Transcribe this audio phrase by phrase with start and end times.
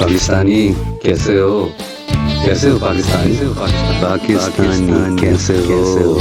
[0.00, 0.72] پاکستانی
[1.02, 1.68] کیسے ہو؟
[2.44, 3.36] کیسے ہو پاکستانی؟
[4.00, 6.18] پاکستانی کیسے ہو؟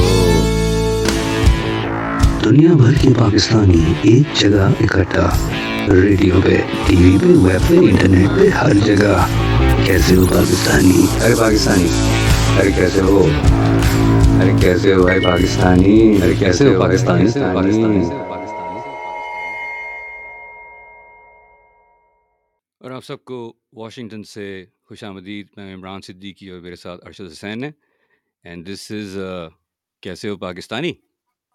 [2.45, 5.29] دنیا بھر کے پاکستانی ایک جگہ اکٹھا
[5.91, 6.55] ریڈیو پہ
[6.87, 9.25] ٹی وی پہ ویب پہ انٹرنیٹ پہ ہر جگہ۔
[9.85, 11.87] کیسے ہو پاکستانی؟ ارے پاکستانی
[12.59, 13.27] ارے کیسے ہو؟
[14.41, 18.34] ارے کیسے ہو بھائی پاکستانی؟ ارے کیسے ہو پاکستانی؟ اور
[22.95, 27.63] آپ سب کو واشنگٹن سے خوش آمدید۔ میں عمران صدیقی اور میرے ساتھ ارشد حسین
[27.63, 27.71] ہے
[28.43, 29.17] اینڈ دس از
[30.01, 30.93] کیسے ہو پاکستانی؟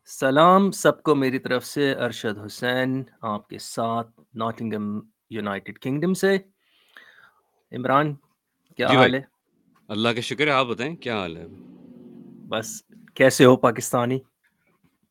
[0.07, 5.01] سلام سب کو میری طرف سے ارشد حسین آپ کے ساتھ ناٹنگم
[5.31, 6.39] یونائٹڈ کنگڈم سے۔
[7.73, 8.15] عمران
[8.77, 9.21] کیا جی حال ہے؟
[9.89, 11.47] اللہ کا شکر ہے آپ بتائیں کیا حال ہے؟
[12.49, 12.83] بس
[13.15, 14.19] کیسے ہو پاکستانی؟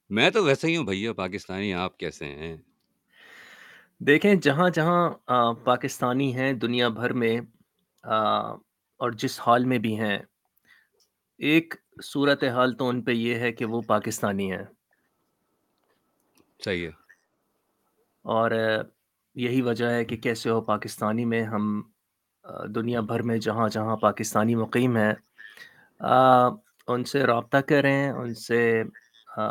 [0.09, 2.57] میں تو ویسے ہی ہوں بھیا پاکستانی آپ کیسے ہیں؟
[4.02, 7.40] دیکھیں جہاں جہاں آ، پاکستانی ہیں دنیا بھر میں
[8.03, 8.17] آ،
[8.99, 10.20] اور جس حال میں بھی ہیں
[11.40, 14.63] ایک صورت حال تو ان پہ یہ ہے کہ وہ پاکستانی ہیں۔
[16.60, 16.91] صحیح ہے۔
[18.26, 18.82] اور آ،
[19.35, 21.82] یہی وجہ ہے کہ کیسے ہو پاکستانی میں ہم
[22.43, 25.13] آ، دنیا بھر میں جہاں جہاں پاکستانی مقیم ہیں
[25.99, 26.48] آ،
[26.88, 28.84] ان سے رابطہ کریں ان سے
[29.38, 29.45] آ،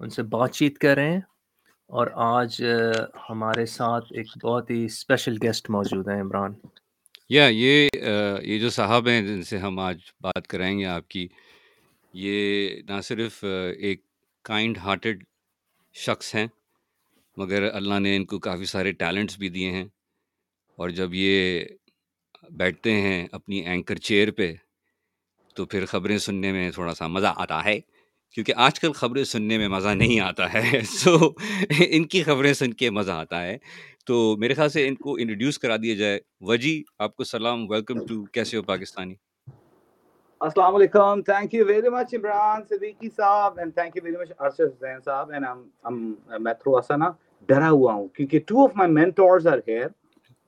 [0.00, 1.20] ان سے بات چیت کریں
[1.90, 2.62] اور آج
[3.30, 6.52] ہمارے ساتھ ایک بہت ہی اسپیشل گیسٹ موجود ہیں، عمران۔
[7.28, 7.88] یا، یہ
[8.42, 11.28] یہ جو صاحب ہیں جن سے ہم آج بات کرائیں گے آپ کی،
[12.12, 13.44] یہ نہ صرف
[13.76, 14.02] ایک
[14.42, 15.24] کائنڈ ہارٹڈ
[15.92, 16.46] شخص ہیں،
[17.36, 19.84] مگر اللہ نے ان کو کافی سارے ٹیلنٹس بھی دیے ہیں۔
[20.76, 21.64] اور جب یہ
[22.50, 24.54] بیٹھتے ہیں اپنی اینکر چیئر پہ،
[25.54, 27.80] تو پھر خبریں سننے میں تھوڑا سا مزہ آتا ہے۔
[28.34, 31.16] کیونکہ آج کل خبریں سننے میں مزہ نہیں آتا ہے۔ سو
[31.88, 33.56] ان کی خبریں سن کے مزہ آتا ہے۔
[34.06, 38.06] تو میرے خیال سے ان کو انٹروڈیوس کرا دیا جائے۔ وجی آپ کو سلام۔ ویلکم
[38.06, 39.14] ٹو کیسے ہو پاکستانی؟
[40.40, 44.60] السلام علیکم۔ Thank you very much Imran Siddiqui Sahab and thank you very much Arshad
[44.60, 45.46] Hussain Sahab and
[46.40, 47.10] میں تھوڑا سا نا
[47.48, 49.88] ڈرا ہوا ہوں۔ کیونکہ two of my mentors are here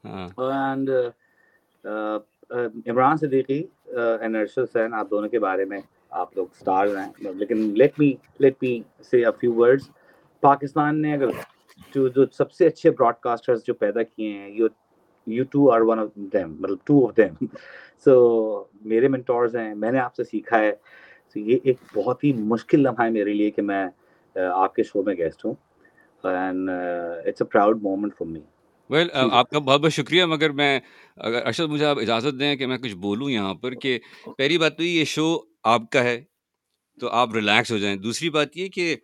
[0.05, 0.91] and
[2.91, 3.63] Imran Siddiqui
[4.21, 5.81] and Arshad Hussain آپ دونوں کے بارے میں۔
[6.13, 8.81] آپ لوگ سٹار ہیں۔ لیکن لیٹ می لیٹ می
[9.11, 9.91] سے فیو ورڈز
[10.41, 11.27] پاکستان نے اگر
[11.95, 14.67] جو جو سب سے اچھے براڈ کاسٹرز جو پیدا کیے ہیں you
[15.27, 17.45] you two are one of them مطلب ٹو آف دیم
[18.05, 20.73] سو میرے منٹورز ہیں، میں نے آپ سے سیکھا ہے۔
[21.35, 23.87] تو یہ ایک بہت ہی مشکل لمحہ ہے میرے لیے کہ میں
[24.35, 25.55] آپ کے شو میں گیسٹ ہوں۔
[26.25, 26.71] And
[27.27, 28.41] it's a proud moment for me
[28.91, 30.81] well آپ کا بہت بہت شکریہ۔ مگر میں،
[31.17, 33.99] اگر ارشد مجھے آپ اجازت دیں کہ میں کچھ بولوں یہاں پر کہ
[34.39, 36.23] پہلی بات تو یہ شو آپ کا ہے
[37.01, 38.97] تو آپ ریلیکس ہو جائیں۔ دوسری بات یہ کہ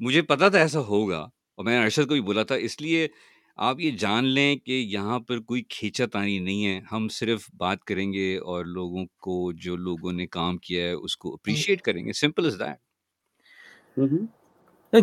[0.00, 3.08] مجھے پتا تھا ایسا ہوگا اور میں نے ارشد کو بھی بولا تھا اس لیے
[3.56, 7.84] آپ یہ جان لیں کہ یہاں پر کوئی کھینچا تانی نہیں ہے۔ ہم صرف بات
[7.84, 12.04] کریں گے اور لوگوں کو جو لوگوں نے کام کیا ہے اس کو اپریشیٹ کریں
[12.04, 12.78] گے۔ سمپل از دیٹ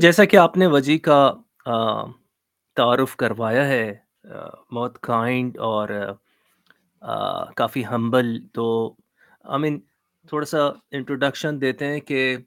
[0.02, 1.32] جیسا کہ آپ نے وجی کا
[2.76, 3.98] تعارف کروایا ہے
[4.72, 5.90] بہت کائنڈ اور
[7.56, 8.96] کافی ہمبل تو
[9.44, 9.80] آئی مین
[10.30, 10.58] تھوڑا سا
[10.92, 12.38] انٹروڈکشن دیتے ہیں کہ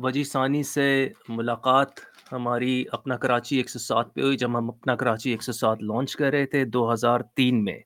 [0.00, 2.00] وجی ثانی سے ملاقات
[2.32, 5.82] ہماری اپنا کراچی ایک سو سات پہ ہوئی جب ہم اپنا کراچی ایک سو سات
[5.82, 7.78] لانچ کر رہے تھے دو ہزار تین میں۔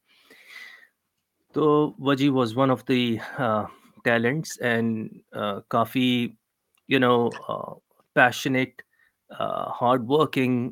[1.55, 1.67] تو
[1.99, 3.17] Wajih was one of the
[4.05, 5.09] talents and
[5.69, 6.29] coffee
[6.89, 7.29] you know
[8.17, 8.83] passionate
[9.81, 10.71] hard working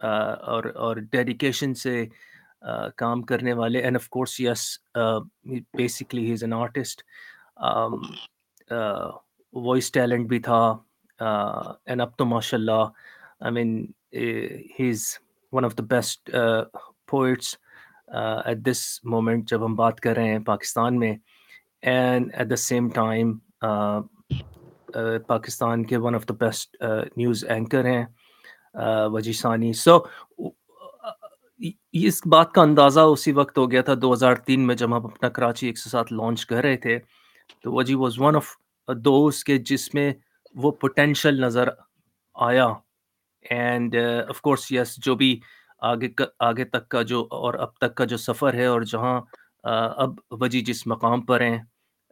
[0.00, 2.04] اور اور ڈیڈیکیشن سے
[2.96, 4.66] کام کرنے والے and of course yes
[5.74, 7.02] basically he is an artist
[9.52, 10.60] voice talent بھی تھا
[11.20, 12.84] اینڈ اب تو ماشاء اللہ
[13.40, 13.86] I mean
[14.80, 15.02] he is
[15.52, 16.30] one of the best
[17.10, 17.56] poets
[18.08, 21.14] at this moment جب ہم بات کر رہے ہیں پاکستان میں
[21.82, 23.38] and at the same time
[25.26, 26.76] Pakistan کے one of the best
[27.16, 28.04] news anchor ہیں
[29.12, 29.98] وجی ثانی۔ سو
[31.92, 34.94] اس بات کا اندازہ اسی وقت ہو گیا تھا، دو ہزار تین میں جب ہم
[34.94, 36.98] اپنا کراچی ایک سو سات لانچ کر رہے تھے۔
[37.62, 38.48] تو Wajji was one of
[38.88, 40.12] those کے جس میں
[40.54, 41.68] وہ پوٹینشل نظر
[42.34, 42.66] آیا
[43.44, 43.96] اینڈ
[44.28, 45.40] آف کورس یس جو بھی
[45.82, 49.20] آگے کا آگے تک کا جو اور اب تک کا جو سفر ہے اور جہاں
[49.64, 49.72] آ،
[50.02, 51.58] اب وجی جس مقام پر ہیں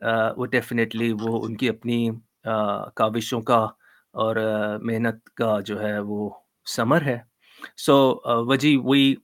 [0.02, 2.08] آ، وہ ڈیفینیٹلی وہ ان کی اپنی
[2.44, 3.58] آ، کاوشوں کا
[4.14, 4.36] اور
[4.82, 6.30] محنت کا جو ہے وہ
[6.76, 7.18] ثمر ہے۔
[7.76, 7.96] سو
[8.46, 9.14] وجی وی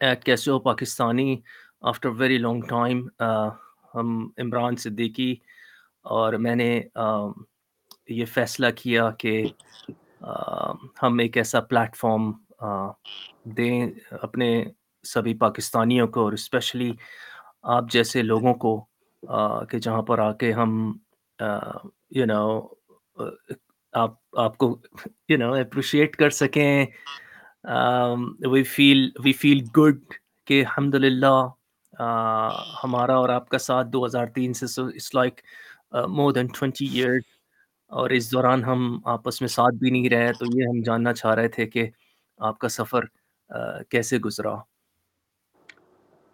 [0.00, 1.40] ایٹ کیسے ہو Pakistani
[1.82, 3.06] after very long time
[3.94, 5.34] ہم عمران صدیقی
[6.02, 6.82] اور میں نے
[8.08, 9.46] یہ فیصلہ کیا کہ
[11.02, 12.32] ہم ایک ایسا پلیٹ فارم
[13.44, 14.64] دیں اپنے
[15.04, 16.92] سبھی پاکستانیوں کو اور اسپیشلی
[17.62, 18.86] آپ جیسے لوگوں کو
[19.70, 20.98] کہ جہاں پر آ کے ہم
[22.10, 22.60] یو نو
[23.92, 24.78] آپ آپ کو
[25.28, 26.86] یو نو اپریشیٹ کر سکیں۔
[28.46, 30.14] وی فیل وی فیل گڈ
[30.46, 31.48] کہ الحمد للہ
[31.94, 35.40] ہمارا اور آپ کا ساتھ دو ہزار تین سے it's like
[36.08, 37.24] more than twenty years
[37.92, 41.34] اور اس دوران ہم آپس میں ساتھ بھی نہیں رہے، تو یہ ہم جاننا چاہ
[41.34, 41.88] رہے تھے کہ
[42.40, 43.04] آپ کا سفر
[43.90, 44.54] کیسے گزرا؟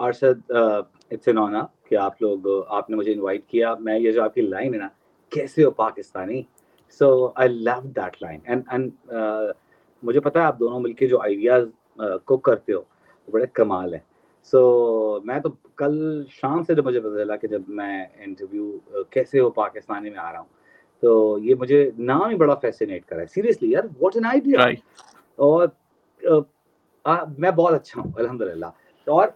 [0.01, 4.23] ارشد اٹس این آنر کہ آپ لوگ، آپ نے مجھے انوائٹ کیا۔ میں یہ جو
[4.25, 4.89] آپ کی لائن ہے نا،
[5.33, 6.43] کیسے ہو Pakistani?
[7.01, 8.93] So I love that line and and
[10.03, 11.67] مجھے پتا ہے آپ دونوں مل کے جو آئیڈیاز
[12.27, 14.01] کوک کرتے ہو، وہ بڑے کمال ہیں۔
[14.53, 14.61] سو
[15.25, 15.97] میں تو کل
[16.31, 18.79] شام سے جب مجھے پتا چلا کہ جب میں انٹرویو
[19.11, 20.57] کیسے ہو پاکستانی میں آ رہا ہوں۔
[21.03, 24.65] تو یہ مجھے نام ہی بڑا فیسینیٹ کرا ہے۔ سیریسلی یار واٹ این آئیڈیا
[25.39, 25.69] اور
[27.39, 28.67] میں بہت اچھا ہوں الحمد للہ
[29.07, 29.29] اور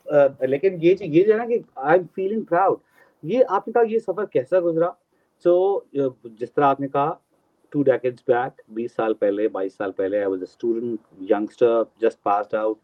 [0.47, 2.79] لیکن یہ یہ جو ہے نا کہ آئی ایم فیلنگ پراؤڈ
[3.25, 4.89] یہ آپ نے کہا یہ سفر کیسا گزرا؟
[5.45, 5.79] سو
[6.25, 7.13] جس طرح آپ نے کہا
[7.73, 12.23] ٹو ڈیکڈس بیک بیس سال پہلے بائیس سال پہلے I was a student youngster just
[12.23, 12.79] passed out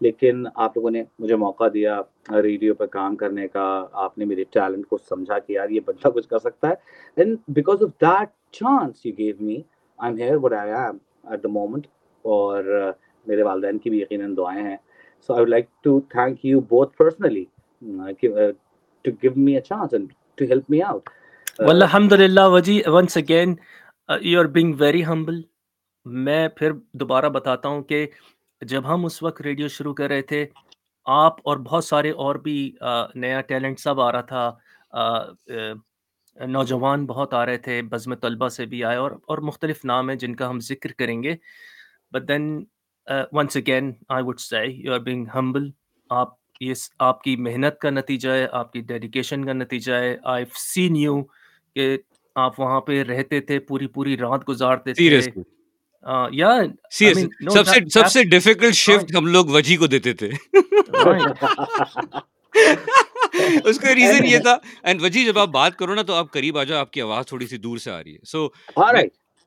[0.00, 2.00] لیکن آپ لوگوں نے مجھے موقع دیا
[2.42, 6.08] ریڈیو پہ کام کرنے کا، آپ نے میرے ٹیلنٹ کو سمجھا کہ یار یہ بندہ
[6.08, 6.74] کچھ کر سکتا ہے۔
[7.16, 9.56] And because of that chance you gave me
[9.98, 10.96] I am here what I am
[11.30, 11.86] at the moment
[12.24, 12.64] اور
[13.26, 14.76] میرے والدین کی بھی یقیناً دعائیں ہیں۔
[15.28, 17.44] So I would like to thank you both personally
[19.04, 21.10] to give me a chance and to help me out
[21.58, 23.54] الحمد للہ Wajih once again
[24.20, 25.40] you are being very humble
[26.06, 28.06] میں پھر دوبارہ بتاتا ہوں کہ
[28.62, 30.44] جب ہم اس وقت ریڈیو شروع کر رہے تھے،
[31.06, 32.72] آپ اور بہت سارے اور بھی
[33.14, 34.50] نیا ٹیلنٹ سب آ رہا تھا۔
[36.36, 40.16] نوجوان بہت آ رہے تھے، بزم طلبہ سے بھی آئے اور اور مختلف نام ہیں
[40.16, 41.34] جن کا ہم ذکر کریں گے۔
[42.12, 42.64] But then
[43.32, 45.70] once again I would say you are being humble
[46.10, 50.44] آپ، یہ آپ کی محنت کا نتیجہ ہے، آپ کی ڈیڈیکیشن کا نتیجہ ہے۔ آئی
[50.54, 51.20] سین یو
[51.76, 51.96] کہ
[52.36, 55.20] آپ وہاں پہ رہتے تھے، پوری پوری رات گزارتے تھے۔
[57.88, 60.28] سب سے ڈیفیکلٹ شفٹ ہم لوگ وجی کو دیتے تھے۔
[63.64, 66.58] اس کا ریزن یہ تھا۔ اینڈ وجی جب آپ بات کرو نا تو آپ قریب
[66.58, 68.48] آ جاؤ آپ کی آواز تھوڑی سی دور سے آ رہی ہے۔ سو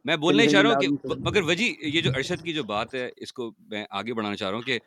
[0.05, 0.87] میں بولنا ہی چاہ رہا ہوں کہ
[1.17, 4.49] مگر وجی یہ جو ارشد کی جو بات ہے اس کو میں آگے بڑھانا چاہ
[4.49, 4.79] رہا ہوں کہ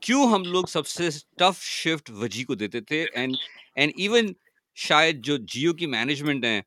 [0.00, 3.34] کیوں ہم لوگ سب سے ٹف شفٹ وجی کو دیتے تھے؟ اینڈ
[3.74, 4.32] اینڈ ایون
[4.74, 6.62] شاید جو جیو کی مینجمنٹ ہیں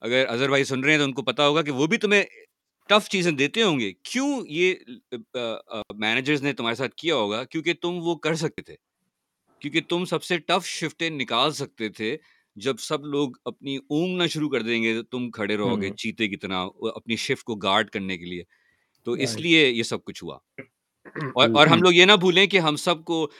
[0.00, 2.24] اگر اظہر بھائی سن رہے ہیں تو ان کو پتا ہوگا کہ وہ بھی تمہیں
[2.88, 4.74] ٹف چیزیں دیتے ہوں گے۔ کیوں یہ
[5.98, 8.74] مینیجرز نے تمہارے ساتھ کیا ہوگا؟ کیونکہ تم وہ کر سکتے تھے۔
[9.60, 12.16] کیونکہ تم سب سے ٹف شفٹیں نکال سکتے تھے۔
[12.56, 16.28] جب سب لوگ اپنی اونگنا شروع کر دیں گے تو تم کھڑے رہو گے چیتے
[16.28, 18.42] کی طرح اپنی شفٹ کو گارڈ کرنے کے لیے۔
[19.06, 20.38] تو اس لیے یہ سب کچھ ہوا۔
[21.34, 23.30] اور اور ہم لوگ یہ نہ بھولیں کہ ہم سب کو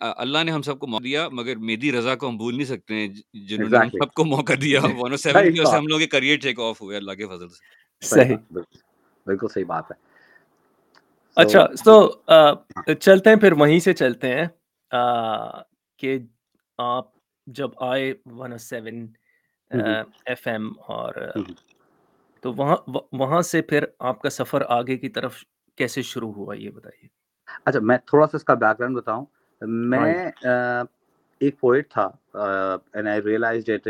[0.00, 2.94] اللہ نے ہم سب کو موقع دیا مگر میدی رضا کو ہم بھول نہیں سکتے
[2.94, 4.80] ہیں۔ جنہوں نے ہم سب کو موقع دیا
[5.18, 8.36] سے ہم لوگ کریئر ٹیک آف ہوئے اللہ کے فضل سے۔ صحیح.
[9.26, 9.96] بالکل صحیح بات ہے۔
[11.36, 12.22] اچھا تو
[13.00, 14.44] چلتے ہیں پھر وہیں سے چلتے ہیں۔
[15.98, 16.18] کہ
[16.78, 17.04] آپ
[17.46, 19.06] جب آئے ون سیون
[20.26, 21.14] ایف ایم اور
[22.40, 22.76] تو وہاں
[23.12, 25.44] وہاں سے پھر آپ کا سفر آگے کی طرف
[25.76, 27.08] کیسے شروع ہوا یہ بتائیے۔
[27.64, 29.24] اچھا میں تھوڑا سا اس کا بیک گراؤنڈ بتاؤں۔
[29.60, 30.30] میں
[31.40, 32.10] ایک پوئٹ تھا
[32.92, 33.88] and I realized it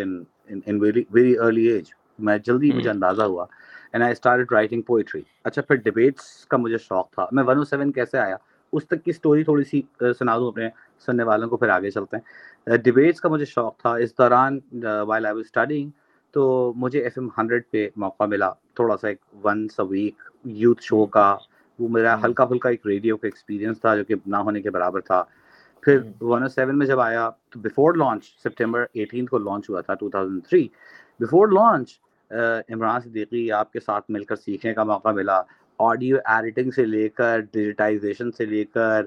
[0.67, 0.79] in
[1.11, 1.85] very early age
[2.19, 3.47] میں جلدی مجھے اندازہ ہوا۔
[3.93, 7.65] And I start writing poetry اچھا پھر ڈبیٹس کا مجھے شوق تھا۔ میں ون او
[7.65, 8.37] سیون کیسے آیا؟
[8.73, 9.81] اس تک کی اسٹوری تھوڑی سی
[10.19, 10.69] سنا دوں اپنے
[11.07, 14.59] سننے والوں کو پھر آگے چلتے ہیں۔ ڈبیٹس کا مجھے شوق تھا۔ اس دوران
[15.07, 15.53] وائل آئی واز
[16.35, 16.43] تو
[16.77, 20.23] مجھے ایف ایم ہنڈریڈ پہ موقع ملا۔ تھوڑا سا ایک once a week
[20.63, 21.35] youth show کا۔
[21.79, 25.01] وہ میرا ہلکا پھلکا ایک ریڈیو کا ایکسپیرینس تھا جو کہ نہ ہونے کے برابر
[25.01, 25.23] تھا۔
[25.83, 29.81] پھر ون او سیون میں جب آیا تو بفور لانچ سپٹمبر ایٹین کو لانچ ہوا
[29.81, 30.67] تھا two thousand three
[31.21, 31.99] before launch
[32.31, 35.41] Imran Siddiqui آپ کے ساتھ مل کر سیکھنے کا موقع ملا۔
[35.79, 39.07] آڈیو ایڈیٹنگ سے لے کر ڈیجیٹائزیشن سے لے کر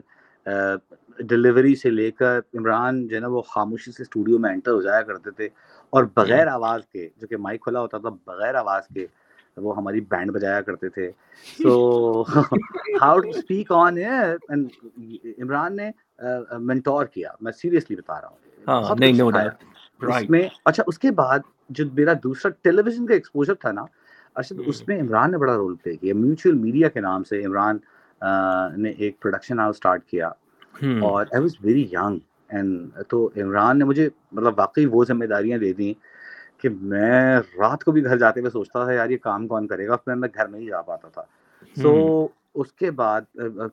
[1.20, 4.82] ڈلیوری سے لے کر عمران جو ہے نا وہ خاموشی سے اسٹوڈیو میں انٹر ہو
[4.82, 5.48] جایا کرتے تھے۔
[5.90, 9.06] اور بغیر آواز کے جو کہ مائک کھلا ہوتا تھا بغیر آواز کے
[9.58, 11.12] وہ ہماری بینڈ بجایا کرتے تھے۔
[11.64, 12.24] تو
[13.02, 13.98] how to speak on
[15.42, 15.90] Imran نے
[16.60, 18.38] منٹور کیا۔ میں سیریسلی بتا رہا ہوں۔
[20.02, 21.40] اس میں اچھا اس کے بعد
[21.70, 23.86] جو میرا دوسرا ٹیلی ویژن کا ایکسپوجر تھا نا
[24.36, 27.78] ارشد اس میں عمران نے بڑا رول پلے کیا میوچل میڈیا کے نام سے عمران
[28.82, 30.28] نے ایک پروڈکشن ہاؤس اسٹارٹ کیا۔
[31.02, 32.18] اور I was very young
[32.50, 35.94] and تو عمران نے مجھے مطلب واقعی وہ ذمہ داریاں دے دیں
[36.62, 39.88] کہ میں رات کو بھی گھر جاتے ہوئے سوچتا تھا یار یہ کام کون کرے
[39.88, 41.22] گا؟ پھر میں گھر میں ہی جا پاتا تھا۔
[41.82, 43.22] سو اس کے بعد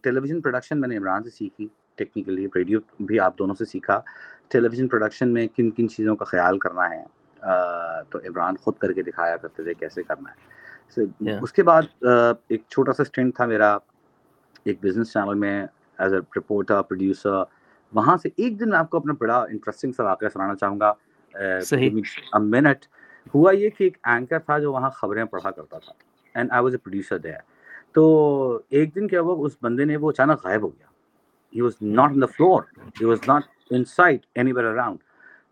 [0.03, 1.67] ٹیلی ویژن پروڈکشن میں نے عمران سے سیکھی
[1.97, 4.01] ٹیکنیکلی ریڈیو بھی آپ دونوں سے سیکھا۔
[4.49, 7.05] ٹیلی ویژن پروڈکشن میں کن کن چیزوں کا خیال کرنا ہے۔
[7.41, 12.63] تو عمران خود کر کے دکھایا کرتے تھے کیسے کرنا ہے۔ اس کے بعد ایک
[12.69, 13.77] چھوٹا سا اسٹینٹ تھا میرا۔
[14.65, 15.67] ایک بزنس چینل میں
[15.99, 17.43] ایز اے رپورٹر پروڈیوسر
[17.93, 20.93] وہاں سے ایک دن میں آپ کو اپنا بڑا انٹرسٹنگ سا واقعہ سنانا چاہوں گا۔
[22.41, 22.85] منٹ
[23.35, 25.93] ہوا یہ کہ ایک اینکر تھا جو وہاں خبریں پڑھا کرتا تھا۔
[26.35, 27.39] And I was a producer there
[27.93, 28.03] تو
[28.69, 30.87] ایک دن کیا ہوا اس بندے نے وہ اچانک غائب ہو گیا۔
[31.55, 32.63] He was not in the floor
[33.01, 34.99] he was not in sight anywhere around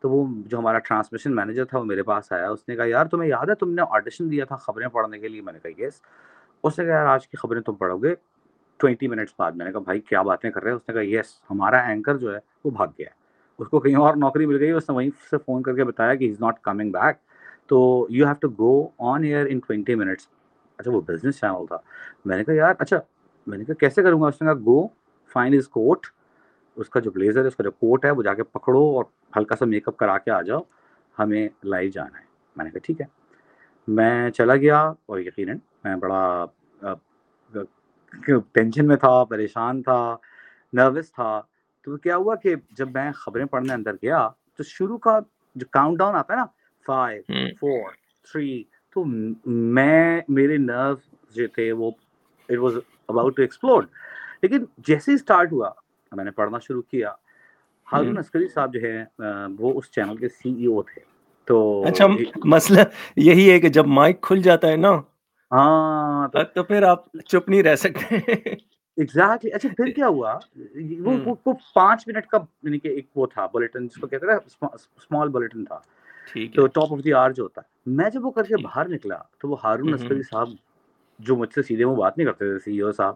[0.00, 3.06] تو وہ جو ہمارا ٹرانسمیشن مینیجر تھا وہ میرے پاس آیا، اس نے کہا، یار،
[3.06, 5.86] تمہیں یاد ہے، تم نے آڈیشن دیا تھا خبریں پڑھنے کے لیے؟ میں نے کہا
[5.86, 5.92] یس
[6.62, 8.14] اس نے کہا، یار، آج کی خبریں تم پڑھو گے
[8.76, 11.18] ٹوئنٹی منٹس بعد۔ میں نے کہا، بھائی، کیا باتیں کر رہے ہیں اس نے کہا
[11.18, 13.18] یس ہمارا اینکر جو ہے وہ بھاگ گیا۔ ہے
[13.58, 16.14] اس کو کہیں اور نوکری مل گئی، اس نے وہیں سے فون کر کے بتایا
[16.14, 17.16] کہ از ناٹ کمنگ بیک
[17.66, 20.26] تو you have to go on air in twenty minutes
[20.76, 21.76] اچھا وہ بزنس چینل تھا۔
[22.24, 22.96] میں نے کہا، یار اچھا۔
[23.46, 24.88] میں نے کہا، کیسے کروں گا؟ اس نے کہا گو
[25.32, 26.06] فائن از کوٹ
[26.78, 29.04] اس کا جو بلیزر ہے اس کا جو کوٹ ہے وہ جا کے پکڑو اور
[29.36, 30.60] ہلکا سا میک اپ کرا کے آ جاؤ
[31.16, 32.24] ہمیں لائیو جانا ہے
[32.56, 33.06] میں نے کہا ٹھیک ہے
[33.88, 36.44] میں چلا گیا اور یقیناً میں بڑا
[38.52, 40.16] ٹینشن میں تھا پریشان تھا
[40.72, 41.40] نروس تھا
[41.86, 45.18] تو کیا ہوا کہ جب میں خبریں پڑھنے اندر گیا تو شروع کا
[45.56, 46.44] جو کاؤنٹ ڈاؤن آتا ہے نا
[46.86, 47.90] فائیو فور
[48.32, 48.62] تھری
[48.96, 49.04] تو
[49.44, 50.94] میں میرے نرو
[51.34, 51.90] جو تھے وہ
[52.48, 52.76] it was
[53.08, 53.82] about to explore
[54.42, 55.70] لیکن جیسے ہی اسٹارٹ ہوا
[56.12, 57.12] میں نے پڑھنا شروع کیا۔
[57.92, 59.04] ہارون عسکری صاحب جو ہے
[59.58, 61.00] وہ اس چینل کے سی ای او تھے۔
[61.48, 62.06] تو اچھا
[62.44, 62.80] مسئلہ
[63.16, 64.90] یہی ہے کہ جب مائک کھل جاتا ہے نا
[65.50, 68.16] ہاں تو پھر آپ چپ نہیں رہ سکتے۔
[68.96, 70.38] ایگزیکٹلی اچھا پھر کیا ہوا؟
[70.98, 75.28] وہ پانچ منٹ کا یعنی کہ ایک وہ تھا بلیٹن جس کو کہتے ہیں اسمال
[75.28, 75.78] بلیٹن تھا۔
[76.54, 79.18] تو ٹاپ آف دی آر جو ہوتا ہے۔ میں جب وہ کر کے باہر نکلا
[79.38, 80.48] تو وہ ہارون عسکری صاحب
[81.18, 83.14] جو مجھ سے سیدھے وہ بات نہیں کرتے تھے سی او صاحب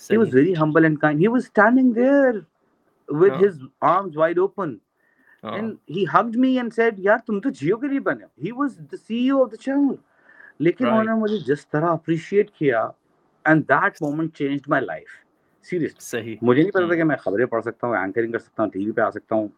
[0.00, 1.18] he was very humble and kind.
[1.18, 2.40] He was standing there
[3.08, 4.78] with his arms wide open.
[5.44, 8.68] and he hugged me and said یار تم تو جیو کے لیے بنے he was
[8.68, 9.94] the CEO of the channel.
[10.58, 12.88] لیکن انہوں نے مجھے جس طرح اپریشیٹ کیا
[13.44, 15.08] and that moment changed my life
[15.62, 18.62] serious صحیح۔ مجھے نہیں پتا تھا کہ میں خبریں پڑھ سکتا ہوں اینکرنگ کر سکتا
[18.62, 19.48] ہوں ٹی وی پہ آ سکتا ہوں۔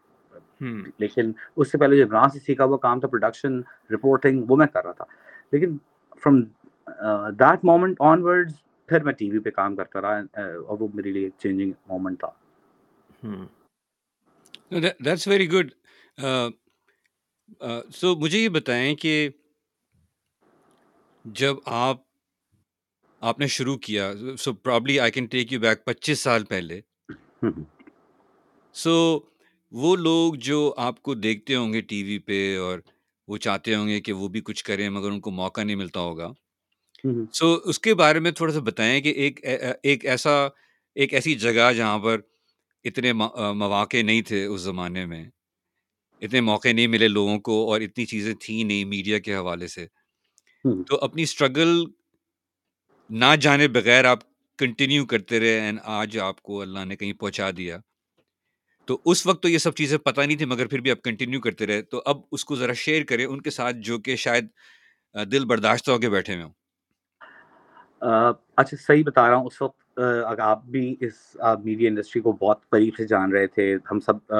[0.97, 3.61] لیکن اس سے پہلے جو عمران سے سیکھا ہوا کام تھا پروڈکشن
[3.93, 5.05] رپورٹنگ وہ میں کر رہا تھا۔
[5.51, 5.77] لیکن
[6.23, 6.41] from
[7.35, 8.51] that moment onward
[8.89, 12.31] پھر میں ٹی وی پہ کام کرتا رہا اور وہ میرے لیے چینجنگ مومنٹ تھا۔
[14.71, 15.71] دیٹس ویری گڈ
[17.93, 19.29] سو مجھے یہ بتائیں کہ
[21.25, 21.97] جب آپ
[23.21, 26.79] آپ نے شروع کیا so probably I can take you back پچیس سال پہلے۔
[28.75, 29.19] سو
[29.71, 32.79] وہ لوگ جو آپ کو دیکھتے ہوں گے ٹی وی پہ اور
[33.27, 35.99] وہ چاہتے ہوں گے کہ وہ بھی کچھ کریں مگر ان کو موقع نہیں ملتا
[35.99, 36.31] ہوگا۔
[37.33, 39.45] سو اس کے بارے میں تھوڑا سا بتائیں کہ ایک
[39.83, 40.45] ایک ایسا
[40.95, 42.19] ایک ایسی جگہ جہاں پر
[42.83, 45.29] اتنے مواقع نہیں تھے اس زمانے میں
[46.21, 49.87] اتنے موقع نہیں ملے لوگوں کو اور اتنی چیزیں تھیں نہیں میڈیا کے حوالے سے۔
[50.87, 51.83] تو اپنی اسٹرگل
[53.09, 54.19] نہ جانے بغیر آپ
[54.57, 57.77] کنٹینیو کرتے رہے اینڈ آج آپ کو اللہ نے کہیں پہنچا دیا۔
[58.85, 61.41] تو اس وقت تو یہ سب چیزیں پتہ نہیں تھی مگر پھر بھی آپ کنٹینیو
[61.41, 64.47] کرتے رہے۔ تو اب اس کو ذرا شیئر کریں ان کے ساتھ جو کہ شاید
[65.31, 66.53] دل برداشت ہو کے بیٹھے ہوئے ہوں۔
[68.01, 72.69] اچھا صحیح بتا رہا ہوں۔ اس وقت اگر آپ بھی اس میڈیا انڈسٹری کو بہت
[72.69, 74.33] قریب سے جان رہے تھے، ہم سب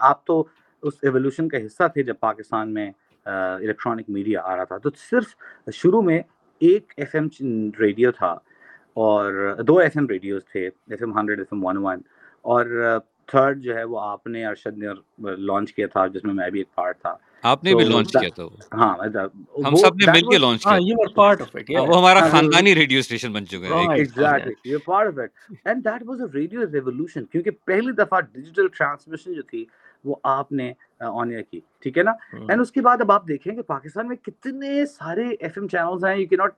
[0.00, 0.42] آپ تو
[0.82, 2.90] اس ایولیوشن کا حصہ تھے جب پاکستان میں
[3.26, 5.34] الیکٹرانک میڈیا آ رہا تھا۔ تو صرف
[5.74, 6.20] شروع میں
[6.62, 7.28] ایک ایف ایم
[7.80, 8.36] ریڈیو تھا
[8.94, 12.00] اور دو ایف ایم ریڈیوز تھے F M hundred F M one one
[12.44, 14.86] اور تھرڈ جو ہے وہ آپ نے ارشد نے
[15.38, 18.28] لانچ کیا تھا، جس میں میں بھی ایک پارٹ تھا۔ آپ نے بھی لانچ کیا
[18.34, 18.92] تھا ہاں
[19.64, 21.88] ہم سب نے مل کے لانچ کیا۔ it yeah.
[21.88, 23.90] وہ ہمارا خاندانی ریڈیو اسٹیشن بن چکا ہے Right.
[23.92, 25.30] Exactly you part of it
[25.66, 29.64] and that was a radio revolution کیونکہ پہلی دفعہ ڈیجیٹل ٹرانسمیشن جو تھی
[30.04, 33.26] وہ آپ نے آن ایئر کی ٹھیک ہے نا؟ اینڈ اس کے بعد اب آپ
[33.28, 36.52] دیکھیں کہ پاکستان میں کتنے سارے ایف ایم چینلز ہیں یو کی ناٹ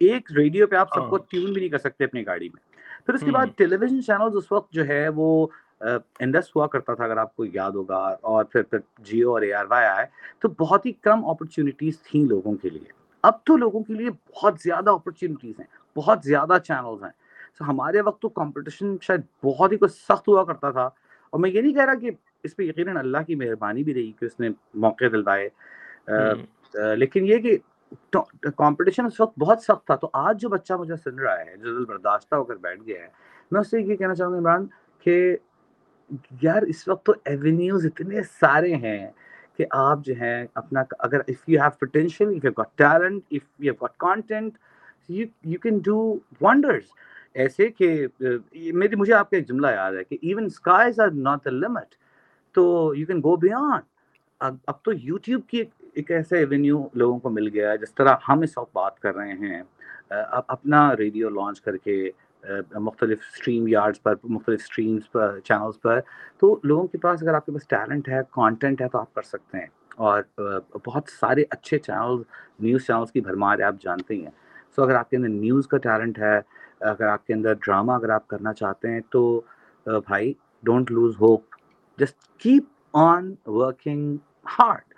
[0.00, 2.68] ایک ریڈیو پہ آپ سب کو ٹیون بھی نہیں کر سکتے اپنی گاڑی میں۔
[3.06, 5.46] پھر اس کے بعد ٹیلی ویژن چینلز اس وقت جو ہے وہ
[5.80, 9.52] انڈس ہوا کرتا تھا اگر آپ کو یاد ہوگا اور پھر پھر جیو اور اے
[9.54, 10.06] آر وائی آئے
[10.38, 14.54] تو بہت ہی کم اپرچونیٹیز تھیں لوگوں کے لیے۔ اب تو لوگوں کے لیے بہت
[14.60, 17.10] زیادہ اپرچونیٹیز ہیں بہت زیادہ چینلز ہیں۔
[17.58, 20.84] تو ہمارے وقت تو کمپٹیشن شاید بہت ہی کچھ سخت ہوا کرتا تھا۔
[21.30, 22.10] اور میں یہ نہیں کہہ رہا کہ
[22.44, 25.48] اس پہ یقیناً اللہ کی مہربانی بھی رہی کہ اس نے موقع دلوائے۔
[26.96, 27.56] لیکن یہ کہ
[28.56, 31.78] کمپٹیشن اس وقت بہت سخت تھا۔ تو آج جو بچہ مجھے سن رہا ہے جو
[31.78, 33.08] دل برداشتہ ہو کر بیٹھ گیا ہے
[33.50, 34.66] میں اس سے یہ کہنا چاہوں گا عمران
[35.04, 35.36] کہ
[36.42, 39.10] یار اس وقت تو ایونیوز اتنے سارے ہیں
[39.56, 43.42] کہ آپ جو ہیں اپنا اگر if you have potential if you got talent if
[43.58, 44.58] you got content
[45.08, 45.98] you you can do
[46.40, 46.84] wonders
[47.34, 51.46] ایسے کہ میری، مجھے آپ کا ایک جملہ یاد ہے کہ even skies are not
[51.46, 51.94] a limit
[52.54, 53.88] تو یو کین گو بیانڈ
[54.40, 55.62] اب تو یوٹیوب کی
[55.92, 59.14] ایک ایسا ایونیو لوگوں کو مل گیا ہے، جس طرح ہم اس وقت بات کر
[59.16, 59.62] رہے ہیں
[60.10, 61.96] اپنا ریڈیو لانچ کر کے
[62.74, 66.00] مختلف اسٹریم یارڈس پر، مختلف اسٹریمس پر چینلس پر۔
[66.38, 69.22] تو لوگوں کے پاس اگر آپ کے پاس ٹیلنٹ ہے کانٹینٹ ہے، تو آپ کر
[69.22, 69.66] سکتے ہیں۔
[69.96, 70.22] اور
[70.86, 72.22] بہت سارے اچھے چینلز
[72.60, 74.30] نیوز چینلس کی بھرمار ہے، آپ جانتے ہی ہیں۔
[74.76, 76.38] سو اگر آپ کے اندر نیوز کا ٹیلنٹ ہے،
[76.80, 79.40] اگر آپ کے اندر ڈرامہ اگر آپ کرنا چاہتے ہیں، تو
[79.86, 80.32] بھائی
[80.62, 81.42] don't lose hope
[81.98, 84.16] just keep on working
[84.58, 84.94] hard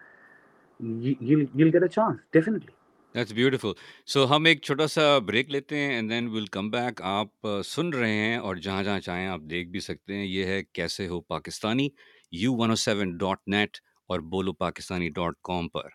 [1.58, 2.81] get a chance definitely
[3.14, 3.72] that's beautiful
[4.06, 7.92] so ہم ایک چھوٹا سا بریک لیتے ہیں and then will come back آپ سن
[7.92, 11.20] رہے ہیں اور جہاں جہاں چاہیں آپ دیکھ بھی سکتے ہیں یہ ہے کیسے ہو
[11.28, 11.88] Pakistani
[12.32, 13.76] you one O seven dot net
[14.10, 15.88] اور بولو پاکستانی ڈاٹ کام پر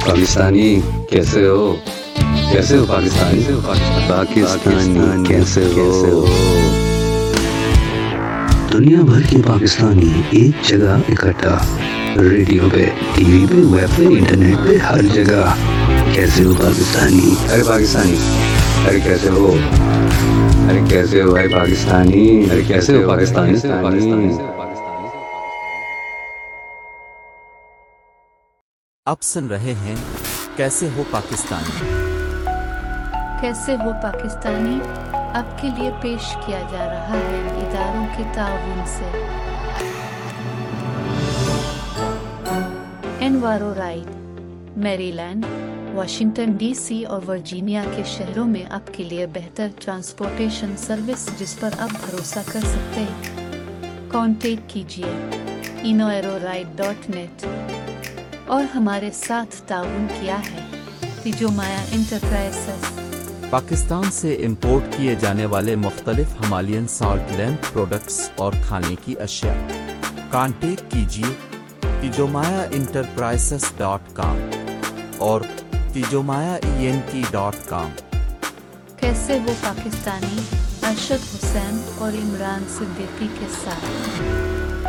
[0.00, 1.74] پاکستانی کیسے ہو
[2.52, 3.60] کیسے ہو پاکستانی
[4.08, 6.24] پاکستانی کیسے ہو
[8.72, 11.58] دنیا بھر کے پاکستانی ایک جگہ اکٹھا
[12.16, 15.54] ریڈیو پہ ٹی وی پہ ویب پہ انٹرنیٹ پہ ہر جگہ۔
[16.14, 18.16] کیسے ہو پاکستانی؟ ارے پاکستانی
[18.88, 19.54] ارے کیسے ہو؟
[20.70, 24.32] ارے کیسے ہو بھائی پاکستانی؟ ارے کیسے ہو پاکستانی؟
[29.06, 29.96] اب سن رہے ہیں
[30.56, 31.88] کیسے ہو پاکستانی؟
[33.40, 34.78] کیسے ہو پاکستانی؟
[35.12, 39.39] اب کے لیے پیش کیا جا رہا ہے اداروں کے تعاون سے۔
[43.20, 44.10] انوارو رائڈ
[44.76, 45.44] Maryland
[45.94, 51.60] Washington D C اور ورجینیا کے شہروں میں اب کے لیے بہتر ٹرانسپورٹیشن سروس جس
[51.60, 53.48] پر آپ بھروسہ کر سکتے ہیں۔
[54.08, 55.30] کانٹیکٹ کیجیے۔
[55.82, 57.44] انو ایرو رائڈ ڈاٹ نیٹ۔
[58.46, 60.68] اور ہمارے ساتھ تعاون کیا ہے۔
[61.22, 61.84] تیجو مایا
[63.50, 69.54] پاکستان سے امپورٹ کیے جانے والے مختلف ہمالین سالٹ لیمپ پروڈکٹس اور کھانے کی اشیاء۔
[70.30, 71.49] کانٹیکٹ کیجیے۔
[72.00, 74.38] تیجومایا انٹرپرائزز ڈاٹ کام
[75.18, 75.40] اور
[75.92, 77.90] تیجومایا E N T dot com
[78.96, 80.40] کیسے وہ پاکستانی
[80.82, 84.20] ارشد حسین اور عمران صدیقی کے ساتھ؟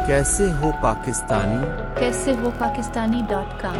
[0.08, 1.66] کیسے ہو پاکستانی؟
[2.00, 3.78] کیسے وہ Pakistani dot com?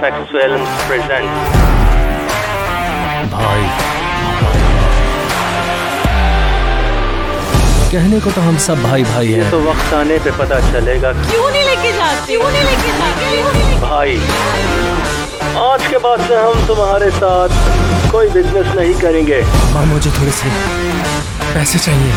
[0.00, 1.56] LFX Films presents.
[3.30, 3.64] بھائی
[7.90, 11.12] کہنے کو تو ہم سب بھائی بھائی ہیں تو وقت آنے پہ پتا چلے گا
[11.22, 14.18] کیوں نہیں لے کے جاتے کیوں نہیں لے کے جاتے بھائی
[15.60, 17.52] آج کے بعد سے ہم تمہارے ساتھ
[18.10, 19.40] کوئی بزنس نہیں کریں گے
[19.72, 20.54] ماں مجھے تھوڑے سے
[21.52, 22.10] پیسے چاہیے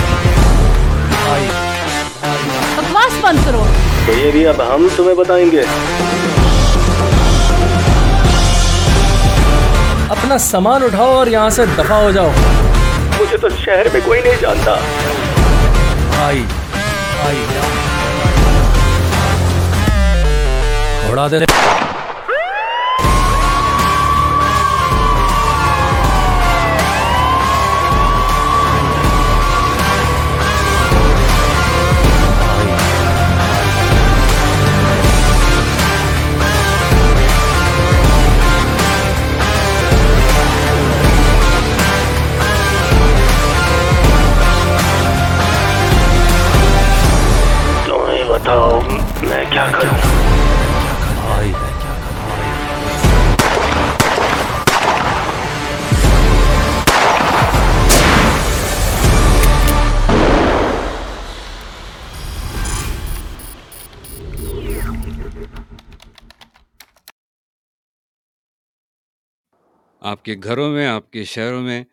[1.17, 1.47] بھائی
[2.77, 3.65] بکواس بند کرو
[4.05, 5.63] تو یہ بھی اب ہم تمہیں بتائیں گے
[10.13, 12.29] اپنا سامان اٹھاؤ اور یہاں سے دفع ہو جاؤ۔
[13.19, 14.75] مجھے تو شہر میں کوئی نہیں جانتا۔
[16.15, 16.43] بھائی
[17.21, 17.45] بھائی
[21.09, 21.39] اڑا دے
[48.53, 48.79] بتاؤ
[49.27, 49.97] میں کیا کروں
[51.21, 51.51] بھائی
[70.01, 71.83] آپ کے گھروں میں، آپ کے شہروں میں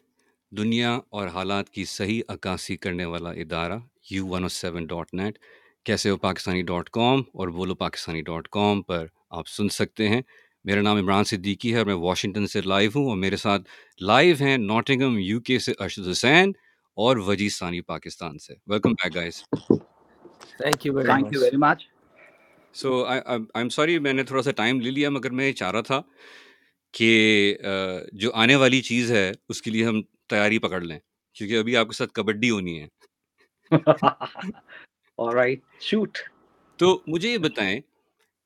[0.53, 3.79] دنیا اور حالات کی صحیح عکاسی کرنے والا ادارہ
[4.11, 5.39] U one O seven dot net
[5.87, 10.21] کیسے ہو پاکستانی ڈاٹ کام اور بولو پاکستانی ڈاٹ کام پر آپ سن سکتے ہیں۔
[10.65, 13.63] میرا نام عمران صدیقی ہے اور میں واشنگٹن سے لائیو ہوں اور میرے ساتھ
[14.01, 16.53] لائیو ہیں ناٹنگم یو کے سے ارشد حسین
[16.99, 21.83] اور وجی ثانی پاکستان سے۔ Welcome back guys thank you thank you very much
[22.75, 23.21] so I
[23.55, 26.01] am sorry میں نے تھوڑا سا ٹائم لے لیا مگر میں یہ چاہ رہا تھا
[26.95, 27.57] کہ
[28.13, 30.99] جو آنے والی چیز ہے اس کے لیے ہم تیاری پکڑ لیں۔
[31.37, 32.87] کیونکہ ابھی آپ کے ساتھ کبڈی ہونی ہے۔
[36.77, 37.81] تو مجھے یہ بتائیں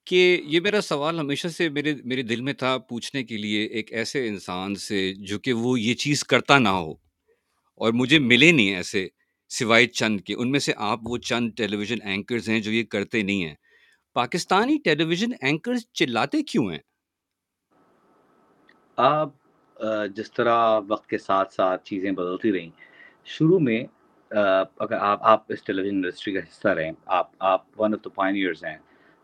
[0.07, 3.93] کہ یہ میرا سوال ہمیشہ سے میرے میرے دل میں تھا پوچھنے کے لیے ایک
[3.93, 6.93] ایسے انسان سے جو کہ وہ یہ چیز کرتا نہ ہو
[7.77, 9.09] اور مجھے ملے نہیں ایسے
[9.49, 12.85] سوائے چند کے۔ ان میں سے آپ وہ چند ٹیلی ویژن اینکرز ہیں جو یہ
[12.85, 13.55] کرتے نہیں ہیں۔
[14.15, 16.79] پاکستانی ٹیلی ویژن اینکرز چلاتے کیوں ہیں؟
[18.97, 19.29] آپ
[20.17, 22.71] جس طرح وقت کے ساتھ ساتھ چیزیں بدلتی رہیں
[23.25, 23.85] شروع میں
[24.35, 28.11] اگر آپ آپ اس ٹیلی ویژن انڈسٹری کا حصہ رہیں، آپ آپ ون آف دا
[28.15, 28.77] پائنیئرز ہیں۔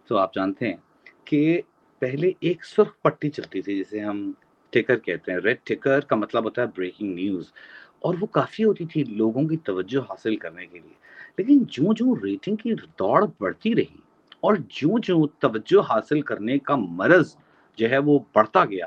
[0.08, 0.76] تو آپ جانتے ہیں
[1.24, 1.60] کہ
[1.98, 4.30] پہلے ایک سرخ پٹی چلتی تھی جسے ہم
[4.70, 7.52] ٹکر کہتے ہیں۔ ریڈ ٹکر کا مطلب ہوتا ہے بریکنگ نیوز
[8.00, 10.94] اور وہ کافی ہوتی تھی لوگوں کی توجہ حاصل کرنے کے لیے۔
[11.38, 13.98] لیکن جو جو ریٹنگ کی دوڑ بڑھتی رہی
[14.40, 17.36] اور جو جو توجہ حاصل کرنے کا مرض
[17.78, 18.86] جو ہے وہ بڑھتا گیا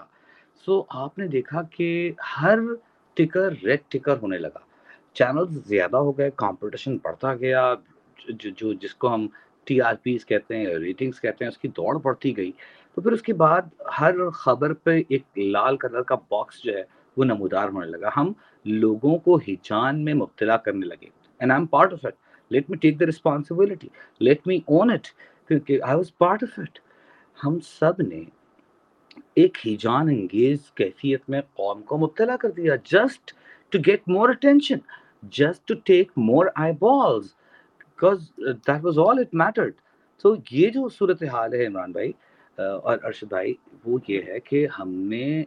[0.66, 2.60] سو آپ نے دیکھا کہ ہر
[3.14, 4.60] ٹکر ریڈ ٹکر ہونے لگا۔
[5.14, 7.74] چینل زیادہ ہو گئے کمپٹیشن بڑھتا گیا،
[8.28, 9.28] جو جو جس کو ہم
[9.64, 12.52] ٹی آر پیز کہتے ہیں ریٹنگز کہتے ہیں، اس کی دوڑ بڑھتی گئی۔
[12.94, 13.62] تو پھر اس کے بعد
[14.00, 16.84] ہر خبر پہ ایک لال کلر کا باکس جو ہے،
[17.18, 18.32] وہ نمودار ہونے لگا۔ ہم
[18.66, 21.08] لوگوں کو ہیچان میں مبتلا کرنے لگے۔
[21.40, 22.16] And I am part of it
[22.52, 23.88] let me take the responsibility
[24.20, 25.08] let me own it
[25.48, 26.80] کیونکہ I was part of it
[27.46, 28.24] ہم سب نے
[29.34, 33.34] ایک ہیجان انگیز کیفیت میں قوم کو مبتلا کر دیا۔ Just
[33.70, 34.78] to get more attention
[35.32, 36.46] just to take more
[36.80, 37.26] eyeballs
[37.80, 39.74] because that was all it mattered
[40.22, 42.12] تو یہ جو صورت حال ہے عمران بھائی
[42.58, 43.54] اور ارشد بھائی،
[43.86, 45.44] وہ یہ ہے کہ ہم نے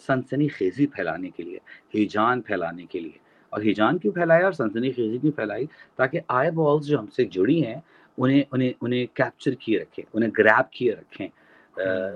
[0.00, 1.58] سنسنی خیزی پھیلانے کے لیے،
[1.94, 3.18] ہیجان پھیلانے کے لیے۔
[3.50, 7.24] اور ہیجان کیوں پھیلایا اور سنسنی خیزی کیوں پھیلائی؟ تاکہ آئی بالز جو ہم سے
[7.24, 7.80] جڑی ہیں،
[8.18, 11.28] انہیں انہیں انہیں کیپچر کیے رکھیں، انہیں گریب کیے رکھیں۔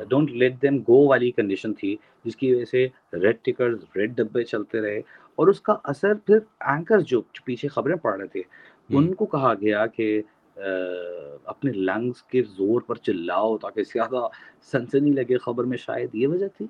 [0.09, 4.45] ڈونٹ لیٹ دیم گو والی کنڈیشن تھی، جس کی وجہ سے ریڈ ٹکر ریڈ ڈبے
[4.45, 5.01] چلتے رہے۔
[5.39, 8.43] اور اس کا اثر پھر اینکر جو پیچھے خبریں پڑھ رہے تھے
[8.91, 10.21] ان کو کہا گیا کہ
[10.57, 14.27] اپنے لنگس کے زور پر چلاؤ تاکہ زیادہ
[14.73, 16.67] سنسنی لگے خبر میں شاید یہ وجہ تھی۔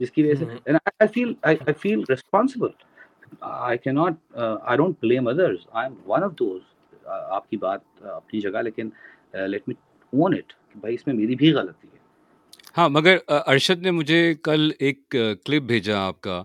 [0.00, 0.44] جس کی وجہ سے
[1.04, 2.74] I feel I, I feel responsible.
[3.42, 5.66] I cannot uh, I don't blame others.
[5.82, 6.62] I'm one of those.
[7.06, 8.88] آپ کی بات اپنی جگہ لیکن
[9.48, 9.74] لیٹ می
[10.12, 11.98] اون اٹ بھائی اس میں میری بھی غلطی ہے۔
[12.78, 16.42] ہاں مگر ارشد نے مجھے کل ایک کلپ بھیجا آپ کا۔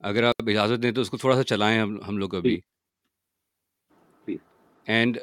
[0.00, 2.58] اگر آپ اجازت دیں تو اس کو تھوڑا سا چلائیں ہم ہم لوگ ابھی۔
[4.86, 5.18] And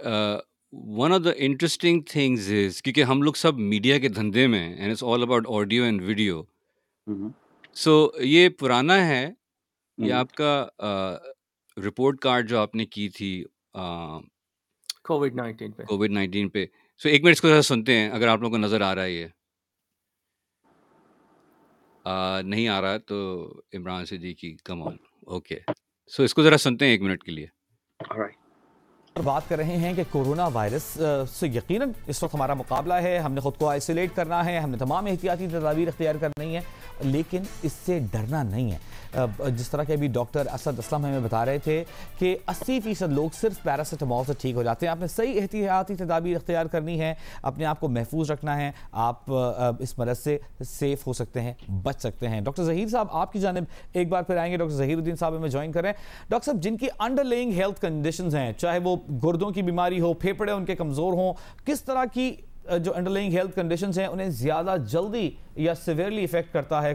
[0.73, 4.91] one of the interesting things is کیونکہ ہم لوگ سب میڈیا کے دھندے میں and
[4.91, 6.41] it's all about audio and video
[7.73, 9.29] so یہ پرانا ہے
[9.97, 10.67] یہ آپ کا
[11.77, 13.43] رپورٹ کارڈ جو آپ نے کی تھی
[15.03, 16.65] کووڈ نائنٹین پہ۔ کووڈ نائنٹین پہ۔
[16.97, 19.03] سو ایک منٹ اس کو ذرا سنتے ہیں اگر آپ لوگوں کو نظر آ رہا
[19.03, 19.27] ہے یہ۔
[22.07, 23.17] نہیں آ رہا تو
[23.73, 24.95] Imran Siddiqui come on
[25.27, 25.59] okay
[26.07, 27.47] so اس کو ذرا سنتے ہیں ایک منٹ کے لیے۔
[29.23, 30.83] بات کر رہے ہیں کہ کورونا وائرس
[31.33, 34.69] سے یقیناً اس وقت ہمارا مقابلہ ہے، ہم نے خود کو آئسولیٹ کرنا ہے، ہم
[34.69, 36.61] نے تمام احتیاطی تدابیر اختیار کرنی ہے
[37.03, 38.77] لیکن اس سے ڈرنا نہیں ہے۔
[39.47, 41.83] جس طرح کہ ابھی ڈاکٹر اسد اسلم ہمیں بتا رہے تھے
[42.19, 45.95] کہ اسی فیصد لوگ صرف پیراسیٹامول سے ٹھیک ہو جاتے ہیں۔ آپ نے صحیح احتیاطی
[45.95, 49.31] تدابیر اختیار کرنی ہے اپنے آپ کو محفوظ رکھنا ہے، آپ
[49.79, 50.37] اس مرض سے
[50.69, 54.23] سیف ہو سکتے ہیں، بچ سکتے ہیں۔ ڈاکٹر ظہیر صاحب، آپ کی جانب ایک بار
[54.23, 55.91] پھر آئیں گے، ڈاکٹر ظہیر الدین صاحب ہمیں جوائن کریں
[56.29, 60.13] ڈاکٹر صاحب، جن کی انڈر لینگ ہیلتھ کنڈیشنز ہیں، چاہے وہ گردوں کی بیماری ہو
[60.13, 61.33] پھیپڑے ان کے کمزور ہوں
[61.65, 62.35] کس طرح کی
[62.79, 66.93] جو انڈر لینگ ہیلتھ کنڈیشنز ہیں انہیں زیادہ جلدی یا سیویئرلی افیکٹ کرتا ہے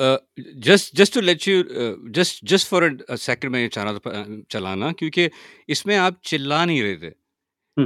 [0.00, 0.18] uh,
[0.60, 3.98] just just to let you, uh, just just for a second میں یہ چاہ رہا
[3.98, 5.28] تھا چلانا کیونکہ
[5.68, 7.10] اس میں آپ چلا نہیں رہے تھے۔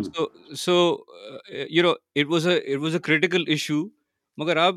[0.03, 1.05] So so
[1.71, 3.85] you know it was a it was a critical issue
[4.37, 4.75] مگر آپ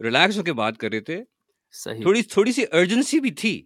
[0.00, 1.24] ریلیکس ہو کے بات کر رہے تھے۔
[1.72, 3.62] تھوڑی تھوڑی سی ارجنسی بھی تھی۔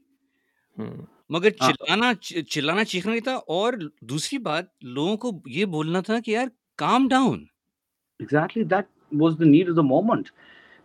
[1.30, 2.12] مگر چلانا
[2.48, 7.08] چلانا چیخنا نہیں تھا اور دوسری بات لوگوں کو یہ بولنا تھا کہ یار calm
[7.08, 7.44] down
[8.20, 10.30] exactly that was the need of the moment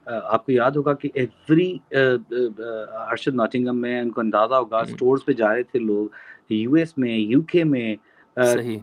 [0.07, 5.31] آپ کو یاد ہوگا کہ ایوری ارشد ناٹنگم میں ان کو اندازہ ہوگا اسٹورز پہ
[5.31, 6.07] جا رہے تھے لوگ
[6.49, 7.95] یو ایس میں یو کے میں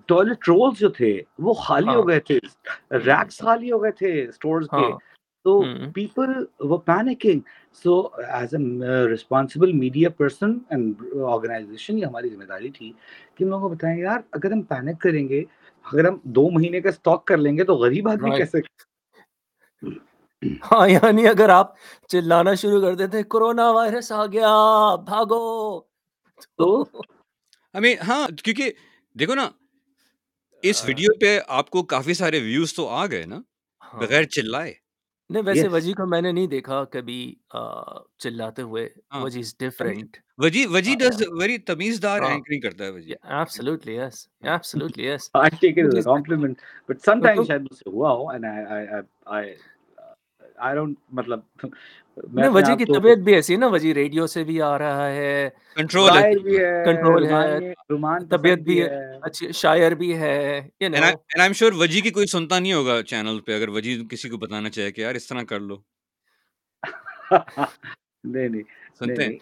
[0.07, 2.38] ٹوائلٹ رولز جو تھے وہ خالی ہو گئے تھے۔
[2.90, 5.13] ریکس خالی ہو گئے تھے اسٹورز کے۔
[5.45, 5.53] تو
[5.95, 6.31] پیپل
[6.61, 7.41] وہ panicking
[7.85, 8.61] so as a
[9.09, 12.93] responsible media person and organization یہ ہماری ذمہ داری تھی
[13.35, 15.43] کہ ہم لوگوں کو بتائیں یار اگر ہم پینک کریں گے
[15.85, 18.61] اگر ہم دو مہینے کا اسٹاک کر لیں گے تو غریب آدمی کیسے
[20.63, 21.75] ہاں یعنی اگر آپ
[22.11, 24.53] چلانا شروع کر دیتے کرونا وائرس آ گیا
[25.07, 25.45] بھاگو!
[26.59, 26.85] تو
[27.75, 28.73] ہمیں ہاں کیونکہ
[29.17, 29.49] دیکھو نا
[30.63, 33.41] اس ویڈیو پہ آپ کو کافی سارے ویوز تو آ گئے نا
[33.95, 34.73] بغیر چلائے۔
[35.31, 37.19] نہیں ویسے وجی کو میں نے نہیں دیکھا کبھی
[38.19, 38.89] چلاتے ہوئے۔
[39.23, 43.13] Wajji is different Wajji Wajji does very تمیزدار anchoring کرتا ہے Waji.
[43.31, 46.59] Absolutely yes absolutely yes I take it as a compliment
[46.89, 48.87] but sometimes شاید مجھ سے ہوا ہو and I
[49.27, 49.55] I
[50.57, 51.40] I don't مطلب
[52.33, 55.49] میں وجہ کی طبیعت بھی ایسی ہے نا وجہ ریڈیو سے بھی آ رہا ہے۔
[55.75, 56.11] کنٹرول
[56.85, 57.73] کنٹرول ہے۔
[58.31, 58.83] طبیعت بھی
[59.23, 63.40] اچھی شاعر بھی ہے and I am sure Wajji کی کوئی سنتا نہیں ہوگا چینل
[63.40, 65.77] پہ اگر وجی کسی کو بتانا چاہے کہ یار اس طرح کر لو۔
[68.25, 68.62] نہیں نہیں
[68.99, 69.37] سنتے ہیں؟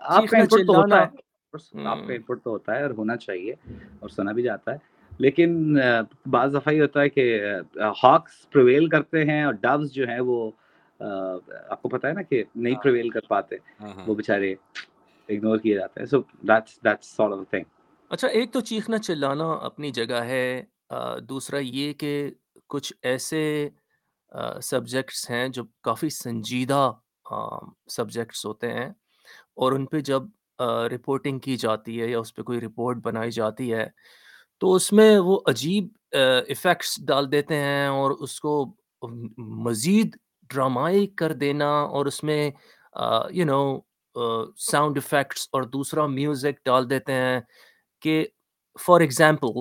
[0.00, 1.06] آپ کا انپٹ تو ہوتا ہے۔
[1.86, 3.54] آپ کا انپٹ تو ہوتا ہے اور ہونا چاہیے
[3.98, 5.76] اور سنا بھی جاتا ہے۔ لیکن
[6.30, 7.24] بعض دفعہ یہ ہوتا ہے کہ
[8.02, 10.50] ہاکس پرویل کرتے ہیں اور ڈوز جو ہیں وہ
[11.00, 14.52] آپ کو پتہ ہے نا کہ نہیں ہاں۔ پرویل کر پاتے ہاں ہاں۔ وہ بیچارے
[15.28, 17.64] اگنور کیے جاتے ہیں۔ So that's that's sort of thing
[18.10, 20.62] اچھا ایک تو چیخنا چلانا اپنی جگہ ہے۔
[21.28, 22.30] دوسرا یہ کہ
[22.66, 23.68] کچھ ایسے
[24.62, 26.90] سبجیکٹس ہیں جو کافی سنجیدہ
[27.88, 28.88] سبجیکٹس ہوتے ہیں
[29.54, 30.22] اور ان پہ جب
[30.92, 33.86] رپورٹنگ کی جاتی ہے یا اس پہ کوئی رپورٹ بنائی جاتی ہے
[34.60, 38.74] تو اس میں وہ عجیب ایفیکٹس ڈال دیتے ہیں اور اس کو
[39.38, 40.16] مزید
[40.50, 42.50] ڈرامائی کر دینا اور اس میں
[43.30, 43.80] یو نو
[44.56, 47.40] ساؤنڈ افیکٹس اور دوسرا میوزک ڈال دیتے ہیں
[48.02, 48.26] کہ
[48.86, 49.60] فار ایگزامپل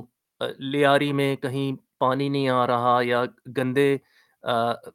[0.57, 3.23] لیاری میں کہیں پانی نہیں آ رہا یا
[3.57, 3.97] گندے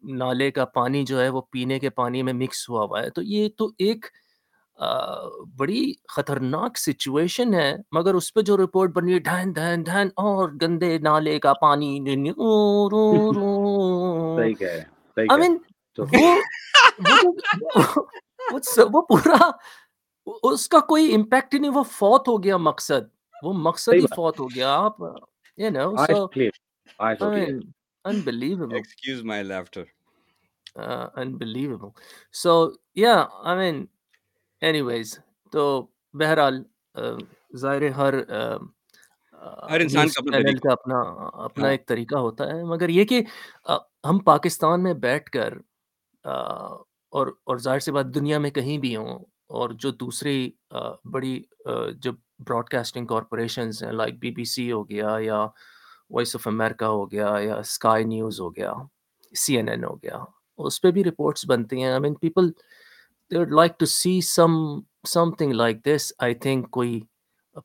[0.02, 3.22] نالے کا پانی جو ہے وہ پینے کے پانی میں مکس ہوا ہوا ہے۔ تو
[3.22, 4.06] یہ تو ایک
[5.56, 10.48] بڑی خطرناک سچویشن ہے مگر اس پہ جو رپورٹ بنی ہے ڈھین ڈھین ڈھین اور
[10.62, 11.98] گندے نالے کا پانی
[12.30, 13.50] رو رو۔
[14.36, 15.58] صحیح کہہ رہے ہیں مین
[18.92, 19.50] وہ پورا
[20.42, 23.08] اس کا کوئی امپیکٹ ہی نہیں وہ فوت ہو گیا مقصد۔
[23.42, 25.02] وہ مقصد ہی فوت ہو گیا آپ
[25.58, 26.50] you know I so clear
[26.98, 27.16] I
[28.70, 29.82] excuse my lifter
[30.76, 31.24] I
[34.64, 35.18] mean, anyways,
[35.50, 36.62] تو بہرحال
[37.56, 38.14] ظاہر ہر
[39.70, 41.00] ہر انسان کا اپنا
[41.44, 43.22] اپنا ہاں۔ ایک طریقہ ہوتا ہے مگر یہ کہ
[44.04, 45.54] ہم پاکستان میں بیٹھ کر
[47.12, 50.50] اور اور ظاہر سی بات دنیا میں کہیں بھی ہوں اور جو دوسری
[51.04, 51.42] بڑی
[51.94, 55.46] جو براڈ کاسٹنگ کارپوریشنز ہیں لائک بی بی سی ہو گیا یا
[56.10, 58.72] وائس آف امریکہ ہو گیا یا اسکائی نیوز ہو گیا
[59.34, 60.18] سی این این ہو گیا
[60.58, 62.50] اس پہ بھی رپورٹس بنتی ہیں۔ I mean people
[63.30, 66.12] they would like to see some something like this.
[66.18, 67.00] I think کوئی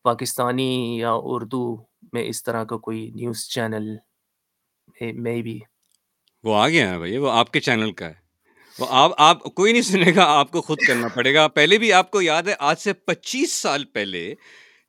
[0.04, 1.62] پاکستانی یا اردو
[2.14, 3.96] میں اس طرح کا کوئی نیوز چینل
[5.14, 5.60] مے بی
[6.44, 8.28] وہ آ گیا ہے بھائی وہ آپ کے چینل کا ہے
[8.76, 11.92] وہ آپ آپ کوئی نہیں سنے گا آپ کو خود کرنا پڑے گا پہلے بھی
[11.94, 14.34] آپ کو یاد ہے آج سے پچیس سال پہلے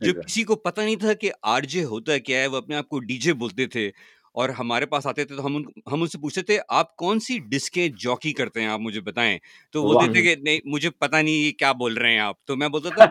[0.01, 2.89] جو کسی کو پتہ نہیں تھا کہ آر جے ہوتا کیا ہے وہ اپنے آپ
[2.89, 3.91] کو ڈی جے بولتے تھے
[4.33, 7.21] اور ہمارے پاس آتے تھے تو ہم ان ہم ان سے پوچھتے تھے آپ کون
[7.21, 9.39] سی ڈسکیں جاکی کرتے ہیں؟ آپ مجھے بتائیں.
[9.73, 12.45] تو وہ تھے کہ نہیں مجھے پتہ نہیں یہ کیا بول رہے ہیں آپ.
[12.45, 13.07] تو میں بولتا تھا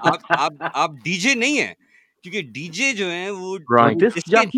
[0.73, 1.73] آپ ڈی جے نہیں ہیں؟
[2.23, 3.57] کیونکہ ڈی جے جو ہیں وہ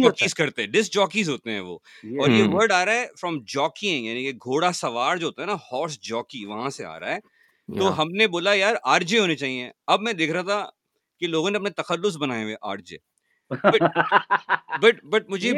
[0.03, 1.77] جاکیز کرتے ہیں۔ ڈسک جاکیز ہوتے ہیں وہ۔
[2.15, 2.43] اور یہ.
[2.51, 5.99] ورڈ آ رہا ہے فرام جاکینگ یعنی کہ گھوڑا سوار جو ہوتا ہے نا ہارس
[6.01, 7.19] جاکی وہاں سے آ رہا ہے۔
[7.69, 10.65] تو ہم نے بولا یار آر جے ہونے چاہیے۔ اب میں دیکھ رہا تھا
[11.19, 12.97] کہ لوگوں نے اپنے تخلص بنائے ہوئے آر جے۔
[14.81, 15.53] بٹ بٹ مجھے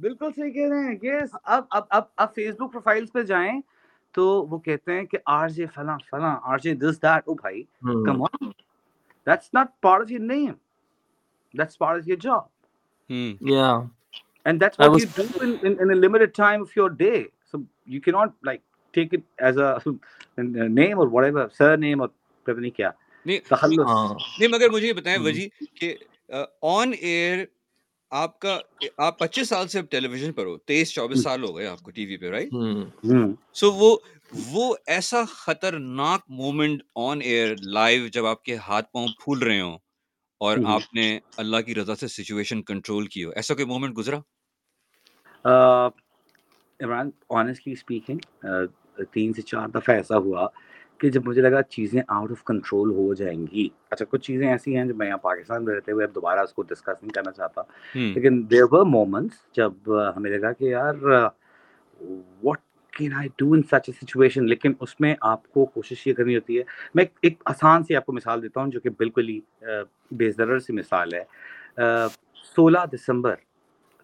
[0.00, 0.96] بالکل صحیح کہہ رہے ہیں.
[1.02, 3.60] یس اب اب اب اب فیس بک پروفائلز پہ جائیں
[4.12, 7.62] تو وہ کہتے ہیں کہ آر جے فلاں فلاں آر جے دس دیٹ او بھائی.
[8.06, 8.50] Come on
[9.26, 10.52] that's not part of your name
[11.58, 12.50] that's part of your job
[14.46, 16.88] and that's I what was you do in, in, in a limited time of your
[16.90, 17.26] day.
[17.44, 18.62] So you cannot like
[18.94, 19.82] take it as a,
[20.36, 22.08] a name or whatever surname or
[22.46, 22.90] پتہ نہیں کیا۔
[23.26, 23.90] نہیں تخلص۔
[24.38, 25.18] نہیں مگر مجھے یہ بتائیں.
[25.18, 25.96] وجی کہ
[26.62, 27.44] آن ایئر
[28.10, 28.58] آپ کا
[28.96, 31.90] آپ پچیس سال سے ٹیلی ویژن پر ہو تیئیس چوبیس سال ہو گئے آپ کو
[31.90, 32.50] ٹی وی پہ رائٹ
[33.54, 33.96] سو وہ
[34.46, 39.78] وہ ایسا خطرناک مومنٹ آن ایئر لائیو جب آپ کے ہاتھ پاؤں پھول رہے ہوں
[40.40, 44.18] اور آپ نے اللہ کی رضا سے سچویشن کنٹرول کی ہو ایسا کوئی مومنٹ گزرا؟
[45.44, 45.90] Uh,
[46.80, 48.18] عمران آنےسٹلی اسپیکنگ
[49.12, 50.46] تین سے چار دفعہ ایسا ہوا۔
[51.02, 54.76] کہ جب مجھے لگا چیزیں آؤٹ آف کنٹرول ہو جائیں گی۔ اچھا کچھ چیزیں ایسی
[54.76, 57.30] ہیں جو میں یہاں پاکستان میں رہتے ہوئے اب دوبارہ اس کو ڈسکس نہیں کرنا
[57.30, 57.62] چاہتا۔
[58.14, 59.72] لیکن دیر ور مومنٹس جب
[60.16, 60.94] ہمیں لگا کہ یار
[62.42, 62.58] what
[62.90, 66.34] can I do in such a situation لیکن اس میں آپ کو کوشش یہ کرنی
[66.34, 66.62] ہوتی ہے۔
[66.94, 69.40] میں ایک- آسان سی آپ کو مثال دیتا ہوں جو کہ بالکل ہی
[70.10, 71.24] بے ضرر سی مثال ہے۔
[72.56, 73.34] سولہ دسمبر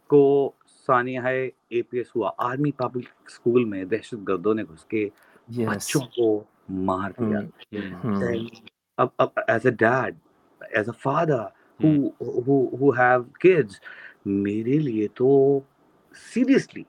[0.07, 0.53] کو
[0.87, 5.09] ثانیہ اے پی ایس ہوا۔ آرمی پبلک اسکول میں دہشت گردوں نے گھس کے
[5.49, 7.39] بچوں کو مار دیا۔
[8.97, 10.15] اب اب as a dad
[10.61, 11.47] as a father
[11.85, 13.71] who have kids
[14.27, 15.61] میرے لیے تو
[16.35, 16.83] سیریسلی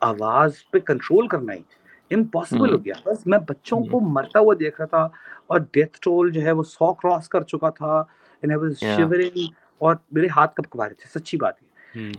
[0.00, 1.62] آواز پہ کنٹرول کرنا ہی
[2.10, 2.84] امپاسبل ہو.
[2.84, 5.08] گیا۔ بس میں بچوں کو مرتا ہوا دیکھ رہا تھا
[5.46, 8.02] اور ڈیتھ ٹول جو ہے وہ سو کراس کر چکا تھا
[8.42, 8.98] and I was Yeah.
[8.98, 9.46] shivering
[9.78, 11.68] اور میرے ہاتھ کب کبا رہے تھے سچی بات ہے.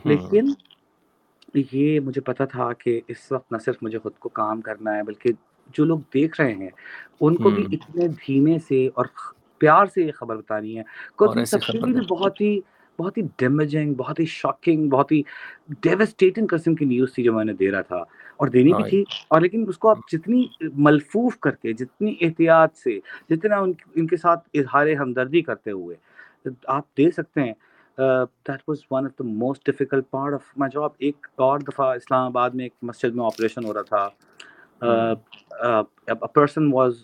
[0.04, 0.54] لیکن
[1.72, 5.04] یہ مجھے پتا تھا کہ اس وقت نہ صرف مجھے خود کو کام کرنا ہے
[5.04, 5.30] بلکہ
[5.74, 6.70] جو لوگ دیکھ رہے ہیں
[7.20, 9.06] ان کو بھی اتنے دھیمے سے اور
[9.58, 10.84] پیار سے یہ خبر بتانی ہے
[11.94, 12.60] بھی بہت ہی
[13.00, 15.22] بہت ہی ڈیمیجنگ بہت ہی شاکنگ بہت ہی
[15.82, 18.04] ڈیوسٹیٹنگ قسم کی نیوز تھی جو میں نے دے رہا تھا۔
[18.38, 22.16] اور دینی بھی ہاں۔ تھی۔ اور لیکن اس کو آپ جتنی ملفوف کر کے جتنی
[22.22, 25.96] احتیاط سے جتنا ان ان کے ساتھ اظہار ہمدردی کرتے ہوئے
[26.68, 27.54] آپ دے سکتے ہیں۔
[27.98, 32.26] That was one of the most difficult part of my job ایک اور دفعہ اسلام
[32.26, 34.08] آباد میں ایک مسجد میں آپریشن ہو رہا تھا۔
[34.82, 37.04] Person was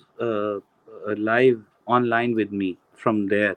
[1.17, 1.57] live
[2.03, 3.53] online with me from there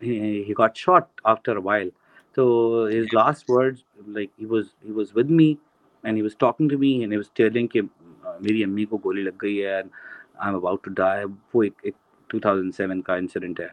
[0.00, 1.90] he got shot after a while
[2.36, 2.44] so
[2.86, 3.84] his last words
[4.16, 5.58] like he was he was with me
[6.04, 7.80] and he was talking to me and he was telling کہ
[8.40, 9.88] میری امی کو گولی لگ گئی ہے and
[10.46, 11.94] I'm about to die وہ ایک ایک
[12.34, 13.68] 2007 کا انسیڈنٹ ہے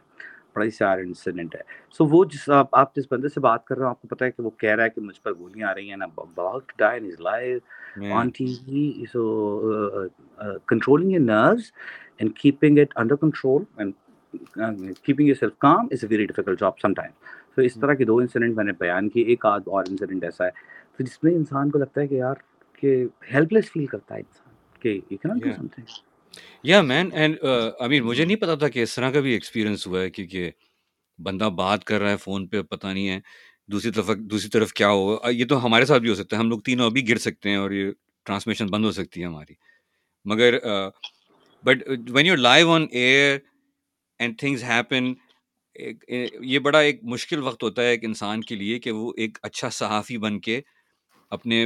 [0.54, 3.76] بڑا ہی سیار انسیڈنٹ ہے۔ سو وہ جس آپ آپ جس بندے سے بات کر
[3.76, 5.68] رہے ہیں آپ کو پتا ہے کہ وہ کہہ رہا ہے کہ مجھ پر گولیاں
[5.68, 5.96] آ رہی ہیں
[6.78, 7.62] die in his life
[7.96, 8.12] Yeah.
[8.12, 9.24] on TV so
[9.72, 10.00] uh,
[10.38, 11.66] uh, controlling your nerves
[12.20, 14.00] and keeping it under control and
[15.04, 17.10] keeping yourself calm is a very difficult job some time
[17.54, 20.44] تو اس طرح کے دو انسیڈنٹ میں نے بیان کیے ایک آدھ اور انسیڈنٹ ایسا
[20.44, 20.50] ہے
[20.96, 22.42] تو جس میں انسان کو لگتا ہے کہ یار
[22.82, 22.96] کہ
[23.32, 25.50] ہیلپ لیس فیل کرتا ہے انسان کہ you can't do.
[25.56, 25.86] Something
[26.62, 29.86] یا مین اینڈ آئی مین مجھے نہیں پتا تھا کہ اس طرح کا بھی ایکسپیرینس
[29.86, 30.50] ہوا ہے کیونکہ
[31.18, 33.18] بندہ بات کر رہا ہے فون پہ پتہ نہیں ہے
[33.68, 36.48] دوسری طرف دوسری طرف کیا ہو یہ تو ہمارے ساتھ بھی ہو سکتا ہے ہم
[36.48, 37.90] لوگ تینوں ابھی گر سکتے ہیں اور یہ
[38.26, 39.54] ٹرانسمیشن بند ہو سکتی ہے ہماری
[40.24, 40.58] مگر
[41.64, 43.38] but when you live on air
[44.18, 45.12] and things happen
[46.40, 49.70] یہ بڑا ایک مشکل وقت ہوتا ہے ایک انسان کے لیے کہ وہ ایک اچھا
[49.70, 50.60] صحافی بن کے
[51.30, 51.64] اپنے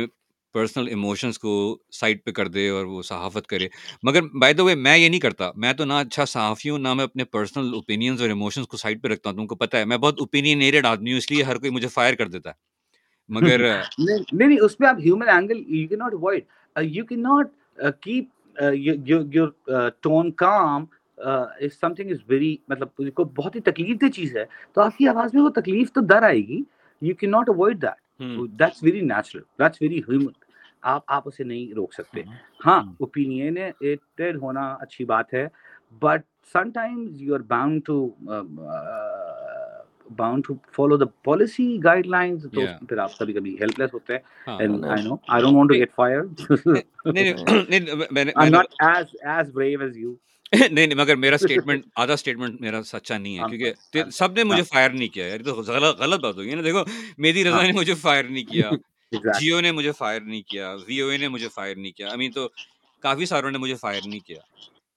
[0.52, 3.68] پرسنل ایموشنس کو سائڈ پہ کر دے اور وہ صحافت کرے۔
[4.02, 6.94] مگر بائی دا وے میں یہ نہیں کرتا، میں تو نہ اچھا صحافی ہوں، نہ
[6.94, 9.84] میں اپنے پرسنل اوپینینز اور ایموشنس کو سائڈ پہ رکھتا ہوں۔ تم کو پتہ ہے،
[9.84, 12.54] میں بہت اوپینینیٹڈ آدمی ہوں، اس لیے ہر کوئی مجھے فائر کر دیتا ہے۔
[13.28, 13.60] مگر
[13.98, 16.42] نہیں نہیں اس میں آپ human angle you can not avoid
[16.76, 17.50] you can not
[18.02, 18.24] keep
[18.74, 19.48] your
[20.02, 20.84] tone calm
[21.60, 23.00] if something is very مطلب
[23.36, 26.22] بہت ہی تکلیف دہ چیز ہے تو آپ کی آواز میں وہ تکلیف تو در
[26.22, 26.62] آئے گی۔
[27.02, 30.32] You can not avoid that that's very natural that's very human
[30.82, 32.22] آپ آپ اسے نہیں روک سکتے۔
[32.66, 35.46] ہاں۔ اوپینینیٹڈ ہونا اچھی بات ہے
[36.02, 36.20] but
[36.70, 38.10] sometimes you are bound to
[40.16, 42.60] bound to follow the policy guidelines تو.
[42.88, 44.90] پھر آپ کبھی کبھی ہیلپ لیس ہوتے ہیں۔ ہاں and No.
[44.90, 46.28] I know I don't want to get fired.
[47.06, 47.34] نہیں نہیں
[47.68, 48.52] نہیں میں نے I'm
[50.72, 54.32] نہیں نہیں مگر میرا اسٹیٹمنٹ آدھا اسٹیٹمنٹ میرا سچا نہیں ہے ہاں، کیونکہ ہاں، سب
[54.32, 56.84] نے مجھے فائر نہیں کیا یار تو غلط غلط بات ہوگی نا دیکھو
[57.18, 58.70] میری رضا ہاں۔ نے مجھے فائر نہیں کیا.
[59.42, 62.32] جیو نے مجھے فائر نہیں کیا وی او اے نے مجھے فائر نہیں کیا امین
[62.32, 62.48] تو
[63.02, 64.40] کافی ساروں نے مجھے فائر نہیں کیا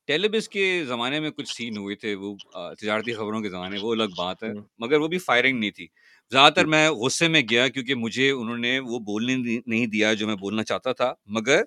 [0.08, 2.36] ٹیلیبس کے زمانے میں کچھ سین ہوئے تھے وہ
[2.76, 5.88] تجارتی خبروں کے زمانے وہ الگ بات ہے۔ مگر وہ بھی فائرنگ نہیں تھی
[6.32, 9.36] زیادہ تر میں غصے میں گیا کیونکہ مجھے انہوں نے وہ بولنے
[9.66, 11.62] نہیں- دیا جو میں بولنا چاہتا تھا مگر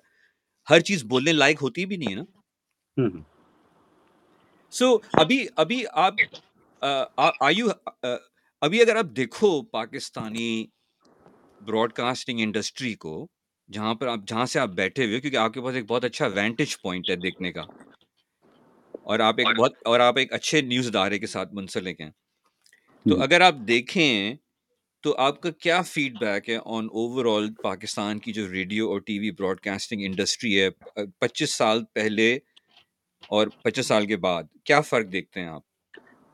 [0.67, 3.07] ہر چیز بولنے لائق ہوتی بھی نہیں ہے نا
[4.75, 6.13] سو ابھی ابھی آپ
[7.41, 7.67] آیو
[8.61, 10.65] ابھی اگر آپ دیکھو پاکستانی
[11.61, 13.15] براڈ کاسٹنگ انڈسٹری کو
[13.69, 16.27] جہاں پر آپ جہاں سے آپ بیٹھے ہوئے کیونکہ آپ کے پاس ایک بہت اچھا
[16.27, 17.61] وینٹیج پوائنٹ ہے دیکھنے کا
[19.05, 22.09] اور آپ ایک بہت اور آپ ایک اچھے نیوز ادارے کے ساتھ منسلک ہیں
[23.05, 24.35] تو۔ اگر آپ دیکھیں
[25.03, 28.99] تو آپ کا کیا فیڈ بیک ہے آن اوور آل پاکستان کی جو ریڈیو اور
[29.01, 30.69] T V broadcasting industry ہے
[31.19, 32.37] پچیس سال پہلے
[33.27, 35.61] اور پچیس سال کے بعد کیا فرق دیکھتے ہیں آپ؟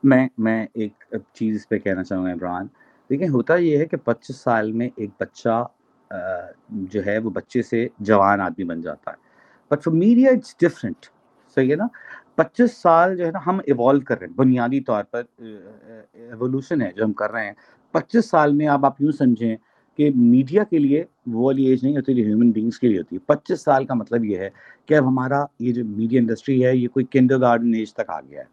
[0.04, 2.68] میں میں ایک چیز اس پہ کہنا چاہوں گا عمران۔
[3.10, 5.68] دیکھیں ہوتا یہ ہے کہ پچیس سال میں ایک بچہ
[6.10, 6.16] آ،
[6.70, 9.16] جو ہے وہ بچے سے جوان آدمی بن جاتا ہے۔
[9.72, 11.06] But for media it's different
[11.56, 11.88] صحیح ہے نا؟
[12.36, 15.24] پچیس سال جو ہے نا ہم ایوالو کر رہے ہیں۔ بنیادی طور پر
[16.14, 17.54] ایوولوشن ہے جو ہم کر رہے ہیں۔
[17.92, 19.56] پچیس سال میں آپ آپ یوں سمجھیں
[20.02, 23.16] کہ میڈیا کے لیے وہ والی ایج نہیں ہوتی جو ہیومن بینگس کے لیے ہوتی
[23.16, 24.50] ہے۔ پچیس سال کا مطلب یہ ہے
[24.86, 28.20] کہ اب ہمارا یہ جو میڈیا انڈسٹری ہے، یہ کوئی کنڈر گارڈن ایج تک آ
[28.22, 28.46] گیا ہے۔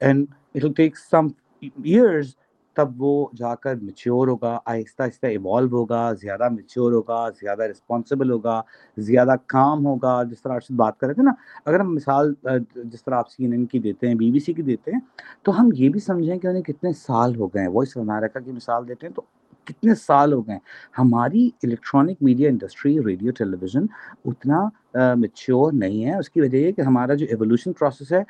[0.00, 1.26] And it will take some
[1.62, 2.34] years
[2.76, 8.30] تب وہ جا کر میچیور ہوگا، آہستہ آہستہ ایوالو ہوگا، زیادہ میچیور ہوگا، زیادہ رسپانسبل
[8.30, 8.60] ہوگا،
[8.96, 11.32] زیادہ کام ہوگا۔ جس طرح آپ سے بات کر رہے تھے نا،
[11.64, 12.32] اگر ہم مثال
[12.74, 15.00] جس طرح آپ سی این این کی دیتے ہیں بی بی سی کی دیتے ہیں،
[15.42, 18.40] تو ہم یہ بھی سمجھیں کہ انہیں کتنے سال ہو گئے ہیں۔ وائس آف امریکہ
[18.40, 19.22] کی مثال دیتے ہیں تو
[19.64, 20.58] کتنے سال ہو گئے
[20.98, 23.84] ہماری electronic media industry radio television
[24.24, 28.22] اتنا میچیور نہیں ہے۔ اس کی وجہ یہ کہ ہمارا جو ایولیوشن پروسیس ہے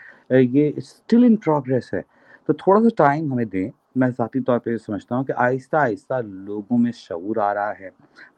[0.43, 2.01] یہ اسٹل ان پروگریس ہے۔
[2.47, 5.77] تو تھوڑا سا ٹائم ہمیں دیں۔ میں ذاتی طور پہ یہ سمجھتا ہوں کہ آہستہ
[5.77, 7.89] آہستہ لوگوں میں شعور آ رہا ہے۔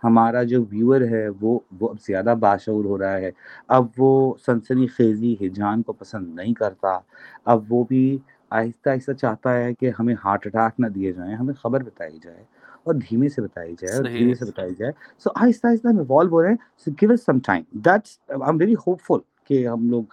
[0.05, 3.31] ہمارا جو ویور ہے، وہ وہ اب زیادہ باشعور ہو رہا ہے۔
[3.69, 6.99] اب وہ سنسنی خیزی، ہجان کو پسند نہیں کرتا۔
[7.45, 8.19] اب وہ بھی
[8.51, 12.45] آہستہ آہستہ چاہتا ہے کہ ہمیں ہارٹ اٹیک نہ دیے جائیں، ہمیں خبر بتائی جائے۔
[12.87, 16.31] اور دھیمے سے بتائی جائے اور دھیرے سے بتائی جائے۔ سو آہستہ آہستہ ہم ایوالو
[16.31, 19.19] ہو رہے ہیں۔ So give us some time that's I am very hopeful
[19.49, 20.05] کہ ہم لوگ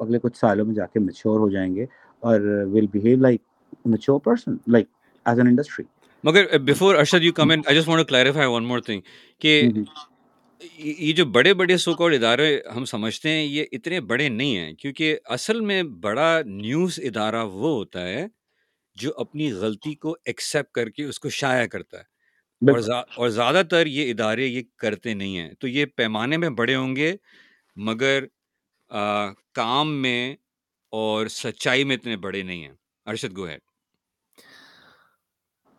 [0.00, 1.86] اگلے کچھ سالوں میں جا کے میچور ہو جائیں گے
[2.22, 2.40] اور
[2.72, 3.40] will behave like
[3.86, 4.86] mature person like
[5.26, 5.84] as an industry
[6.24, 9.00] مگر before Arshad you come I just want to clarify one more thing
[9.40, 9.62] کہ
[10.78, 14.72] یہ جو بڑے بڑے سو کال ادارے ہم سمجھتے ہیں یہ اتنے بڑے نہیں ہیں
[14.72, 18.26] کیونکہ اصل میں بڑا نیوز ادارہ وہ ہوتا ہے
[18.98, 22.18] جو اپنی غلطی کو ایکسیپٹ کر کے اس کو شائع کرتا ہے۔
[22.70, 22.78] اور
[23.16, 26.96] اور زیادہ تر یہ ادارے یہ کرتے نہیں ہیں۔ تو یہ پیمانے میں بڑے ہوں
[26.96, 27.16] گے
[27.76, 28.24] مگر
[29.54, 30.36] کام میں
[30.90, 32.74] اور سچائی میں اتنے بڑے نہیں ہیں۔
[33.06, 33.60] ارشد گو ہیڈ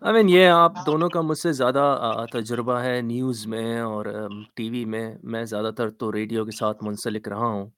[0.01, 4.05] آئی مین یہ آپ دونوں کا مجھ سے زیادہ تجربہ ہے نیوز میں اور
[4.55, 7.69] ٹی وی میں۔ میں زیادہ تر تو ریڈیو کے ساتھ منسلک رہا ہوں۔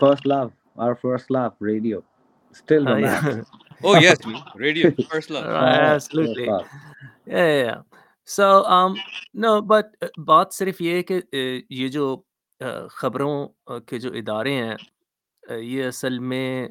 [0.00, 2.02] first love our first love radio.
[2.52, 3.46] Still romance
[3.84, 4.18] oh yes
[4.54, 5.44] radio first love.
[5.94, 6.46] Absolutely.
[7.26, 7.80] yeah yeah
[8.24, 8.96] so um
[9.34, 9.86] no but
[10.18, 11.20] بات صرف یہ ہے کہ
[11.70, 12.16] یہ جو
[12.90, 13.48] خبروں
[13.86, 14.76] کے جو ادارے ہیں
[15.58, 16.68] یہ اصل میں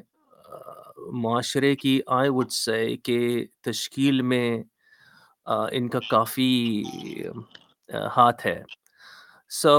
[1.22, 4.62] معاشرے کی آئی وڈ سے کہ تشکیل میں
[5.46, 6.82] ان کا کافی
[8.16, 8.62] ہاتھ ہے
[9.50, 9.76] سو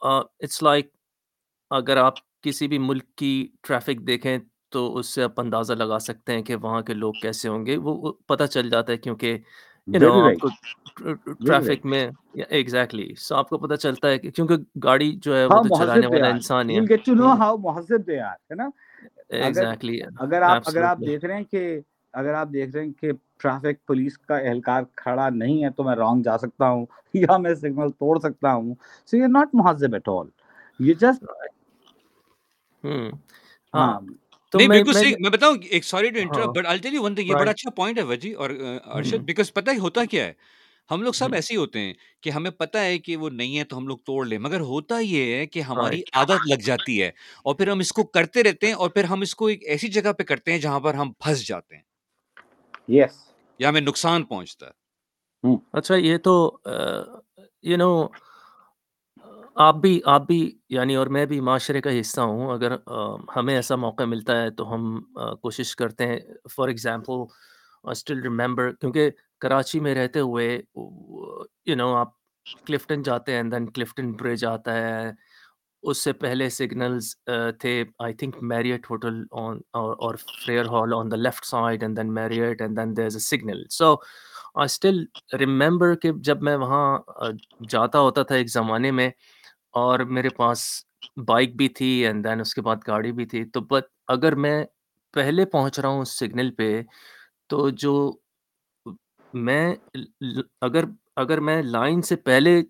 [0.00, 0.90] اٹس لائک
[1.70, 2.14] اگر آپ
[2.46, 3.30] کسی بھی ملک کی
[3.62, 4.36] ٹریفک دیکھیں
[4.68, 7.76] تو اس سے آپ اندازہ لگا سکتے ہیں کہ وہاں کے لوگ کیسے ہوں گے۔
[7.78, 9.38] وہ پتہ چل جاتا ہے کیونکہ
[9.88, 10.48] یو نو آپ کو
[11.40, 12.06] ٹریفک میں
[12.48, 16.06] ایگزیکٹلی سو آپ کو پتہ چلتا ہے کہ کیونکہ گاڑی جو ہے وہ تو چلانے
[16.06, 16.80] والا انسان ہے۔
[19.36, 21.80] ایگزیکٹلی اگر آپ اگر آپ دیکھ رہے ہیں کہ
[22.14, 25.96] اگر آپ دیکھ رہے ہیں کہ ٹریفک پولیس کا اہلکار کھڑا نہیں ہے تو میں
[25.96, 28.74] رانگ جا سکتا ہوں یا میں سگنل توڑ سکتا ہوں۔
[29.06, 30.26] سو یو ناٹ مہذب ایٹ آل
[30.80, 31.24] یہ جسٹ
[33.74, 34.00] ہاں۔
[34.54, 37.26] نہیں بالکل صحیح۔ میں بتاؤں ایک sorry to interrupt but I tell you one thing
[37.26, 38.50] یہ بڑا اچھا پوائنٹ ہے وجی اور
[38.84, 40.32] ارشد بیکاز پتہ ہے ہوتا کیا ہے؟
[40.90, 43.64] ہم لوگ سب ایسے ہی ہوتے ہیں کہ ہمیں پتہ ہے کہ وہ نہیں ہے
[43.64, 47.08] تو ہم لوگ توڑ لیں۔ مگر ہوتا یہ ہے کہ ہماری عادت لگ جاتی ہے
[47.44, 49.88] اور پھر ہم اس کو کرتے رہتے ہیں اور پھر ہم اس کو ایک ایسی
[49.88, 51.82] جگہ پہ کرتے ہیں جہاں پر ہم پھنس جاتے ہیں۔
[52.88, 53.18] یس
[53.60, 54.72] یا ہمیں نقصان پہنچتا ہے۔
[55.72, 56.58] اچھا یہ تو
[57.62, 58.06] یو نو
[59.56, 60.38] آپ بھی آپ بھی
[60.68, 62.72] یعنی اور میں بھی معاشرے کا حصہ ہوں، اگر
[63.36, 65.00] ہمیں ایسا موقع ملتا ہے تو ہم
[65.42, 66.18] کوشش کرتے ہیں۔
[66.56, 67.22] فار ایگزامپل
[67.84, 70.48] اسٹل ریمبر کیونکہ کراچی میں رہتے ہوئے
[71.66, 72.08] یو نو آپ
[72.66, 75.10] کلفٹن جاتے ہیں دین کلفٹن برج آتا ہے۔
[75.82, 77.14] اس سے پہلے سگنلز
[77.60, 80.14] تھے I think Marriott hotel on اور
[80.46, 83.62] Frere Hall on the left side and then Marriott and then there is a signal
[83.70, 83.92] so
[84.54, 85.04] I still
[85.38, 86.98] remember کہ جب میں وہاں
[87.68, 89.10] جاتا ہوتا تھا ایک زمانے میں
[89.76, 90.60] اور میرے پاس
[91.26, 94.62] بائک بھی تھی اینڈ دین اس کے بعد گاڑی بھی تھی۔ تو بٹ اگر میں
[95.14, 96.70] پہلے پہنچ رہا ہوں اس سگنل پہ
[97.50, 97.94] تو جو
[99.34, 99.74] میں
[100.60, 100.84] اگر
[101.16, 102.60] اگر میں لائن سے پہلے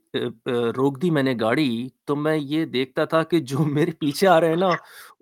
[0.77, 1.69] روک دی میں نے گاڑی
[2.05, 4.71] تو میں یہ دیکھتا تھا کہ جو میرے پیچھے آ رہے ہیں نا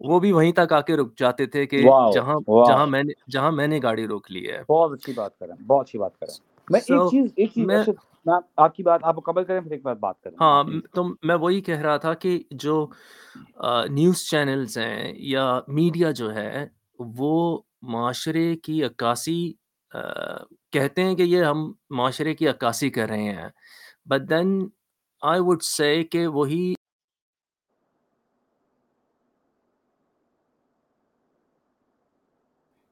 [0.01, 1.83] وہ بھی وہیں تک آ کے رک جاتے تھے کہ
[2.15, 5.55] جہاں جہاں میں نے جہاں میں نے گاڑی روک لی ہے۔ بہت اچھی بات کریں
[5.67, 6.35] بہت اچھی بات کریں۔
[6.69, 7.67] میں ایک چیز ایک چیز
[8.27, 10.63] آپ کی بات آپ مکمل کریں پھر ایک بار بات کریں۔ ہاں
[10.95, 12.87] تو میں وہی کہہ رہا تھا کہ جو
[13.91, 16.67] نیوز چینلز ہیں یا میڈیا جو ہے
[16.99, 19.53] وہ معاشرے کی عکاسی
[20.73, 23.49] کہتے ہیں کہ یہ ہم معاشرے کی عکاسی کر رہے ہیں۔
[24.07, 24.69] بٹ دین
[25.23, 26.75] آئی وڈ سے کہ وہی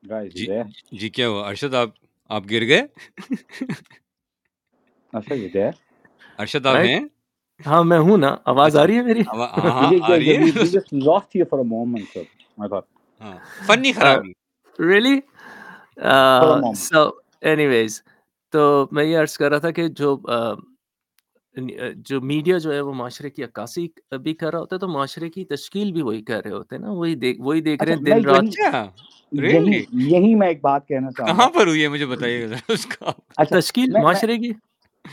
[0.03, 0.47] جی
[0.93, 1.91] جی کیا ہوا؟ ارشد آپ
[2.31, 2.83] آپ گر گئے؟
[6.39, 7.01] ارشد آپ ہیں؟
[7.61, 9.23] ہاں میں ہوں نا۔ آواز آ رہی ہے میری؟
[13.67, 14.33] فنی خرابی۔
[14.79, 15.17] ریئلی
[16.75, 17.03] سو
[17.41, 18.03] اینی ویز
[18.53, 20.17] تو میں یہ عرض کر رہا تھا کہ جو
[21.97, 23.87] جو میڈیا جو ہے وہ معاشرے کی عکاسی
[24.23, 26.83] بھی کر رہا ہوتا ہے تو معاشرے کی تشکیل بھی وہی کر رہے ہوتے ہیں
[26.83, 28.45] نا۔ وہی دیکھ وہی دیکھ رہے ہیں دن رات۔
[29.93, 33.13] یہی میں ایک بات کہنا چاہوں کہاں پر ہوئی ہے؟ مجھے بتائیے گا اس کا۔
[33.51, 34.53] تشکیل معاشرے کی؟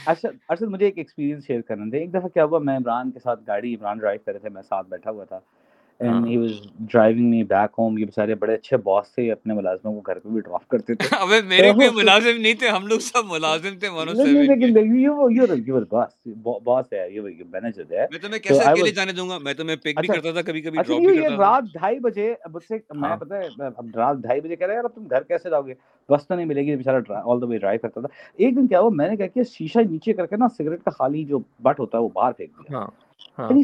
[0.08, 3.39] ارشد مجھے ایک ایکسپیرینس شیئر کرنا تھا ایک دفعہ کیا ہوا، میں عمران کے ساتھ
[3.47, 5.39] گاڑی عمران ڈرائیو کر رہے تھے، میں ساتھ بیٹھا ہوا تھا۔
[6.00, 9.93] And he was driving me back home یہ بیچارے بڑے اچھے باس تھے اپنے ملازموں
[9.93, 13.00] کو گھر پہ بھی ڈراپ کرتے تھے۔ ابے میرے کوئی ملازم نہیں تھے ہم لوگ
[13.00, 16.12] سب ملازم تھے ونو سے لیکن you you you boss
[16.64, 19.76] boss ہے یو یو مینیجر ہے۔ میں تمہیں کیسے اکیلے جانے دوں گا؟ میں تمہیں
[19.76, 22.78] پک بھی کرتا تھا کبھی کبھی ڈراپ بھی کرتا تھا۔ رات 2:30 بجے مجھ سے
[22.95, 23.47] میں پتہ ہے
[23.78, 25.74] اب رات 2:30 بجے کہہ رہے یار تم گھر کیسے جاؤ گے؟
[26.10, 28.80] بس تو نہیں ملے گی بیچارہ آل دی وے ڈرائیو کرتا تھا۔ ایک دن کیا
[28.80, 31.80] ہوا میں نے کہا کہ شیشہ نیچے کر کے نا سگریٹ کا خالی جو بٹ
[31.80, 32.80] ہوتا ہے وہ باہر پھینک دیا۔
[33.39, 33.64] ہاں ہی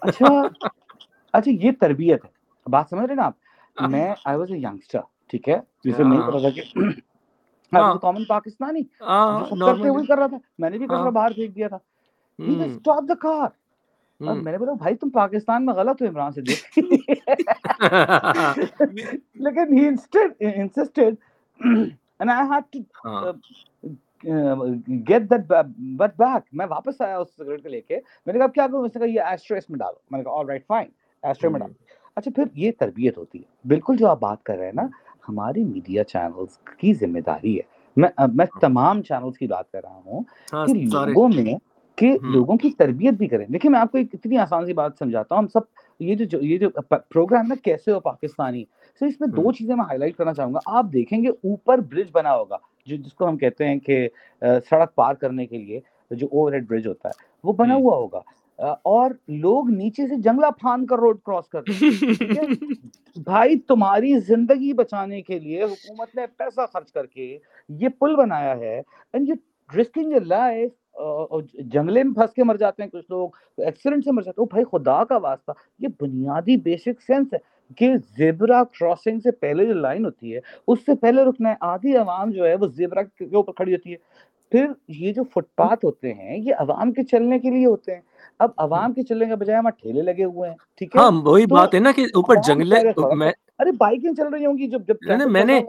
[0.00, 0.26] اچھا
[1.32, 2.30] اچھا یہ تربیت ہے
[2.66, 3.34] بات سمجھ رہے نا آپ
[3.90, 4.58] میں آئی واز اے
[5.28, 8.82] ٹھیک ہے جسے نہیں پتا تھا کہ کامن پاکستانی
[9.60, 11.78] کرتے ہوئے کر رہا تھا میں نے بھی باہر پھینک دیا تھا
[13.14, 13.48] کار
[14.22, 16.40] میں نے بولا بھائی تم پاکستان میں غلط ہو عمران سے
[19.34, 19.88] لیکن ہی
[20.54, 21.14] انسسٹڈ
[24.28, 24.66] uh,
[26.52, 29.00] میں واپس آیا اس سگریٹ کو لے کے۔ میں نے کہا کیا کروں؟ اس نے
[29.00, 30.88] کہا یہ ایسٹرو اس میں ڈالو۔ میں نے کہا آل رائٹ فائن
[31.22, 31.72] ایسٹرو میں ڈالو۔
[32.16, 34.86] اچھا پھر یہ تربیت ہوتی ہے۔ بالکل جو آپ بات کر رہے ہیں نا
[35.28, 37.62] ہماری میڈیا چینلز کی ذمہ داری ہے۔
[37.96, 42.70] میں میں تمام چینلز کی بات کر رہا ہوں کہ لوگوں میں کہ لوگوں کی
[42.70, 45.48] تربیت بھی کریں۔ دیکھیں میں آپ کو ایک اتنی آسان سی بات سمجھاتا ہوں۔ ہم
[45.48, 45.60] سب
[46.00, 48.64] یہ جو یہ جو پروگرام ہے کیسے ہو پاکستانی؟
[49.00, 51.78] سر اس میں دو چیزیں میں ہائی لائٹ کرنا چاہوں گا۔ آپ دیکھیں گے اوپر
[51.78, 54.08] برج بنا ہوگا جو جس کو ہم کہتے ہیں کہ
[54.40, 55.80] سڑک پار کرنے کے لیے
[56.10, 58.20] جو اوور ہیڈ برج ہوتا ہے وہ بنا ہوا ہوگا۔
[58.82, 61.72] اور لوگ نیچے سے جنگلہ پھان کر روڈ کراس کرتے
[63.16, 67.38] بھائی تمہاری زندگی بچانے کے لیے حکومت نے پیسہ خرچ کر کے
[67.68, 68.82] یہ پل بنایا ہے
[69.12, 69.34] اینڈ یو
[69.80, 70.70] رسکنگ لائف
[71.54, 73.28] جنگلے میں پھنس کے مر جاتے ہیں کچھ لوگ
[73.58, 77.38] ایکسیڈنٹ سے مر جاتے ہیں۔ بھائی خدا کا واسطہ۔ یہ بنیادی بیسک سینس ہے
[77.76, 81.96] کہ زیبرا کراسنگ سے پہلے جو لائن ہوتی ہے اس سے پہلے رکنا ہے۔ آدھی
[81.96, 83.96] عوام جو ہے وہ زیبرا کے اوپر کھڑی ہوتی ہے۔
[84.52, 88.00] پھر یہ جو فٹ پاتھ ہوتے ہیں یہ عوام کے چلنے کے لیے ہوتے ہیں۔
[88.38, 91.46] اب عوام کے چلنے کے بجائے وہاں ٹھیلے لگے ہوئے ہیں ٹھیک ہے؟ ہاں وہی
[91.46, 92.76] بات ہے نا کہ اوپر جنگلے
[93.58, 94.94] ارے بائکیں چل رہی ہوں گی جب جب
[95.30, 95.60] میں نے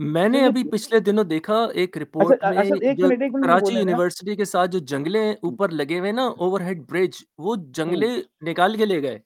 [0.00, 2.44] میں نے ابھی پچھلے دنوں دیکھا ایک اچھا، رپورٹ
[3.00, 7.56] میں کراچی یونیورسٹی کے ساتھ جو جنگلے اوپر لگے ہوئے نا اوور ہیڈ برج وہ
[7.70, 8.08] جنگلے
[8.42, 9.18] نکال کے لے گئے۔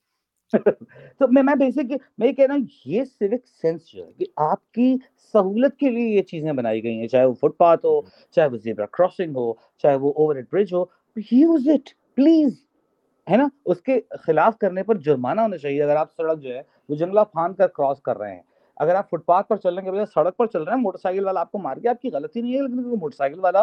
[1.20, 4.24] تو میں میں بیسک میں یہ کہہ رہا ہوں یہ سیوک سینس جو ہے کہ
[4.36, 4.94] آپ کی
[5.34, 8.00] سہولت کے لیے یہ چیزیں بنائی گئی ہیں چاہے وہ فٹ پاتھ ہو
[8.36, 9.52] چاہے وہ زیبرا کراسنگ ہو
[9.82, 10.84] چاہے وہ اوور ہیڈ برج ہو
[11.32, 12.52] یوز اٹ پلیز
[13.26, 16.62] ہے نا؟ اس کے خلاف کرنے پر جرمانہ ہونا چاہیے۔ اگر آپ سڑک جو ہے
[16.88, 18.42] وہ جنگلہ پھان کر کراس کر رہے ہیں
[18.76, 21.24] اگر آپ فٹ پاتھ پر چلنے کے بجائے سڑک پر چل رہے ہیں موٹر سائیکل
[21.24, 23.62] والا آپ کو مار گیا آپ کی غلطی نہیں ہے لیکن موٹر سائیکل والا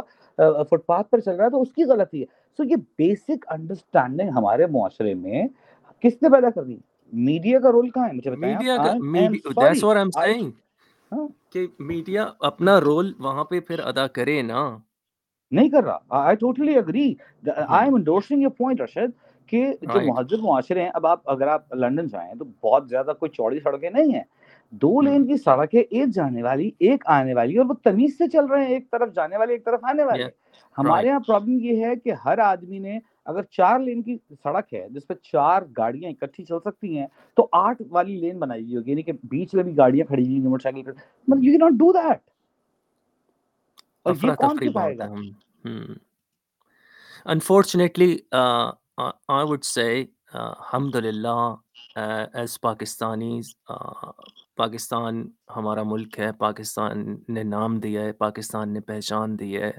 [0.63, 2.25] فٹ پاتھ پر چل رہا ہے تو اس کی غلطی ہے۔
[2.59, 5.47] سو یہ بیسک انڈرسٹینڈنگ ہمارے معاشرے میں
[5.99, 6.77] کس نے پیدا کر دی؟
[7.13, 8.55] میڈیا کا رول کہاں ہے؟ مجھے بتائیں
[11.11, 14.77] ہاں؟ کہ میڈیا اپنا رول وہاں پہ پھر ادا کرے نا۔
[15.51, 17.13] نہیں کر رہا۔ I totally agree
[17.57, 19.09] I am endorsing your point Rashid
[19.47, 23.29] کہ جو مہذب معاشرے ہیں اب آپ اگر آپ لندن جائیں تو بہت زیادہ کوئی
[23.29, 24.23] چوڑی سڑکیں نہیں ہیں۔
[24.71, 28.27] دو لین کی سڑک ہے ایک جانے والی ایک آنے والی اور وہ تمیز سے
[28.27, 30.27] چل رہے ہیں ایک طرف جانے والے ایک طرف آنے والے
[30.77, 34.87] ہمارے یہاں پرابلم یہ ہے کہ ہر آدمی نے اگر چار لین کی سڑک ہے
[34.89, 37.07] جس پہ چار گاڑیاں اکٹھی چل سکتی ہیں
[37.37, 40.39] تو آٹھ والی لین بنائی ہوئی ہوگی یعنی کہ بیچ میں بھی گاڑیاں کھڑی ہوئی
[40.39, 42.19] موٹر سائیکل مطلب you key not do that
[44.03, 45.07] اور یہ کون کھپائے گا؟
[47.25, 49.89] انفارچونیٹلی آئی وڈ سے
[50.33, 51.55] الحمد للہ
[51.95, 53.39] ایز پاکستانی
[54.57, 59.71] پاکستان ہمارا ملک ہے پاکستان نے نام دیا ہے پاکستان نے پہچان دی ہے۔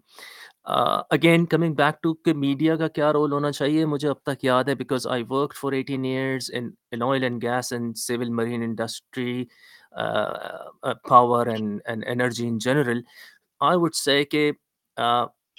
[1.10, 4.74] again coming back to media کا کیا رول ہونا چاہیے مجھے اب تک یاد ہے
[4.74, 9.44] because I work fourteen years and gas and civil marine industry
[11.08, 13.00] power and energy in general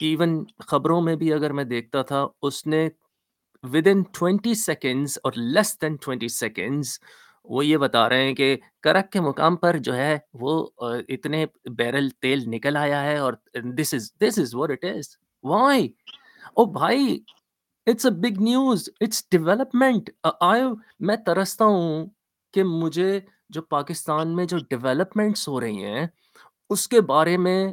[0.02, 2.88] even خبروں میں بھی اگر میں دیکھتا تھا، اس نے
[3.64, 6.98] ود ان ٹوینٹی سیکنڈز اور لیس دین ٹوینٹی سیکنڈز
[7.50, 11.46] وہ یہ بتا رہے ہیں کہ کرک کے مقام پر جو ہے وہ اتنے
[11.78, 13.34] بیرل تیل نکل آیا ہے اور
[13.78, 15.88] this is this is what it is why
[16.58, 17.18] oh بھائی
[17.88, 20.62] it's a big news it's development I
[21.08, 22.06] میں ترستا ہوں
[22.54, 23.20] کہ مجھے
[23.50, 26.06] جو پاکستان میں جو ڈیولپمنٹس ہو رہی ہیں،
[26.70, 27.72] اس کے بارے میں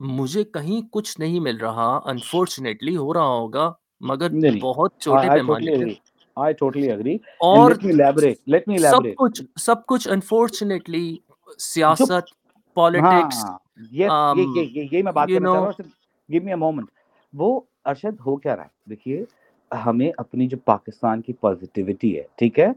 [0.00, 4.28] مجھے کہیں کچھ نہیں مل رہا انفارچونیٹلی ہو رہا ہوگا مگر
[4.60, 5.94] بہت چھوٹے پیمانے
[7.40, 7.72] اور
[8.80, 11.16] سب کچھ سب کچھ انفارچونیٹلی
[11.58, 12.32] سیاست
[12.76, 13.44] پالیٹکس
[14.08, 15.88] ہاں، میں بات کرنا چاہ رہا ہوں
[16.28, 16.88] گیو می اے مومنٹ
[17.32, 19.24] وہ ارشد ہو کیا رہا ہے؟ دیکھیے
[19.70, 22.68] ہمیں اپنی جو پاکستان کی پازیٹیوٹی ہے ٹھیک ہے؟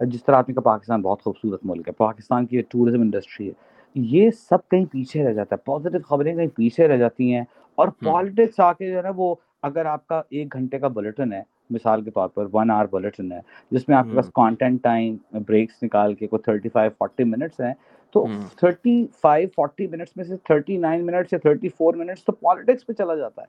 [0.00, 3.52] جس طرح آپ نے کہا پاکستان بہت خوبصورت ملک ہے پاکستان کی ٹورزم انڈسٹری ہے۔
[3.94, 7.42] یہ سب کہیں پیچھے رہ جاتا ہے۔ پازیٹیو خبریں کہیں پیچھے رہ جاتی ہیں
[7.78, 10.88] اور ہاں۔ پالیٹکس آ کے جو ہے نا وہ اگر آپ کا ایک گھنٹے کا
[10.88, 13.40] بلٹن ہے مثال کے طور پر ون آور بلٹن ہے
[13.72, 15.16] جس میں آپ کے ہاں۔ پاس کانٹینٹ ٹائم
[15.46, 17.72] بریکس نکال کے کوئی تھرٹی فائیو فورٹی منٹس ہیں
[18.14, 18.26] تو
[18.56, 22.86] تھرٹی فائیو فورٹی منٹس میں سے تھرٹی نائن منٹس یا تھرٹی فور منٹس تو پالیٹکس
[22.86, 23.46] پہ چلا جاتا ہے۔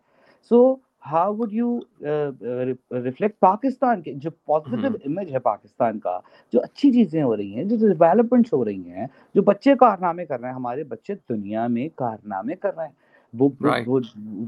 [0.52, 6.20] So how would you reflect Pakistan کے جو پازیٹیو امیج ہے پاکستان کا
[6.54, 10.40] جو اچھی چیزیں ہو رہی ہیں جو ڈیولپمنٹس ہو رہی ہیں جو بچے کارنامے کر
[10.40, 12.94] رہے ہیں ہمارے بچے دنیا میں کارنامے کر رہے ہیں
[13.34, 13.50] وہ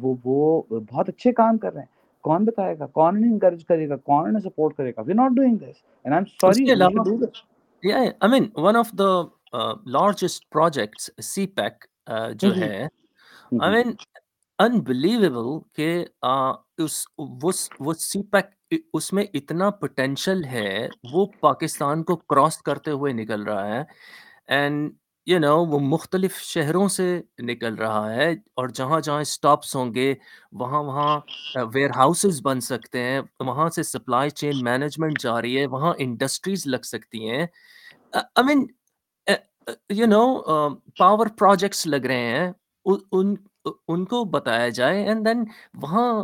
[0.01, 1.93] وہ وہ بہت اچھے کام کر رہے ہیں
[2.23, 5.57] کون بتائے گا کون انکریج کرے گا کون انہیں سپورٹ کرے گا we not doing
[5.57, 9.11] this and I am sorry یا I mean one of the
[9.91, 11.85] largest projects C pack
[12.35, 12.87] جو ہے
[13.59, 13.91] آئی مین
[14.59, 16.05] انبلیویبل کہ
[16.83, 17.05] اس،
[17.79, 23.43] وہ سی پیک اس میں اتنا پوٹینشیل ہے، وہ پاکستان کو کراس کرتے ہوئے نکل
[23.43, 23.83] رہا ہے
[24.55, 24.91] اینڈ
[25.27, 27.07] یو نو وہ مختلف شہروں سے
[27.43, 30.13] نکل رہا ہے اور جہاں جہاں اسٹاپس ہوں گے،
[30.59, 31.19] وہاں وہاں
[31.73, 36.65] ویئر ہاؤسز بن سکتے ہیں، وہاں سے سپلائی چین مینجمنٹ جا رہی ہے، وہاں انڈسٹریز
[36.67, 37.45] لگ سکتی ہیں۔
[38.13, 38.65] I mean
[39.89, 40.23] you know
[40.99, 42.51] power projects لگ رہے ہیں
[42.85, 43.35] ان
[43.87, 45.43] ان کو بتایا جائے اینڈ دین
[45.73, 46.23] وہاں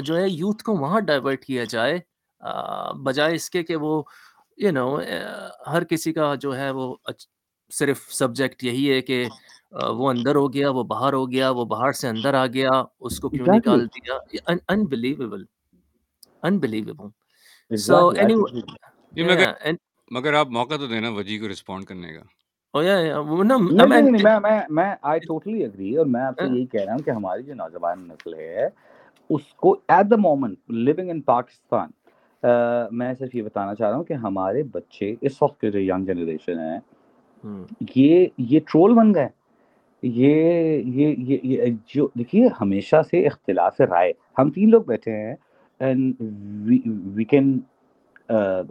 [0.00, 1.98] جو ہے یوتھ کو وہاں ڈائیورٹ کیا جائے
[3.02, 4.02] بجائے اس کے کہ وہ
[4.56, 4.98] یو نو
[5.66, 6.96] ہر کسی کا جو ہے وہ
[7.70, 9.24] صرف سبجیکٹ یہی ہے کہ
[9.72, 12.70] وہ اندر ہو گیا وہ باہر ہو گیا وہ باہر سے اندر آ گیا
[13.00, 14.18] اس کو کیوں نکال دیا؟
[14.68, 15.44] انبلیویبل
[16.42, 17.08] انبلیویبل
[17.70, 18.34] سو اینی
[20.10, 22.22] مگر آپ موقع تو دینا وجی کو رسپونڈ کرنے کا۔
[24.70, 27.54] میں آئی ٹوٹلی اگری اور میں آپ سے یہی کہہ رہا ہوں کہ ہماری جو
[27.54, 28.68] نوجوان نسل ہے
[29.30, 31.88] اس کو at the moment living in Pakistan
[32.96, 36.04] میں صرف یہ بتانا چاہ رہا ہوں کہ ہمارے بچے اس وقت کے جو ینگ
[36.04, 36.78] جنریشن ہے
[37.96, 39.28] یہ یہ ٹرول بن گئے۔
[40.02, 45.34] یہ یہ یہ جو دیکھیے ہمیشہ سے اختلاف رائے۔ ہم تین لوگ بیٹھے ہیں
[47.14, 47.58] وی کین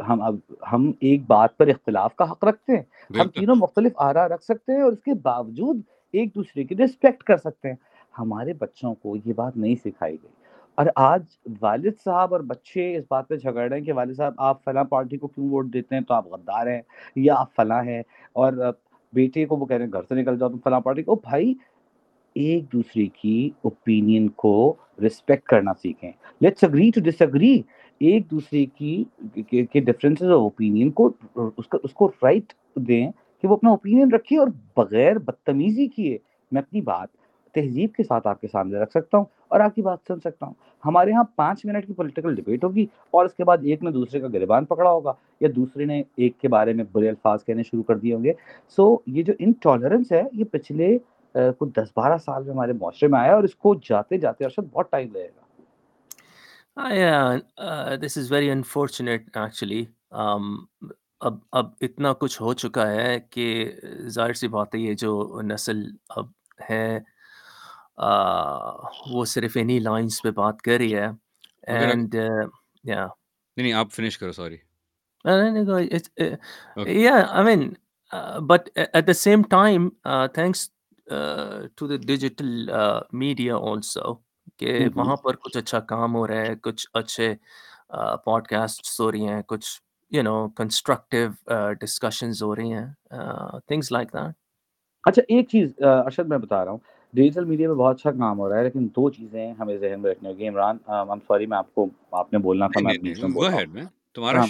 [0.10, 0.36] ہم اب
[0.72, 4.72] ہم ایک بات پر اختلاف کا حق رکھتے ہیں۔ ہم تینوں مختلف آرا رکھ سکتے
[4.72, 5.82] ہیں اور اس کے باوجود
[6.14, 7.76] ایک دوسرے کی رسپیکٹ کر سکتے ہیں۔
[8.20, 10.32] ہمارے بچوں کو یہ بات نہیں سکھائی گئی۔
[10.76, 11.24] اور آج
[11.62, 14.84] والد صاحب اور بچے اس بات پہ جھگڑ رہے ہیں کہ والد صاحب آپ فلاں
[14.84, 16.82] پارٹی کو کیوں ووٹ دیتے ہیں؟ تو آپ غدار ہیں
[17.16, 18.04] یا آپ فلاں ہیں؟
[18.34, 18.54] اور
[19.14, 21.54] بیٹے کو وہ کہہ رہے ہیں گھر سے نکل جاؤ تم فلاں پارٹی کو بھائی
[22.36, 27.62] ایک دوسرے کی اوپینین کو رسپیکٹ کرنا سیکھیں۔ Let's agree to disagree
[28.00, 29.04] ایک دوسرے کی،
[29.52, 32.54] کے ڈفرینسز آف اوپینین کو، اس کا، اس کو رائٹ
[32.88, 33.10] دیں
[33.44, 36.18] کہ وہ اپنا اوپینین رکھیے اور بغیر بدتمیزی کیے۔
[36.52, 37.08] میں اپنی بات
[37.56, 40.46] تہذیب کے ساتھ آپ کے سامنے رکھ سکتا ہوں اور آپ کی بات سن سکتا
[40.46, 40.54] ہوں۔
[40.86, 44.20] ہمارے ہاں پانچ منٹ کی پولیٹیکل ڈبیٹ ہوگی اور اس کے بعد ایک نے دوسرے
[44.20, 47.84] کا گریبان پکڑا ہوگا یا دوسرے نے ایک کے بارے میں برے الفاظ کہنے شروع
[47.84, 48.34] کر دیے ہوں گے۔
[48.78, 50.98] سو یہ جو انٹالرنس ہے، یہ پچھلے
[51.34, 54.74] کچھ دس بارہ سال میں ہمارے معاشرے میں آیا اور اس کو جاتے جاتے ارشد
[54.74, 55.46] بہت ٹائم لگے گا۔
[56.78, 63.72] This is very unfortunate actually اب اب اتنا کچھ ہو چکا ہے کہ
[64.08, 66.26] ظاہر سی بات ہے یہ جو نسل اب
[66.70, 67.00] ہے
[69.10, 71.08] وہ صرف انہی لائنس پہ بات کر رہی ہے
[71.68, 72.16] اینڈ
[72.84, 73.08] یا
[73.58, 74.58] نہیں آپ فنش کرو سوری
[77.04, 77.74] یا I mean
[78.48, 79.90] but at the same time
[80.34, 80.70] thanks
[81.76, 82.70] to the digital
[83.14, 84.27] media also
[84.60, 87.34] کہ وہاں پر کچھ اچھا کام ہو رہا ہے کچھ اچھے
[88.26, 89.82] پوڈ کاسٹ ہو رہی ہیں کچھ
[90.12, 91.30] یو نو کنسٹرکٹیو
[91.82, 92.86] ڈسکشنز ہو رہی ہیں
[93.68, 94.36] تھنگس لائک دیٹ
[95.04, 96.78] اچھا ایک چیز ارشد میں بتا رہا ہوں۔
[97.14, 100.12] ڈیجیٹل میڈیا میں بہت اچھا کام ہو رہا ہے لیکن دو چیزیں ہمیں ذہن میں
[100.12, 102.94] رکھنی ہوگی۔ عمران ایم سوری میں آپ کو آپ نے بولنا تھا میں
[104.16, 104.42] تمہارا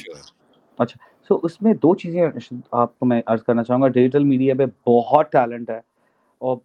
[0.79, 0.97] اچھا
[1.29, 2.21] سو اس میں دو چیزیں
[2.71, 5.79] آپ کو میں عرض کرنا چاہوں گا۔ ڈیجیٹل میڈیا پہ بہت ٹیلنٹ ہے
[6.41, 6.57] اور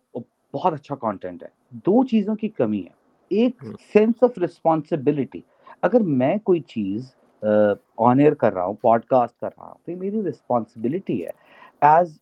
[0.55, 1.49] بہت اچھا کانٹینٹ ہے۔
[1.87, 3.01] دو چیزوں کی کمی ہے۔
[3.37, 5.41] ایک سینس آف رسپانسبلٹی
[5.83, 7.15] اگر میں کوئی چیز
[7.99, 11.31] آن ایئر کر رہا ہوں پوڈ کاسٹ کر رہا ہوں تو یہ میری رسپانسبلٹی ہے۔
[11.81, 12.19] ایز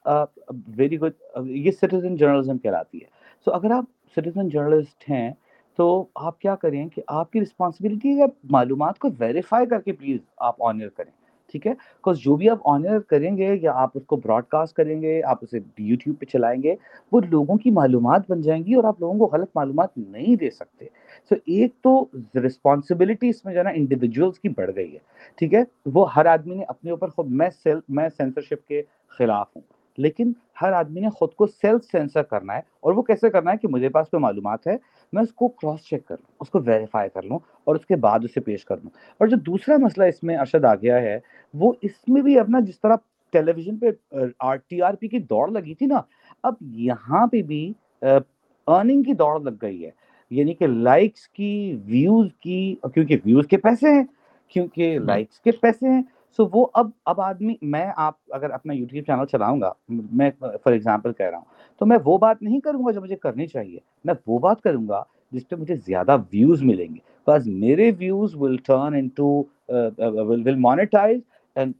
[0.76, 1.12] ویری گڈ
[1.46, 3.06] یہ سٹیزن جرنلزم کہلاتی ہے۔
[3.44, 3.84] سو اگر آپ
[4.16, 5.30] سٹیزن جرنلسٹ ہیں
[5.78, 10.20] تو آپ کیا کریں کہ آپ کی رسپانسبلٹی ہے معلومات کو ویریفائی کر کے پلیز
[10.36, 11.12] آپ آن ایئر کریں۔
[11.52, 14.74] ٹھیک ہے؟ بیکاز جو بھی آپ آنر کریں گے یا آپ اس کو براڈ کاسٹ
[14.74, 16.74] کریں گے، آپ اسے یوٹیوب پہ چلائیں گے،
[17.12, 20.50] وہ لوگوں کی معلومات بن جائیں گی اور آپ لوگوں کو غلط معلومات نہیں دے
[20.50, 20.84] سکتے۔
[21.28, 24.98] سو ایک تو رسپانسبلٹی اس میں جو ہے نا انڈیویجولس کی بڑھ گئی ہے۔
[25.36, 29.46] ٹھیک ہے؟ وہ ہر آدمی نے اپنے اوپر خود، میں سیل، میں سینسرشپ کے خلاف
[29.56, 30.32] ہوں۔ لیکن
[30.62, 33.68] ہر آدمی نے خود کو سیلف سینسر کرنا ہے اور وہ کیسے کرنا ہے کہ
[33.68, 34.76] مجھے پاس کوئی معلومات ہے
[35.12, 37.96] میں اس کو کراس چیک کر لوں اس کو ویریفائی کر لوں اور اس کے
[37.96, 38.90] بعد اسے پیش کر لوں
[39.20, 41.18] اور جو دوسرا مسئلہ اس میں ارشد آ گیا ہے
[41.54, 42.96] وہ اس میں بھی اپنا جس طرح
[43.32, 43.90] ٹیلی ویژن پہ
[44.38, 46.00] آر ٹی آر پی کی دوڑ لگی تھی نا
[46.42, 47.72] اب یہاں پہ بھی
[48.02, 49.90] ارننگ کی دوڑ لگ گئی ہے۔
[50.30, 54.04] یعنی کہ لائکس کی ویوز کی کیونکہ ویوز کے پیسے ہیں
[54.48, 56.02] کیونکہ لائکس کے پیسے ہیں
[56.36, 60.72] سو وہ اب اب آدمی، میں آپ اگر اپنا یوٹیوب چینل چلاؤں گا، میں فار
[60.72, 61.44] ایگزامپل کہہ رہا ہوں،
[61.78, 64.88] تو میں وہ بات نہیں کروں گا جو مجھے کرنی چاہیے۔ میں وہ بات کروں
[64.88, 65.02] گا
[65.32, 70.56] جس پہ مجھے زیادہ ویوز ملیں گے۔ بس میرے views will turn into will will
[70.56, 71.20] monetize
[71.54, 71.72] and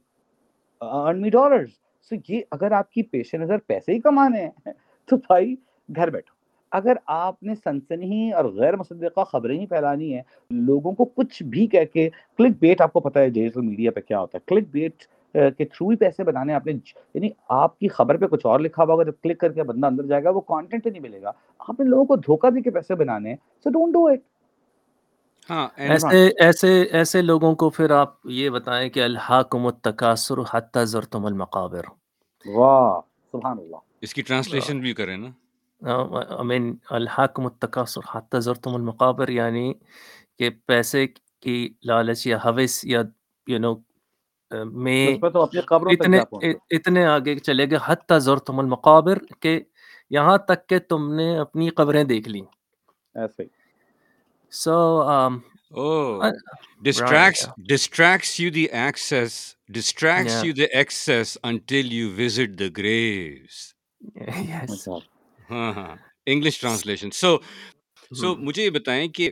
[0.81, 1.69] earn me dollars
[2.09, 4.73] so یہ اگر آپ کی پیش نظر پیسے ہی کمانے ہیں،
[5.09, 5.55] تو بھائی
[5.95, 6.40] گھر بیٹھو۔
[6.71, 11.67] اگر آپ نے سنسنی اور غیر مصدقہ خبریں ہی پھیلانی ہیں لوگوں کو کچھ بھی
[11.67, 14.67] کہہ کے کلک بیٹ آپ کو پتہ ہے ڈیجیٹل میڈیا پہ کیا ہوتا ہے۔ کلک
[14.71, 15.03] بیٹ
[15.57, 16.71] کے تھرو ہی پیسے بنانے آپ نے
[17.13, 19.87] یعنی آپ کی خبر پہ کچھ اور لکھا ہوا ہوگا جب کلک کر کے بندہ
[19.87, 22.61] اندر جائے گا وہ کانٹینٹ ہی نہیں ملے گا۔ آپ نے لوگوں کو دھوکہ دے
[22.61, 24.19] کے پیسے بنانے ہیں سو ڈونٹ ڈو اٹ
[25.49, 30.85] ہاں and ایسے ایسے ایسے لوگوں کو پھر آپ یہ بتائیں کہ الحاکم التکاثر حتی
[30.85, 31.85] زرتم المقابر۔
[32.45, 32.99] واہ
[33.31, 35.27] سبحان اللہ۔ اس کی ٹرانسلیشن بھی کریں نا۔
[35.83, 39.73] I mean الحاکم التکاثر حتی زرتم المقابر یعنی
[40.37, 41.05] کہ پیسے
[41.41, 43.01] کی لالچ یا حوث یا
[43.47, 43.73] یو نو
[44.65, 46.19] میں اتنے
[46.69, 49.59] اتنے آگے چلے گئے حتی زرتم المقابر کہ
[50.09, 52.41] یہاں تک کہ تم نے اپنی قبریں دیکھ لی
[53.15, 53.43] ایسے
[54.51, 54.79] سو
[55.73, 56.33] Oh,
[56.83, 60.43] distracts distracts you the access, distracts Yeah.
[60.43, 63.73] you the excess until you visit the graves.
[64.51, 64.87] یس
[65.51, 65.95] ہاں ہاں
[66.27, 67.37] انگلش ٹرانسلیشن۔ سو
[68.11, 69.29] سو مجھے یہ بتائیں کہ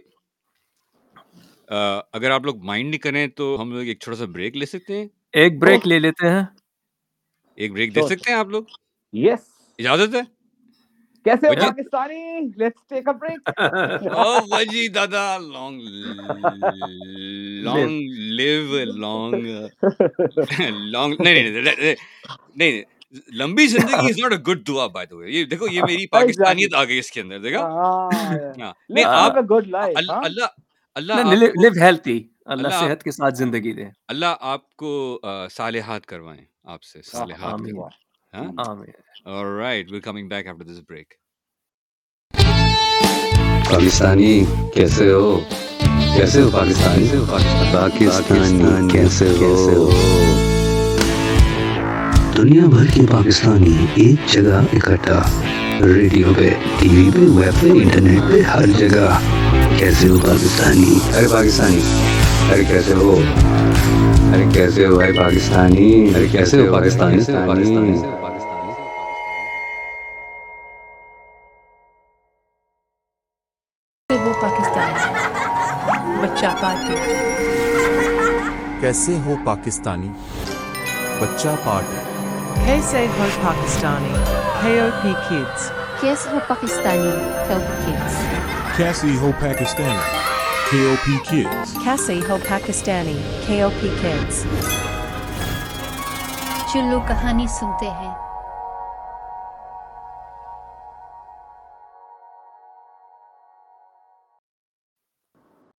[2.13, 4.97] اگر آپ لوگ مائنڈ نہیں کریں تو ہم لوگ ایک چھوٹا سا بریک لے سکتے
[4.97, 6.43] ہیں؟ ایک بریک لے لیتے ہیں۔
[7.57, 8.63] ایک بریک دے سکتے ہیں آپ لوگ؟
[9.13, 9.43] یس۔
[9.79, 10.21] اجازت ہے؟
[11.25, 12.21] کیسے Pakistani?
[12.57, 13.49] Let's take a break
[14.13, 15.81] او وجی دادا long
[17.63, 17.99] long
[18.31, 18.61] live
[18.95, 19.45] long
[20.87, 21.95] long نہیں نہیں نہیں، نہیں
[22.71, 22.83] نہیں۔
[23.33, 26.75] لمبی زندگی از ناٹ اے گڈ دعا بائی دا وے یہ دیکھو یہ میری پاکستانیت
[26.75, 30.45] آ گئی اس کے اندر دیکھا ہاں۔ نہیں آپ لیو ا گڈ لائف اللہ
[30.95, 34.91] اللہ لیو کو ہیلتھی اللہ صحت کے ساتھ زندگی دے۔ اللہ آپ کو
[35.51, 37.75] صالحات کروائیں آپ سے صالحات آمین۔
[38.33, 38.91] ہاں؟ آمین۔
[39.29, 41.17] Alright we're coming back after this break
[43.69, 44.33] Pakistani
[44.73, 45.39] کیسے ہو؟
[46.15, 47.07] کیسے ہو پاکستانی؟
[47.73, 49.89] پاکستانی کیسے ہو؟
[52.39, 55.21] دنیا بھر کے پاکستانی ایک جگہ اکٹھا
[55.81, 59.19] ریڈیو پہ ٹی وی پہ ویب پہ انٹرنیٹ پہ ہر جگہ۔
[59.79, 61.79] کیسے ہو پاکستانی؟ ارے پاکستانی
[62.51, 63.19] ارے کیسے ہو؟
[64.33, 67.17] ارے کیسے ہو بھائی پاکستانی؟ ارے کیسے ہو پاکستانی؟
[67.47, 67.97] پاکستانی
[78.93, 80.07] سے وہ پاکستانی؟
[81.21, 82.08] بچہ پارٹی
[82.65, 85.71] کیسے ہو پاکستانی Pakistani, KOP Kids.
[86.01, 87.11] کیسے ہو Pakistani
[87.49, 88.17] help kids
[88.79, 89.97] Cassie Ho Pakistani,
[90.69, 91.73] KOP Kids.
[91.83, 93.15] Kase Ho Pakistani,
[93.47, 94.45] KOP Kids.
[96.73, 98.13] چلو کہانی سنتے ہیں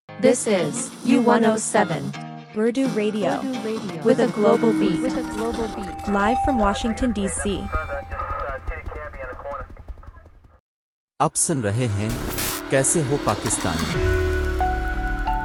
[0.08, 3.40] This is U107, Urdu Radio,
[4.03, 5.01] with a global beat.
[6.09, 7.59] Live from Washington, D.C.
[11.20, 12.09] اب سن رہے ہیں
[12.70, 14.03] کیسے ہو پاکستانی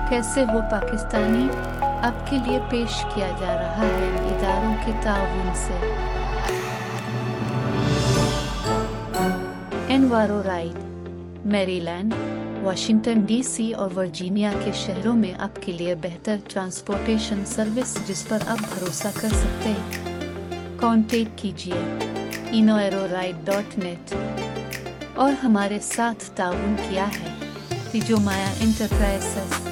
[0.10, 1.48] کیسے ہو پاکستانی
[1.82, 5.80] آپ کے لیے پیش کیا جا رہا ہے اداروں کے تعاون سے
[9.96, 10.84] انوارو رائڈ
[11.54, 12.14] Maryland
[12.66, 18.28] Washington D C اور ورجینیا کے شہروں میں آپ کے لیے بہتر ٹرانسپورٹیشن سروس جس
[18.28, 20.04] پر آپ بھروسہ کر سکتے ہیں۔
[20.78, 22.00] کانٹیکٹ کیجیے
[22.52, 24.14] انو ایرو رائڈ ڈاٹ نیٹ
[25.16, 27.52] اور ہمارے ساتھ تعاون کیا ہے۔
[27.92, 29.68] تیجومایا انٹرپرائزز۔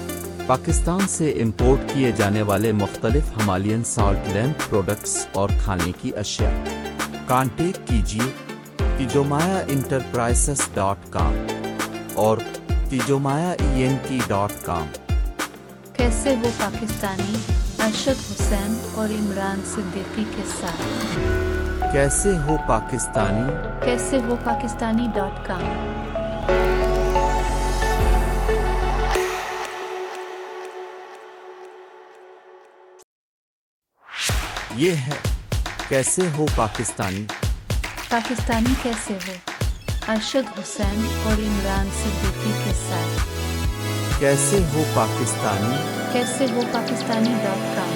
[0.45, 6.51] پاکستان سے امپورٹ کیے جانے والے مختلف ہمالین سالٹ لیمپ پروڈکٹس اور کھانے کی اشیاء۔
[7.25, 8.31] کانٹیکٹ کیجیے
[8.97, 11.35] تیجومایا انٹرپرائزس ڈاٹ کام۔
[12.13, 12.37] اور
[12.93, 14.87] تیجومایا E N T dot com
[15.93, 17.37] کیسے وہ پاکستانی
[17.79, 20.83] ارشد حسین اور عمران صدیقی کے ساتھ؟
[21.93, 23.53] کیسے ہو پاکستانی؟
[23.85, 25.63] کیسے وہ پاکستانی ڈاٹ کام؟
[34.75, 35.17] یہ ہے
[35.89, 37.25] کیسے ہو پاکستانی؟
[38.09, 39.52] پاکستانی کیسے ہو؟
[40.09, 43.21] ارشد حسین اور عمران صدیقی کے ساتھ۔
[44.19, 45.75] کیسے ہو پاکستانی؟
[46.13, 47.93] کیسے وہ Pakistani dot com?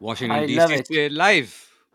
[0.00, 0.82] Washington D C.
[0.84, 1.44] سے لائیو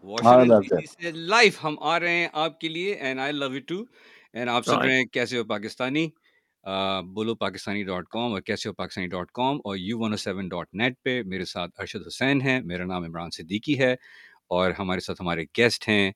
[0.03, 3.53] واشنگٹن ڈی سی سے لائیو ہم آ رہے ہیں آپ کے لیے and I love
[3.53, 3.84] you too
[4.34, 4.82] and آپ سن.
[4.82, 6.09] رہے ہیں کیسے ہو پاکستانی؟
[6.66, 10.47] بولو پاکستانی ڈاٹ کام اور کیسے ہو پاکستانی ڈاٹ کام اور U one O seven
[10.47, 13.91] dot net پہ میرے ساتھ ارشد حسین ہیں میرا نام عمران صدیقی ہے
[14.47, 16.11] اور ہمارے ساتھ ہمارے گیسٹ ہیں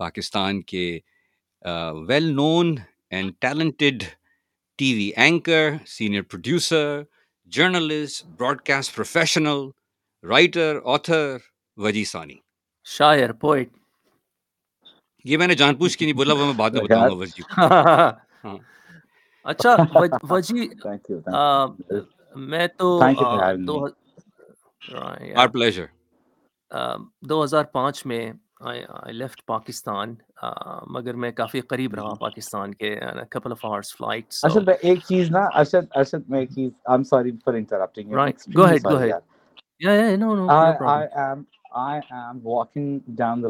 [0.00, 0.98] پاکستان کے
[2.08, 2.74] well known
[3.10, 4.02] and talented
[4.78, 7.02] T V anchor senior producer
[7.52, 8.24] journalist
[8.60, 9.68] broadcast professional
[10.24, 11.36] writer author
[11.78, 12.36] Wajih Sani.
[12.86, 13.68] شاعر پوئٹ
[15.24, 17.42] یہ میں نے جان پوچھ کے نہیں بولا وہ میں بعد میں بتاؤں گا وجی
[17.58, 18.56] ہاں۔
[19.44, 20.68] اچھا وج- وجی.
[22.36, 23.00] میں تو
[23.66, 23.86] دو me.
[23.86, 25.84] ہز- آر پلیجر
[27.22, 30.14] دو ہزار پانچ میں آئی لیفٹ پاکستان
[30.86, 35.30] مگر میں کافی قریب رہا پاکستان کے couple of hours flight Arshad میں ایک چیز
[35.30, 38.84] نا ارشد ارشد میں ایک چیز I am sorry for interrupting you right go ahead
[38.84, 39.12] go ahead
[39.80, 43.48] yeah yeah no no I, no I problem am I am walking down the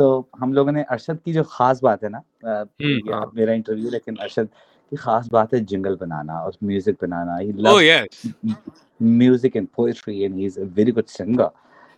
[0.00, 0.06] So
[0.42, 4.46] ہم لوگوں نے ارشد کی جو خاص بات ہے نا ہاں۔ میرا انٹرویو لیکن ارشد
[4.92, 7.36] کی خاص بات ہے جنگل بنانا اور میوزک بنانا۔
[7.68, 7.78] او
[9.00, 11.46] music and poetry and he is a very good singer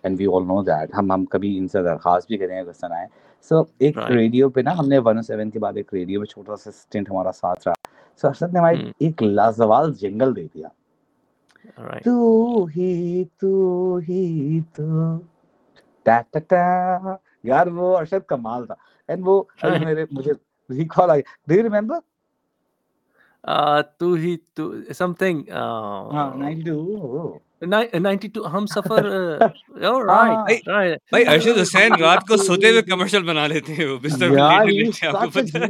[0.02, 3.06] and we all know that ہم ہم کبھی ان سے درخواست بھی کریں اگر سنائیں۔
[3.50, 6.56] سو ایک ریڈیو پہ نا ہم نے ون سیون کے بعد ایک ریڈیو میں چھوٹا
[6.56, 7.74] سا اسٹنٹ ہمارا ساتھ رہا۔
[8.22, 10.68] سو ارشد نے ہماری ایک لازوال جنگل دے دیا۔
[12.04, 14.84] تو ہی تو ہی تو
[16.02, 17.14] ٹا ٹا ٹا۔
[17.46, 18.74] یار وہ ارشد کمال تھا۔
[19.08, 19.42] اینڈ وہ
[19.88, 20.32] میرے مجھے
[20.70, 21.98] ریکال آ گیا ڈو یو ریمبر
[23.98, 24.62] تو ہی تو
[24.94, 27.36] سم تھنگ ہاں نائنٹی ٹو
[28.00, 29.04] نائنٹی ٹو ہم سفر
[29.40, 33.98] ہاں۔ رائٹ رائٹ بھائی ارشد حسین رات کو سوتے ہوئے کمرشل بنا لیتے ہیں وہ
[34.02, 34.66] بستر آپ
[35.14, 35.64] کو پتہ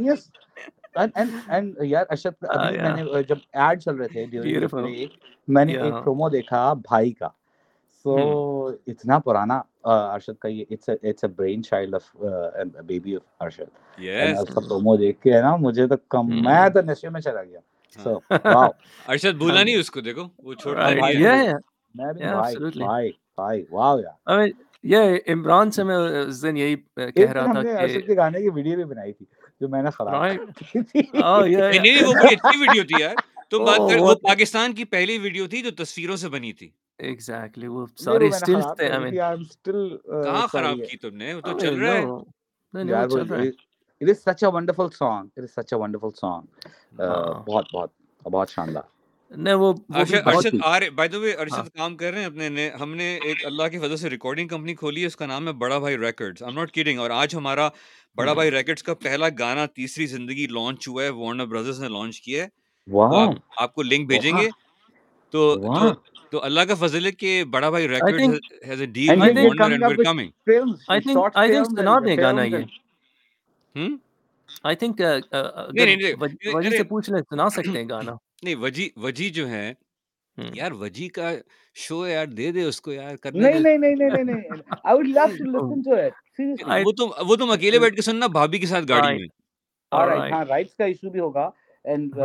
[1.83, 4.65] یار ارشد میں نے جب ایڈ چل رہے تھے
[5.47, 7.27] میں نے ایک پرومو دیکھا بھائی کا۔
[8.07, 11.27] سو اتنا پرانا ارشد کا یہ it's it's a
[11.63, 12.15] brainchild of
[12.85, 13.69] baby of Arshad.
[13.99, 17.59] اس کا پرومو دیکھ کے نا مجھے تو کم میں تو نشے میں چلا گیا۔
[17.97, 18.69] سو واو
[19.07, 21.51] ارشد بھولا نہیں اس کو دیکھو وہ ہے
[21.95, 24.47] میں بھی بھائی بھائی بھائی واو یار۔
[24.83, 28.41] یہ عمران سے میں اس دن یہی کہہ رہا تھا نے کہ ارشد کے گانے
[28.41, 29.25] کی ویڈیو بھی بنائی تھی
[29.61, 30.23] جو میں نے خراب
[30.57, 33.15] کی تھی۔ Oh yeah نہیں وہ بڑی اچھی ویڈیو تھی یار۔
[33.49, 36.69] تم بات oh کر وہ پاکستان کی پہلی ویڈیو تھی جو تصویروں سے بنی تھی۔
[36.99, 41.75] Exactly وہ خراب تھے آئی ایم اسٹل کہاں خراب کی تم نے؟ وہ تو چل
[41.75, 43.47] رہا ہے۔ نہیں نہیں یار وہ وہ چل رہا ہے۔
[44.01, 46.67] It is such a wonderful song it is such a wonderful song
[46.99, 47.91] ہاں بہت بہت
[48.25, 48.83] بہت شاندار۔
[49.31, 51.95] نہیں وہ وہ بھی ارشد بہت ارشد آ رہے بائی دا وے ہاں۔ ارشد کام
[51.97, 55.01] کر رہے ہیں اپنے نے ہم نے ایک اللہ کی فضل سے ریکارڈنگ کمپنی کھولی
[55.01, 57.67] ہے اس کا نام ہے Bara Bhai records I am not kidding اور آج ہمارا
[58.17, 62.21] بڑا بھائی ریکارڈز کا پہلا گانا تیسری زندگی لانچ ہوا ہے وارنر برادرز نے لانچ
[62.21, 62.49] کیا ہے۔
[63.57, 64.49] آپ کو لنک بھیجیں گے۔
[65.33, 65.55] تو
[66.31, 68.33] تو اللہ کا فضل ہے کہ Bara Bhai think
[68.67, 71.79] has a deal with coming and we're coming films I think short I think films
[71.79, 72.57] سنا دیں گانا یہ
[73.75, 73.97] ہم
[76.15, 79.73] وج- نہیں، وجی سے پوچھ لیں سنا سکتے ہیں گانا نہیں وجی وجی جو ہے۔
[80.37, 81.31] یار وجی کا
[81.75, 84.41] شو ہے یار دے دے اس کو یار کرنے نہیں دے نہیں نہیں نہیں نہیں
[84.83, 86.13] I would love to listen to it
[86.85, 89.27] وہ تم وہ تم اکیلے بیٹھ کے سننا بھابھی کے ساتھ گاڑی میں
[89.91, 91.49] alright ہاں رائٹس کا ایشو بھی ہوگا
[91.85, 92.15] and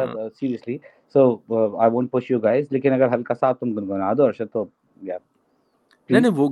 [0.41, 0.79] seriously
[1.15, 1.25] so
[1.79, 4.65] I won't push you guys لیکن اگر ہلکا سا آپ تم گنگنا دو ارشد تو
[5.03, 5.17] یا
[6.11, 6.49] نہیں نہیں وہ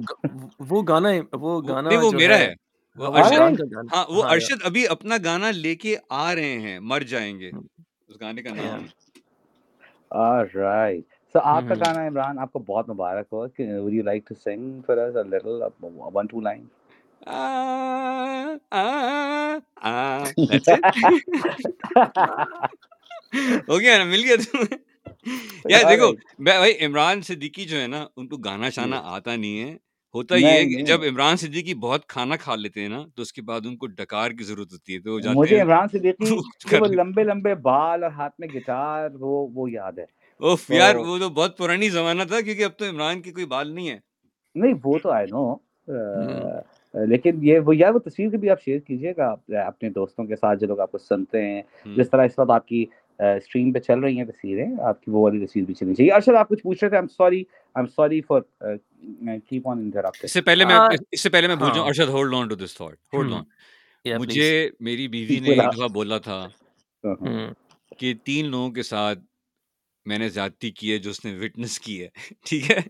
[0.68, 2.52] وہ گانا وہ وہ گانا نہیں وہ میرا ہے
[2.98, 7.38] ہاں وہ ارشد ہاں ارشد ابھی اپنا گانا لے کے آ رہے ہیں مر جائیں
[7.40, 7.50] گے۔
[8.08, 8.84] اس گانے کا نام۔
[10.10, 11.04] آلرائٹ
[11.34, 13.44] سو آپ کا گانا عمران آپ کو بہت مبارک ہو۔
[13.82, 15.70] Would you like to sing for us a little uh,
[16.10, 16.68] one two lines
[17.26, 17.40] a
[18.72, 18.84] a
[19.82, 20.84] a that's it.
[23.68, 24.78] ہو گیا نا مل گیا تمہیں
[25.68, 29.60] یار دیکھو بھائی عمران صدیقی جو ہے نا ان کو گانا شانا یس آتا نہیں
[29.60, 29.76] ہے۔
[30.14, 33.22] ہوتا یہ ہے نہیں۔ کہ جب عمران صدیقی بہت کھانا کھا لیتے ہیں نا تو
[33.22, 36.34] اس کے بعد ان کو ڈکار کی ضرورت ہوتی ہے تو جاتے مجھے عمران صدیقی
[36.80, 40.04] وہ لمبے لمبے بال اور ہاتھ میں گٹار وہ وہ یاد ہے۔
[40.38, 43.70] اوف یار وہ تو بہت پرانی زمانہ تھا کیونکہ اب تو عمران کی کوئی بال
[43.74, 43.98] نہیں ہے۔
[44.54, 45.56] نہیں وہ تو آئی نو۔
[46.94, 49.34] لیکن یہ وہ یار وہ تصویر بھی آپ شیئر کیجیے گا
[49.66, 51.62] اپنے دوستوں کے ساتھ جو لوگ آپ کو سنتے ہیں۔
[51.96, 52.86] جس طرح اس وقت آپ کی
[53.20, 56.34] اسٹریم پہ چل رہی ہیں تصویریں آپ کی وہ والی تصویر بھی چلنی چاہیے۔ ارشد
[56.34, 57.42] آپ کچھ پوچھ رہے تھے sorry I
[57.74, 58.40] am sorry for
[59.48, 59.90] cap on
[60.22, 62.48] اس سے پہلے میں آ، اس سے پہلے میں بھول جاؤں۔ ہاں۔ Arshad hold on
[62.48, 63.44] to this thought hold on
[64.04, 64.48] مجھے
[64.80, 66.46] میری بیوی نے ایک دفعہ بولا تھا
[67.04, 67.52] ہم،
[67.98, 69.18] کہ تین لوگوں کے ساتھ
[70.06, 72.08] میں نے زیادتی کی ہے جو اس نے وٹنس کی ہے۔
[72.46, 72.80] ٹھیک ہے؟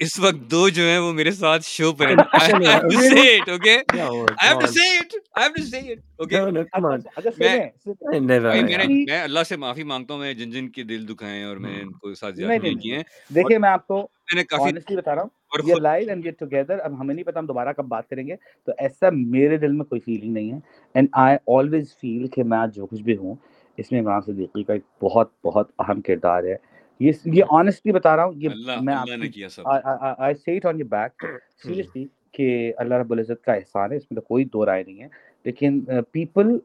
[0.00, 3.76] اس وقت دو جو ہیں وہ میرے ساتھ شو پہ ہیں confession ہے really okay
[3.92, 5.14] no I have to God say it.
[5.34, 6.02] I have to say it.
[6.18, 6.38] Okay.
[6.38, 7.06] no no come on.
[7.16, 11.80] اچھا میں اللہ سے معافی مانگتا ہوں میں جن جن کے دل دکھائے اور میں
[11.80, 15.14] ان کو ساتھ نہیں کی ہیں نہیں دیکھیے میں آپ کو میں نے کافی بتا
[15.14, 18.26] رہا ہوں یہ اینڈ گیٹ ٹوگیدر اب ہمیں نہیں پتا ہم دوبارہ کب بات کریں
[18.26, 18.36] گے
[18.68, 20.58] تو ایسا میرے دل میں کوئی فیلنگ نہیں ہے
[20.94, 23.34] اینڈ آئی آلویز فیل کہ میں جو کچھ بھی ہوں
[23.78, 26.56] اس میں عمران صدیقی کا ایک بہت بہت اہم کردار ہے
[27.02, 28.48] یہ یہ آنےسٹلی بتا رہا ہوں یہ
[28.82, 29.08] میں آپ
[30.18, 31.24] I see it on your back
[31.62, 35.02] seriously کہ اللہ رب العزت کا احسان ہے اس میں تو کوئی دو رائے نہیں
[35.02, 35.08] ہے۔
[35.44, 35.80] لیکن
[36.12, 36.56] پیپل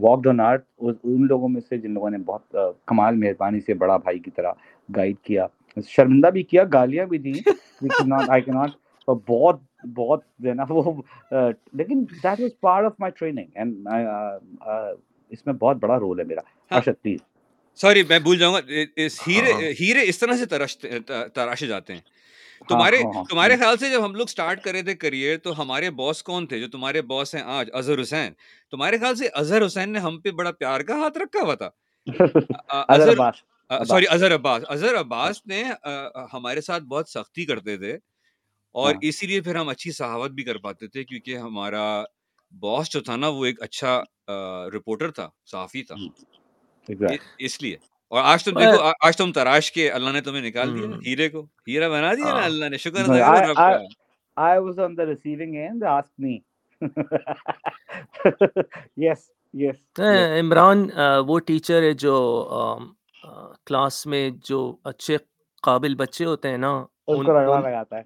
[0.00, 3.96] واکڈ آن آرٹ ان لوگوں میں سے جن لوگوں نے بہت کمال مہربانی سے بڑا
[3.96, 4.52] بھائی کی طرح
[4.96, 5.46] گائیڈ کیا۔
[5.88, 7.32] شرمندہ بھی کیا گالیاں بھی دیں
[8.28, 8.70] آئی کی ناٹ
[9.08, 9.60] بہت
[9.96, 10.92] بہت جو ہے نا وہ
[11.32, 13.88] لیکن that was part of my training and
[15.30, 16.40] اس میں بہت بڑا رول ہے میرا۔
[16.70, 17.18] ارشد پلیز
[17.78, 18.60] سوری میں بھول جاؤں گا
[19.26, 20.46] ہیرے ہاں۔ ہیرے اس طرح سے
[21.34, 24.72] تراشے جاتے ہیں۔ ہاں تمہارے ہاں ہاں تمہارے خیال سے جب ہم لوگ سٹارٹ کر
[24.72, 28.32] رہے تھے کریئر تو ہمارے باس کون تھے؟ جو تمہارے باس ہیں آج اظہر حسین۔
[28.72, 31.70] تمہارے خیال سے اظہر حسین نے ہم پہ بڑا پیار کا ہاتھ رکھا ہوا تھا؟
[33.88, 35.62] سوری اظہر عباس۔ اظہر عباس نے
[36.32, 37.92] ہمارے ساتھ بہت سختی کرتے تھے
[38.74, 41.86] اور ہاں۔ اسی لیے پھر ہم اچھی صحافت بھی کر پاتے تھے کیونکہ ہمارا
[42.52, 44.00] باس جو تھا نا وہ ایک اچھا
[44.74, 45.94] رپورٹر تھا صحافی تھا۔
[47.38, 47.76] اس لیے
[48.08, 51.46] اور آج تم دیکھو آج تم تراش کے اللہ نے تمہیں نکال دیا ہیرے کو
[51.68, 53.78] ہیرا بنا دیا نا اللہ نے شکر I, رب I, کا
[54.36, 55.82] I was on the receiving end.
[55.82, 56.34] Ask me.
[58.96, 59.20] yes,
[59.54, 59.76] yes.
[60.40, 60.88] Imran
[61.28, 62.16] وہ ٹیچر ہے جو
[63.66, 65.16] کلاس میں جو اچھے
[65.62, 66.72] قابل بچے ہوتے ہیں نا
[67.06, 68.02] اس ان کو رگڑا لگاتا ہے۔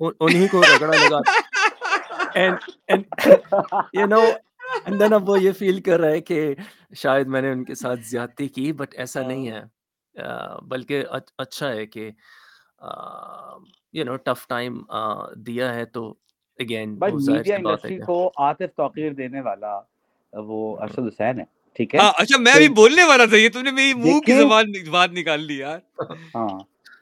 [4.71, 5.81] ان- انہی کو رگڑا لگا and and you know and then اب وہ یہ فیل
[5.81, 6.55] کر رہا ہے کہ
[6.95, 9.63] شاید میں نے ان کے ساتھ زیادتی کی بٹ ایسا نہیں ہے۔
[10.17, 12.11] آ، بلکہ اچ- اچھا ہے کہ
[13.95, 14.81] یو نو ٹف ٹائم
[15.37, 16.15] دیا ہے تو
[16.59, 19.81] اگین بھائی وہ ظاہر میڈیا سی بات ہے انڈسٹری کہ کو عاطف توقیر دینے والا
[20.33, 21.45] وہ ارشد حسین ہے
[21.75, 24.03] ٹھیک ہے؟ ہاں اچھا میں تو بھی بولنے والا تھا یہ تم نے میری منہ
[24.03, 25.79] کی دیکھیں زبان بات نکال لی یار۔
[26.35, 26.59] ہاں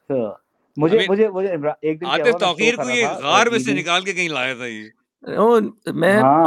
[0.09, 0.35] تو
[0.77, 2.95] مجھے مجھے مجھے عمران- ایک دن کیا عاطف ہوا میں شو توقیر کر کو رہا
[2.95, 4.89] یہ تھا غار میں سے نکال کے کہیں لایا تھا یہ۔
[5.23, 5.49] او،
[5.95, 6.45] میں ہاں۔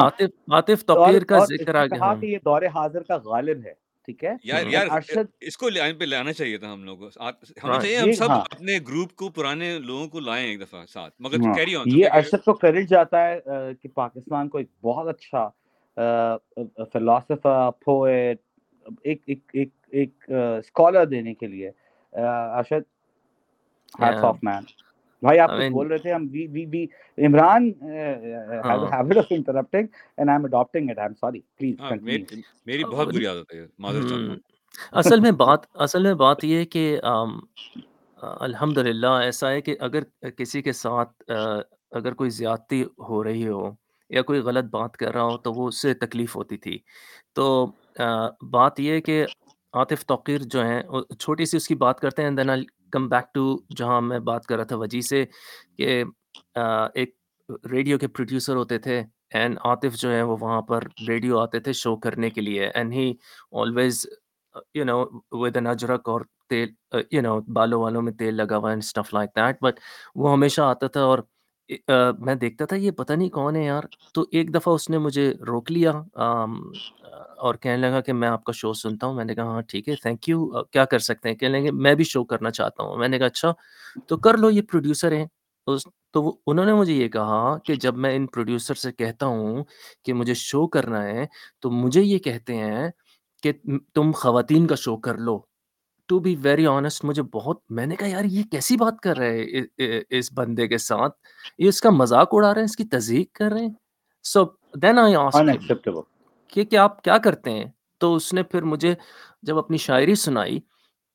[0.52, 3.74] عاطف کا ذکر ہاں یہ دور حاضر کا غالب ہے
[4.08, 4.88] ٹھیک ہے؟ یار یار
[5.42, 7.32] اس کو لائن پہ لانا چاہیے تھا ہم لوگوں ہمیں
[7.64, 7.82] right.
[7.82, 11.40] چاہیے ہم سب ہاں۔ اپنے گروپ کو پرانے لوگوں کو لائیں ایک دفعہ ساتھ۔ مگر
[11.40, 13.40] ہاں۔ کیری آن یہ ارشد کو کریڈٹ جاتا ہے
[13.82, 15.48] کہ پاکستان کو ایک بہت اچھا
[16.94, 18.40] فلاسفر پوئٹ
[19.04, 20.14] ایک ایک ایک ایک
[20.60, 21.72] اسکالر دینے کے لیے۔
[22.14, 22.90] ارشد
[24.02, 24.64] ہیٹس آف مین
[25.22, 26.86] بھائی آپ بول رہے تھے ہم we we we
[27.18, 32.44] Imran has a habit of interrupting and I am adapting it I am sorry please
[32.66, 34.40] میری بہت بری عادت ہے معذرت
[34.94, 37.00] اصل میں بات اصل میں بات یہ ہے کہ
[38.40, 40.04] الحمد للہ ایسا ہے کہ اگر
[40.38, 41.32] کسی کے ساتھ
[41.92, 43.70] اگر کوئی زیادتی ہو رہی ہو
[44.10, 46.78] یا کوئی غلط بات کر رہا ہو تو وہ اس سے تکلیف ہوتی تھی۔
[47.34, 47.46] تو
[48.52, 49.26] بات یہ ہے کہ
[49.74, 50.82] عاطف توقیر جو ہیں
[51.20, 52.64] چھوٹی سی اس کی بات کرتے ہیں دین آئی
[52.94, 55.24] کم بیک ٹو جہاں میں بات کر رہا تھا وجی سے
[55.78, 56.04] کہ
[56.96, 57.16] ایک
[57.72, 59.02] ریڈیو کے پروڈیوسر ہوتے تھے،
[59.34, 62.94] اینڈ عاطف جو ہیں وہ وہاں پر ریڈیو آتے تھے شو کرنے کے لیے، and
[62.94, 63.12] he
[63.62, 64.06] always,
[64.76, 65.04] you know,
[65.42, 66.70] with an ajrak اور تیل،
[67.12, 69.80] یو نو، بالوں والوں میں تیل لگا ہوا and stuff like that, but
[70.16, 71.20] وہ ہمیشہ آتا تھا اور
[71.88, 74.98] آ، میں دیکھتا تھا یہ پتہ نہیں کون ہے یار۔ تو ایک دفعہ اس نے
[74.98, 76.54] مجھے روک لیا آم،
[77.38, 79.90] اور کہنے لگا کہ میں آپ کا شو سنتا ہوں۔ میں نے کہا ہاں ٹھیک
[79.90, 82.98] ہے تھینک یو کیا کر سکتے ہیں؟ کہنے لگے میں بھی شو کرنا چاہتا ہوں۔
[82.98, 83.52] میں نے کہا اچھا
[84.08, 85.26] تو کر لو یہ پروڈیوسر ہیں۔
[85.68, 89.26] اس تو وہ انہوں نے مجھے یہ کہا کہ جب میں ان پروڈیوسر سے کہتا
[89.26, 89.64] ہوں
[90.04, 91.26] کہ مجھے شو کرنا ہے
[91.62, 92.90] تو مجھے یہ کہتے ہیں
[93.44, 93.52] کہ
[93.94, 95.40] تم خواتین کا شو کر لو۔
[96.12, 99.44] ٹو بی ویری آنےسٹ مجھے بہت میں نے کہا یار یہ کیسی بات کر رہے
[99.44, 101.14] ہیں اس بندے کے ساتھ؟
[101.58, 103.74] یہ اس کا مذاق اڑا رہے ہیں اس کی تضحیق کر رہے ہیں؟
[104.24, 104.44] سو
[104.82, 105.16] دین آئی
[106.48, 107.66] کہ کہ آپ کیا کرتے ہیں؟
[108.00, 108.94] تو اس نے پھر مجھے
[109.44, 110.60] جب اپنی شاعری سنائی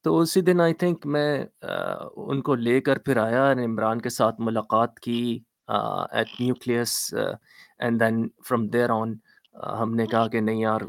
[0.04, 1.44] تو اسی دن آئی تھنک میں
[2.16, 5.38] ان کو لے کر پھر آیا عمران کے ساتھ ملاقات کی
[5.68, 7.14] at nucleus
[7.78, 9.14] and then from there on
[9.80, 10.80] ہم نے کہا کہ نہیں یار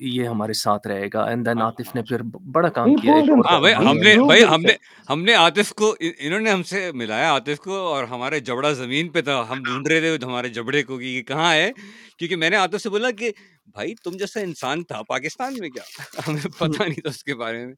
[0.00, 3.98] یہ ہمارے ساتھ رہے گا۔ اینڈ دین عاطف نے پھر بڑا کام کیا ہاں ہم
[3.98, 4.72] نے بھائی ہم نے
[5.10, 8.72] ہم نے عاطف کو ان- انہوں نے ہم سے ملایا۔ عاطف کو اور ہمارے جبڑا
[8.72, 11.70] زمین پہ تھا۔ ہم ڈھونڈ رہے تھے ہمارے جبڑے کو کہ کہاں ہے؟
[12.18, 13.30] کیونکہ میں نے عاطف سے بولا کہ
[13.66, 15.82] بھائی تم جیسا انسان تھا پاکستان میں کیا؟
[16.28, 17.74] ہمیں پتہ نہیں تھا اس کے بارے میں۔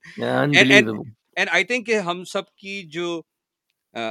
[1.37, 3.23] اینڈ آئی تھنک کہ ہم سب کی جو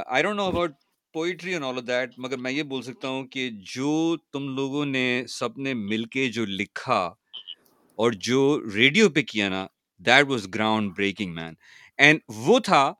[0.06, 0.72] I don't know about
[1.12, 4.86] poetry and all of that مگر میں یہ بول سکتا ہوں کہ جو تم لوگوں
[4.86, 7.14] نے سب نے مل کے جو لکھا
[7.96, 9.66] اور جو ریڈیو پہ کیا نا
[9.98, 10.48] that was
[10.96, 11.54] groundbreaking man
[11.96, 12.92] and وہ تھا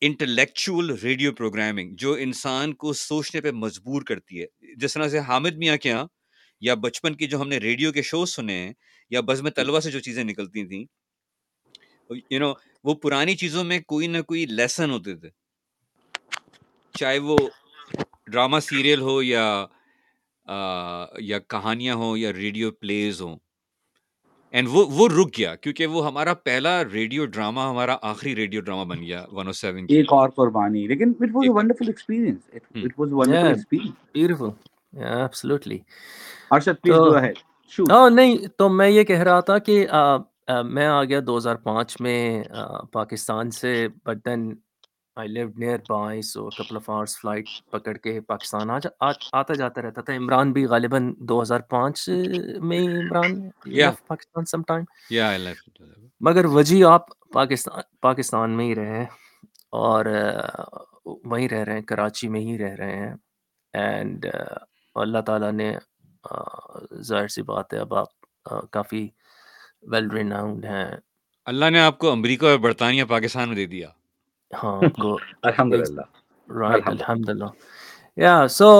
[0.00, 5.56] انٹلیکچوئل ریڈیو پروگرامنگ جو انسان کو سوچنے پہ مجبور کرتی ہے۔ جس طرح سے حامد
[5.56, 6.06] میاں کے یہاں
[6.60, 8.72] یا بچپن کی جو ہم نے ریڈیو کے شوز سنے ہیں
[9.10, 10.84] یا بزم طلبہ سے جو چیزیں نکلتی تھیں
[12.30, 12.52] یو نو
[12.84, 15.30] وہ پرانی چیزوں میں کوئی نہ کوئی لیسن ہوتے تھے۔
[16.98, 17.36] چاہے وہ
[18.26, 19.66] ڈرامہ سیریل ہو یا
[20.44, 20.56] آ،
[21.18, 23.36] یا کہانیاں ہوں یا ریڈیو پلیز ہوں۔
[24.52, 28.84] اینڈ وہ وہ رک گیا کیونکہ وہ ہمارا پہلا ریڈیو ڈراما ہمارا آخری ریڈیو ڈراما
[28.84, 32.38] بن گیا ون او سیون کی۔ ایک اور قربانی لیکن it was a wonderful experience
[32.52, 34.52] it was wonderful Yeah, experience beautiful.
[34.92, 35.78] Yeah, absolutely.
[36.50, 37.38] Arshad please go ahead
[37.90, 39.86] ہاں نہیں تو میں یہ کہہ رہا تھا کہ
[40.66, 42.18] میں آ گیا دو ہزار پانچ میں
[42.50, 43.72] آ، پاکستان سے
[44.04, 44.50] but then
[45.16, 45.48] I live
[45.88, 48.90] nearby so couple of hours flight پکڑ کے پاکستان آ جا
[49.32, 52.08] آتا جاتا رہتا تھا عمران بھی غالباً دو ہزار پانچ
[52.60, 53.40] میں ہی عمران
[54.06, 54.84] پاکستان سم ٹائم
[56.20, 59.06] مگر وجی آپ پاکستان پاکستان میں ہی رہے ہیں
[59.70, 60.76] اور آ،
[61.24, 63.14] وہیں رہ رہے ہیں کراچی میں ہی رہ رہے ہیں
[63.74, 64.26] اینڈ
[64.96, 65.72] اللہ تعالیٰ نے
[66.24, 66.36] آ،
[67.00, 68.08] ظاہر سی بات ہے اب آپ
[68.44, 69.08] آ، کافی
[69.82, 70.86] ویل ریناؤنڈ ہیں
[71.46, 73.88] اللہ نے آپ کو امریکہ اور برطانیہ پاکستان میں دے دیا
[74.52, 74.80] ہاں
[75.42, 76.00] الحمد للہ
[76.48, 77.44] رائٹ الحمد للہ
[78.16, 78.70] یا سو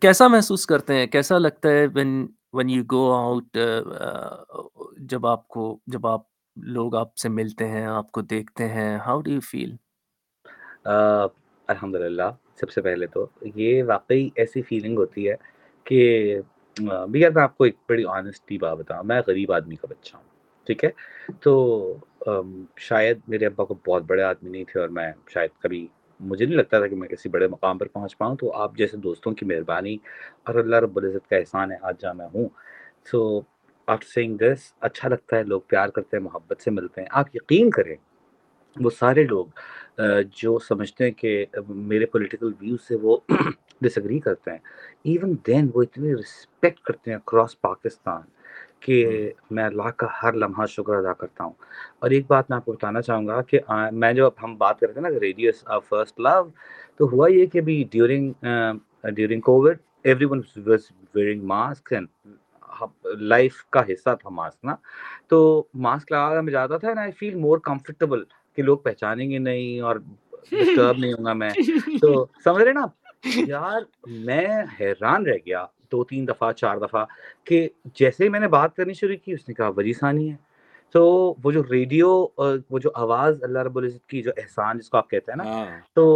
[0.00, 3.58] کیسا محسوس کرتے ہیں؟ کیسا لگتا ہے when when you go out
[5.10, 6.22] جب آپ کو جب آپ
[6.56, 9.74] لوگ آپ سے ملتے ہیں آپ کو دیکھتے ہیں ہاؤ ڈو یو فیل
[11.68, 12.30] الحمد للہ
[12.60, 15.34] سب سے پہلے تو یہ واقعی ایسی فیلنگ ہوتی ہے
[15.86, 16.00] کہ
[17.10, 20.27] بھیا میں آپ کو ایک بڑی آنیسٹی بات بتاؤں میں غریب آدمی کا بچہ ہوں۔
[20.68, 20.90] ٹھیک ہے؟
[21.40, 21.52] تو
[22.76, 25.86] شاید میرے ابا کو بہت بڑے آدمی نہیں تھے اور میں شاید کبھی،
[26.20, 28.96] مجھے نہیں لگتا تھا کہ میں کسی بڑے مقام پر پہنچ پاؤں، تو آپ جیسے
[28.96, 29.96] دوستوں کی مہربانی
[30.42, 32.48] اور اللہ رب العزت کا احسان ہے، آج جہاں میں ہوں۔
[33.10, 33.40] سو
[33.88, 37.36] آفٹر سینگ دس اچھا لگتا ہے، لوگ پیار کرتے ہیں، محبت سے ملتے ہیں۔ آپ
[37.36, 37.94] یقین کریں،
[38.76, 39.46] وہ سارے لوگ
[40.36, 43.16] جو سمجھتے ہیں کہ میرے پولیٹیکل ویوز سے وہ
[43.80, 44.58] ڈس ایگری کرتے ہیں۔
[45.04, 48.22] ایون دین وہ اتنے رسپیکٹ کرتے ہیں اکراس پاکستان
[48.80, 51.52] کہ میں اللہ کا ہر لمحہ شکر ادا کرتا ہوں۔
[51.98, 53.58] اور ایک بات میں آپ کو بتانا چاہوں گا کہ
[53.92, 56.42] میں جو اب ہم بات کرتے ہیں نا ریڈیوس فرسٹ لو
[56.96, 58.32] تو ہوا یہ کہ بھی during
[59.10, 59.76] during Covid
[60.24, 60.80] everyone was
[61.14, 62.06] wearing mask and
[63.04, 64.76] life کا حصہ تھا ماسک نا۔
[65.28, 68.24] تو ماسک لگا کر میں جاتا تھا and I feel more comfortable
[68.56, 69.96] کہ لوگ پہچانیں گے نہیں اور
[70.50, 71.50] ڈسٹرب نہیں ہوں گا میں۔
[72.00, 72.86] تو سمجھ رہے نا
[73.46, 74.46] یار میں
[74.80, 77.04] حیران رہ گیا۔ دو تین دفعہ چار دفعہ
[77.44, 80.36] کہ جیسے ہی میں نے بات کرنی شروع کی اس نے کہا وجی ثانی ہے
[80.94, 81.02] تو
[81.44, 82.10] وہ جو ریڈیو
[82.70, 85.52] وہ جو آواز اللہ رب العزت کی جو احسان جس کو آپ کہتے ہیں نا
[85.52, 86.06] ہاں تو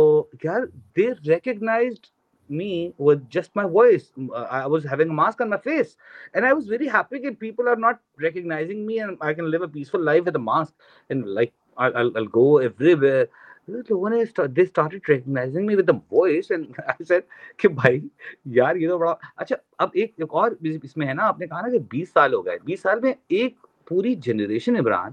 [0.44, 0.62] یار
[0.96, 2.06] they recognized
[2.50, 4.12] me with just my voice.
[4.18, 5.96] Uh, I was having a mask on my face.
[6.34, 9.62] And I was very happy that people are not recognizing me and I can live
[9.62, 10.74] a peaceful life with a mask.
[11.10, 13.28] And like, I'll, I'll, I'll go everywhere.
[13.68, 17.22] لوگوں نے they started recognizing me with the voice and I said
[17.58, 18.00] کہ بھائی
[18.44, 21.46] یار یہ تو بڑا اچھا اب ایک ایک اور اس میں ہے نا آپ نے
[21.46, 23.54] کہا نا کہ بیس سال ہو گئے بیس سال میں ایک
[23.88, 25.12] پوری جنریشن عمران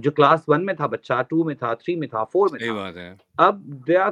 [0.00, 3.12] جو کلاس ون میں تھا بچہ ٹو میں تھا تھری میں تھا فور میں تھا
[3.38, 4.10] اب دے آر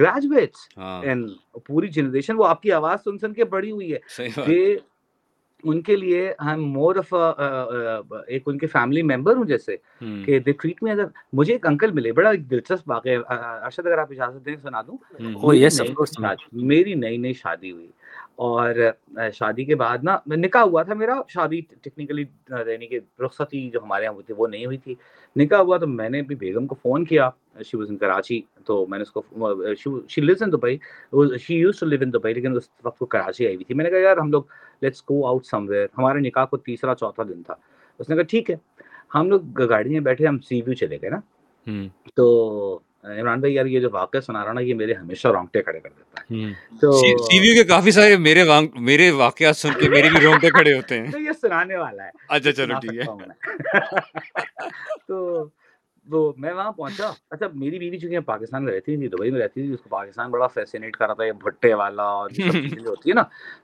[0.00, 1.30] گریجویٹس اینڈ
[1.66, 3.98] پوری جنریشن وہ آپ کی آواز سن سن کے بڑی ہوئی ہے
[5.62, 7.14] ان کے لیے ہم مور آف
[8.26, 9.76] ایک ان کے فیملی ممبر ہوں جیسے
[10.24, 10.90] کہ دے ٹریٹ می
[11.32, 13.16] مجھے ایک انکل ملے بڑا دلچسپ واقعہ ہے۔
[13.64, 14.96] ارشد اگر آپ اجازت دیں سنا دوں۔
[16.52, 17.88] میری نئی نئی شادی ہوئی۔
[18.36, 18.74] اور
[19.34, 24.04] شادی کے بعد نا نکاح ہوا تھا میرا شادی ٹیکنیکلی یعنی کہ رخصتی جو ہمارے
[24.04, 24.94] یہاں ہوئی تھی وہ نہیں ہوئی تھی۔
[25.36, 27.30] نکاح ہوا تو میں نے بھی بیگم کو فون کیا۔
[27.66, 29.22] شی واز ان کراچی تو میں نے اس کو
[30.08, 30.76] she lives in Dubai
[31.40, 33.84] she used to live in Dubai لیکن اس وقت وہ کراچی آئی ہوئی تھی۔ میں
[33.84, 34.42] نے کہا یار ہم لوگ
[34.82, 37.54] let's go out somewhere ہمارے نکاح کو تیسرا چوتھا دن تھا۔
[37.98, 38.56] اس نے کہا ٹھیک ہے
[39.14, 41.20] ہم لوگ گاڑی میں بیٹھے ہم سی ویو چلے گئے نا۔
[42.14, 45.80] تو عمران بھائی یار یہ جو واقعہ سنا رہا نا یہ میرے ہمیشہ رونگٹے کھڑے
[45.80, 48.44] کر دیتا ہے۔ تو سی ویو کے کافی سارے میرے
[48.74, 52.10] میرے واقعات سن کے میری بھی رونگٹے کھڑے ہوتے ہیں۔ تو یہ سنانے والا ہے۔
[52.28, 53.34] اچھا چلو ٹھیک ہے۔ میں۔
[55.08, 55.44] تو
[56.06, 59.62] تو میں وہاں پہنچا۔ اچھا میری بیوی چونکہ پاکستان میں رہتی تھی دبئی میں رہتی
[59.62, 62.30] تھی اس کو پاکستان بڑا فیسینیٹ کر رہا تھا یہ بھٹے والا اور
[62.86, 63.22] ہوتی ہے نا۔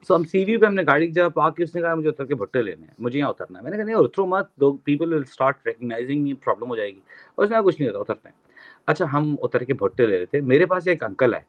[0.08, 2.08] سو ہم سی وی پہ ہم نے گاڑی جگہ پارک کی اس نے کہا مجھے
[2.08, 4.56] اتر کے بھٹے لینے ہیں مجھے یہاں اترنا ہے۔ میں نے کہا نہیں اترو مت
[4.56, 7.00] دو people will start recognizing me problem ہو جائے گی۔
[7.34, 8.43] اور اس نے کہا کچھ نہیں ہوتا اترتے ہیں۔
[8.86, 11.40] اچھا ہم اتر کے بھٹے لے رہے تھے۔ میرے پاس ایک انکل ہے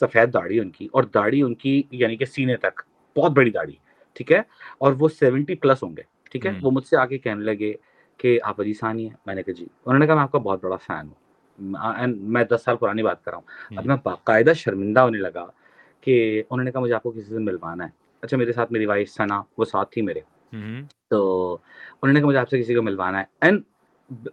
[0.00, 2.80] سفید داڑھی ان کی اور داڑھی ان کی یعنی کہ سینے تک
[3.16, 3.76] بہت بڑی داڑھی
[4.12, 4.42] ٹھیک ہے؟
[4.78, 7.72] اور وہ سیونٹی پلس ہوں گے ٹھیک ہے؟ وہ مجھ سے آگے کہنے لگے
[8.16, 10.38] کہ آپ علی ثانی ہیں۔ میں نے کہا جی۔ انہوں نے کہا میں آپ کا
[10.38, 11.14] بہت بڑا فین ہوں۔
[12.06, 15.46] میں دس سال پرانی بات کر رہا ہوں۔ اب میں باقاعدہ شرمندہ ہونے لگا
[16.00, 17.90] کہ انہوں نے کہا مجھے آپ کو کسی سے ملوانا ہے۔
[18.20, 20.20] اچھا میرے ساتھ میری وائف سنا وہ ساتھ تھی میرے۔
[21.10, 21.52] تو
[22.02, 23.62] انہوں نے کہا مجھے آپ سے کسی کو ملوانا ہے۔ اینڈ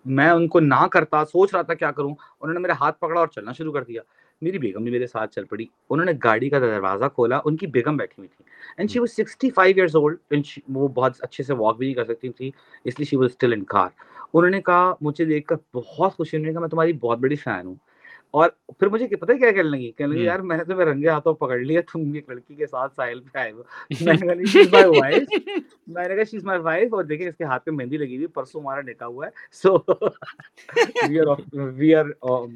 [0.05, 3.19] میں ان کو نہ کرتا، سوچ رہا تھا کیا کروں، انہوں نے میرا ہاتھ پکڑا
[3.19, 4.01] اور چلنا شروع کر دیا۔
[4.41, 7.67] میری بیگم بھی میرے ساتھ چل پڑی۔ انہوں نے گاڑی کا دروازہ کھولا، ان کی
[7.67, 8.45] بیگم بیٹھی ہوئی تھی۔
[8.77, 10.17] And she was sixty five years old
[10.69, 12.51] وہ بہت اچھے سے واک بھی نہیں کر سکتی تھی،
[12.83, 13.89] اس لیے شی واز اسٹل ان کار
[14.33, 17.35] انہوں نے کہا، مجھے دیکھ کر بہت خوشی انہوں نے کہا، میں تمہاری بہت بڑی
[17.35, 17.75] فین ہوں۔
[18.33, 18.49] اور
[18.79, 21.57] پھر مجھے پتہ کیا کہنے لگی؟ کہنے لگی یار میں نے تمہیں رنگے ہاتھوں پکڑ
[21.59, 23.63] لیا تم ایک لڑکی کے ساتھ ساحل پہ آئے ہو۔
[24.01, 25.27] میں نے کہا شیز مائی وائف
[25.87, 28.27] میں نے کہا شیز مائی وائف اور دیکھیں اس کے ہاتھ پہ مہندی لگی ہوئی
[28.27, 29.77] پرسوں ہمارا نکاح ہوا ہے۔ So
[31.09, 31.35] we are
[31.75, 32.05] we are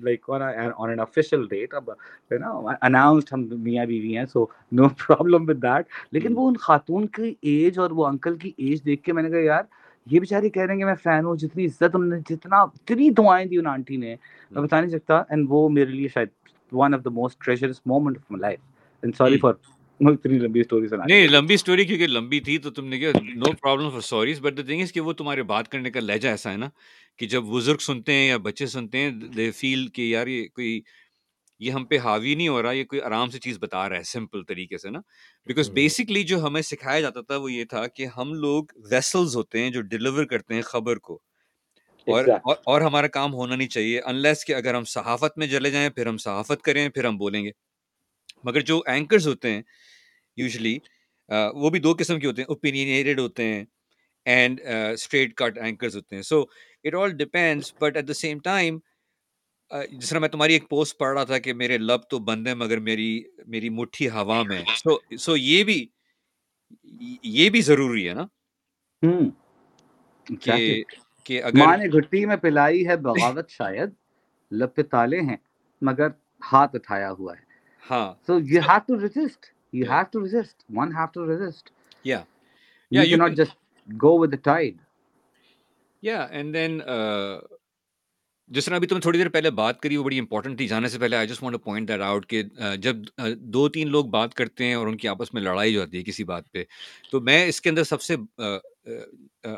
[0.03, 1.89] like on on an official date اب
[2.31, 7.07] نو اناؤنسڈ ہم میاں بیوی ہیں so no problem with that لیکن وہ ان خاتون
[7.07, 9.63] کی ایج اور وہ انکل کی ایج دیکھ کے میں نے کہا یار
[10.11, 13.09] یہ بیچاری کہہ رہے ہیں کہ میں فین ہوں جتنی عزت انہوں نے جتنا اتنی
[13.17, 14.15] دعائیں دی ان آنٹی نے
[14.51, 16.29] میں بتا نہیں سکتا اینڈ وہ میرے لیے شاید
[16.71, 18.59] one of the most treacherous moment of my life
[19.03, 19.53] and sorry for
[19.99, 23.51] اتنی لمبی اسٹوری سنا نہیں لمبی اسٹوری کیونکہ لمبی تھی تو تم نے کیا no
[23.53, 26.51] problem for sorries but the thing is کہ وہ تمہارے بات کرنے کا لہجہ ایسا
[26.51, 26.69] ہے نا
[27.19, 30.79] کہ جب بزرگ سنتے ہیں یا بچے سنتے ہیں دے فیل کہ یار یہ کوئی
[31.59, 34.03] یہ ہم پہ حاوی نہیں ہو رہا یہ کوئی آرام سے چیز بتا رہا ہے
[34.03, 34.99] سمپل طریقے سے نا۔
[35.45, 39.59] بیکاز بیسکلی جو ہمیں سکھایا جاتا تھا وہ یہ تھا کہ ہم لوگ ویسلز ہوتے
[39.59, 41.19] ہیں جو ڈلیور کرتے ہیں خبر کو۔
[42.07, 42.25] اور
[42.65, 46.05] اور ہمارا کام ہونا نہیں چاہیے انلیس کہ اگر ہم صحافت میں چلے جائیں پھر
[46.05, 47.51] ہم صحافت کریں پھر ہم بولیں گے۔
[48.43, 49.61] مگر جو اینکرز ہوتے ہیں
[50.37, 50.77] یوزلی
[51.53, 53.63] وہ بھی دو قسم کے ہوتے ہیں اوپینینیٹڈ ہوتے ہیں
[54.25, 54.61] اینڈ
[54.93, 56.41] اسٹریٹ کٹ اینکرز ہوتے ہیں۔ So
[56.83, 58.79] it all depends but at the same time
[59.71, 62.53] جس طرح میں تمہاری ایک پوسٹ پڑھ رہا تھا کہ میرے لب تو بند ہیں
[62.55, 63.11] مگر میری
[63.47, 65.85] میری مٹھی ہوا میں سو سو یہ بھی
[67.23, 68.25] یہ بھی ضروری ہے نا؟
[70.41, 70.83] کہ
[71.25, 73.89] کہ اگر ماں نے گھٹی میں پلائی ہے بغاوت شاید
[74.51, 75.37] لب پہ تالے ہیں
[75.81, 76.07] مگر
[76.43, 77.43] ہاتھ اٹھایا ہوا ہے۔
[77.83, 81.69] ہاں۔ So you have to resist you have to resist one have to resist
[82.05, 82.21] یا
[82.91, 83.57] you not just
[83.89, 84.77] go with tide
[86.03, 86.79] یا اینڈ دین
[88.49, 90.99] جس طرح ابھی تم تھوڑی دیر پہلے بات کری، وہ بڑی امپورٹنٹ تھی۔ جانے سے
[90.99, 92.43] پہلے I just want point that out کہ
[92.77, 92.95] جب
[93.53, 96.03] دو تین لوگ بات کرتے ہیں اور ان کی آپس میں لڑائی جو آتی ہے
[96.03, 96.63] کسی بات پہ،
[97.11, 98.15] تو میں اس کے اندر سب سے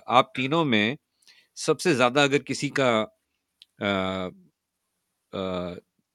[0.06, 0.96] آپ تینوں میں
[1.56, 3.06] سب سے زیادہ اگر کسی کا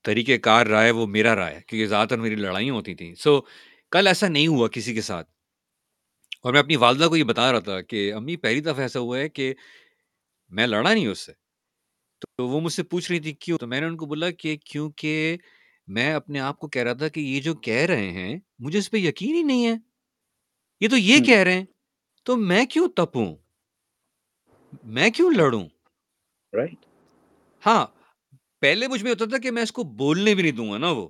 [0.04, 3.14] طریقہ کار رہا ہے وہ میرا رہا ہے، کیونکہ زیادہ تر میری لڑائیاں ہوتی تھیں۔
[3.14, 3.40] سو
[3.92, 5.30] کل ایسا نہیں ہوا کسی کے ساتھ۔
[6.42, 9.18] اور میں اپنی والدہ کو یہ بتا رہا تھا کہ، امی، پہلی دفعہ ایسا ہوا
[9.18, 9.52] ہے کہ
[10.48, 11.45] میں لڑا نہیں اس سے۔
[12.20, 14.56] تو وہ مجھ سے پوچھ رہی تھی کیوں؟ تو میں نے ان کو بولا کہ
[14.56, 15.36] کیونکہ
[15.86, 18.90] میں اپنے آپ کو کہہ رہا تھا کہ یہ جو کہہ رہے ہیں مجھے اس
[18.90, 19.74] پہ یقین ہی نہیں ہے۔
[20.80, 21.64] یہ تو یہ کہہ رہے ہیں۔
[22.24, 23.36] تو میں کیوں تپوں؟
[24.84, 25.68] میں کیوں لڑوں؟
[26.52, 26.86] رائٹ
[27.66, 27.86] ہاں
[28.60, 30.90] پہلے مجھ میں ہوتا تھا کہ میں اس کو بولنے بھی نہیں دوں گا نا
[30.90, 31.08] وہ۔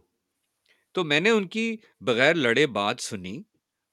[0.93, 3.43] تو میں نے ان کی بغیر لڑے بات سنی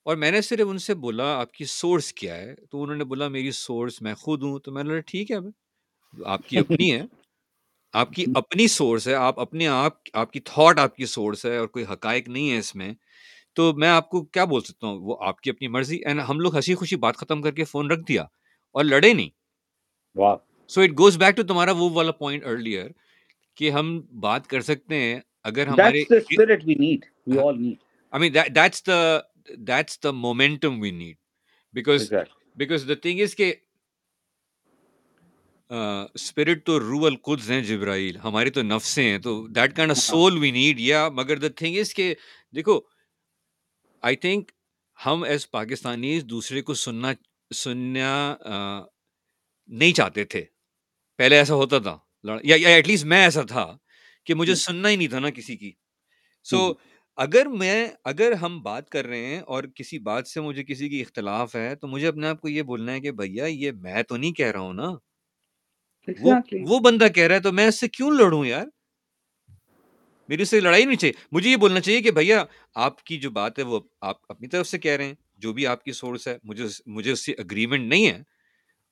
[0.04, 3.04] اور میں نے صرف ان سے بولا آپ کی سورس کیا ہے؟ تو انہوں نے
[3.04, 5.38] بولا میری سورس میں خود ہوں۔ تو میں نے بولا ٹھیک ہے
[6.26, 7.02] آپ کی اپنی ہے
[7.94, 11.58] آپ کی اپنی سورس ہے آپ اپنے آپ آپ کی تھاٹ آپ کی سورس ہے
[11.58, 12.94] اور کوئی حقائق نہیں ہے اس میں۔
[13.56, 16.40] تو میں آپ کو کیا بول سکتا ہوں؟ وہ آپ کی اپنی مرضی۔ اینڈ ہم
[16.40, 18.22] لوگ ہنسی خوشی بات ختم کر کے فون رکھ دیا
[18.72, 19.30] اور لڑے نہیں۔
[20.68, 22.88] So it goes back to تمہارا وہ والا پوائنٹ ارلیئر
[23.56, 26.04] کہ ہم بات کر سکتے ہیں اگر ہمارے
[29.56, 31.16] that's the momentum we need
[31.74, 32.14] because
[32.56, 33.54] because the thing is کہ
[35.70, 40.38] اسپرٹ تو رو القدس ہیں جبرائیل ہماری تو نفسیں ہیں تو that kind of soul
[40.38, 42.14] we need yeah مگر دا تھنگ از کہ
[42.56, 42.80] دیکھو
[44.04, 44.52] آئی تھنک
[45.06, 47.14] ہم ایز پاکستانی دوسرے کو سننا
[47.52, 48.36] سننا
[49.70, 50.44] نہیں چاہتے تھے۔
[51.20, 51.98] پہلے ایسا ہوتا تھا
[52.44, 53.66] یا ایٹ لیسٹ میں ایسا تھا
[54.28, 55.72] کہ مجھے سننا ہی نہیں تھا نا کسی کی۔
[56.46, 56.72] سو
[57.18, 61.02] اگر میں اگر ہم بات کر رہے ہیں اور کسی بات سے مجھے کسی کی
[61.02, 64.18] اختلاف ہے تو مجھے اپنے آپ کو یہ بولنا ہے کہ بھیا یہ میں تو
[64.18, 64.90] نہیں کہہ رہا ہوں نا۔
[66.70, 68.66] وہ بندہ کہہ رہا ہے تو میں اس سے کیوں لڑوں یار؟
[70.30, 73.30] میری اس سے لڑائی نہیں چاہیے۔ مجھے یہ بولنا چاہیے کہ بھیا آپ کی جو
[73.30, 76.28] بات ہے وہ آپ اپنی طرف سے کہہ رہے ہیں جو بھی آپ کی سورس
[76.28, 78.24] ہے مجھے مجھے اس سے اگریمنٹ نہیں ہے۔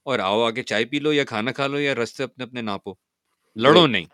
[0.03, 2.93] اور آؤ آگے چائے پی لو یا کھانا کھا لو یا رستے اپنے اپنے ناپو۔
[3.55, 4.05] لڑو نہیں۔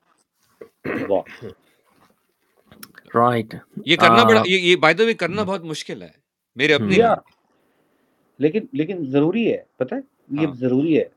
[3.16, 3.56] رائٹ
[3.86, 6.12] یہ کرنا بڑا یہ بائی دا وے کرنا بہت مشکل ہے۔
[6.56, 6.96] میرے اپنے
[8.38, 10.00] لیکن لیکن ضروری ہے پتہ ہے؟
[10.42, 11.17] یہ ضروری ہے۔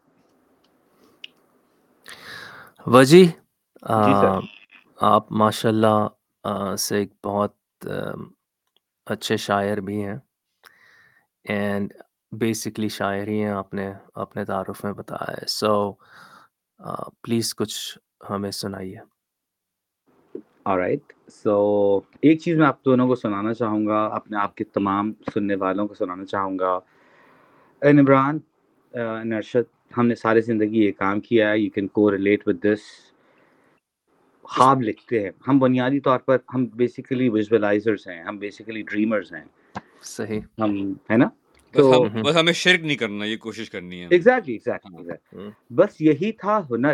[2.87, 3.27] وجی
[5.01, 7.87] آپ ماشاء اللہ سے ایک بہت
[9.07, 10.17] اچھے شاعر بھی ہیں۔
[11.45, 11.93] اینڈ
[12.33, 15.93] بیسکلی شاعر ہی ہیں آپ نے اپنے تعارف میں بتایا ہے۔ سو
[17.23, 17.99] پلیز کچھ
[18.31, 18.99] ہمیں سنائیے۔
[20.67, 21.57] رائٹ سو
[22.23, 25.87] ایک چیز میں آپ دونوں کو سنانا چاہوں گا اپنے آپ کے تمام سننے والوں
[25.89, 26.79] کو سنانا چاہوں گا۔
[27.83, 28.39] عمران
[29.29, 32.79] نرشد ہم نے ساری زندگی یہ کام کیا ہے you can correlate with this
[34.43, 39.45] خواب لکھتے ہیں۔ ہم بنیادی طور پر ہم بیسیکلی ویژولائزرس ہیں ہم بیسیکلی ڈریمرز ہیں۔
[40.03, 41.29] صحیح۔ ہم ہے نا؟
[41.73, 46.63] تو بس ہمیں شرک نہیں کرنا یہ کوشش کرنی ہے۔ ایگزیکٹلی ایگزیکٹلی بس یہی تھا
[46.71, 46.93] ہنر۔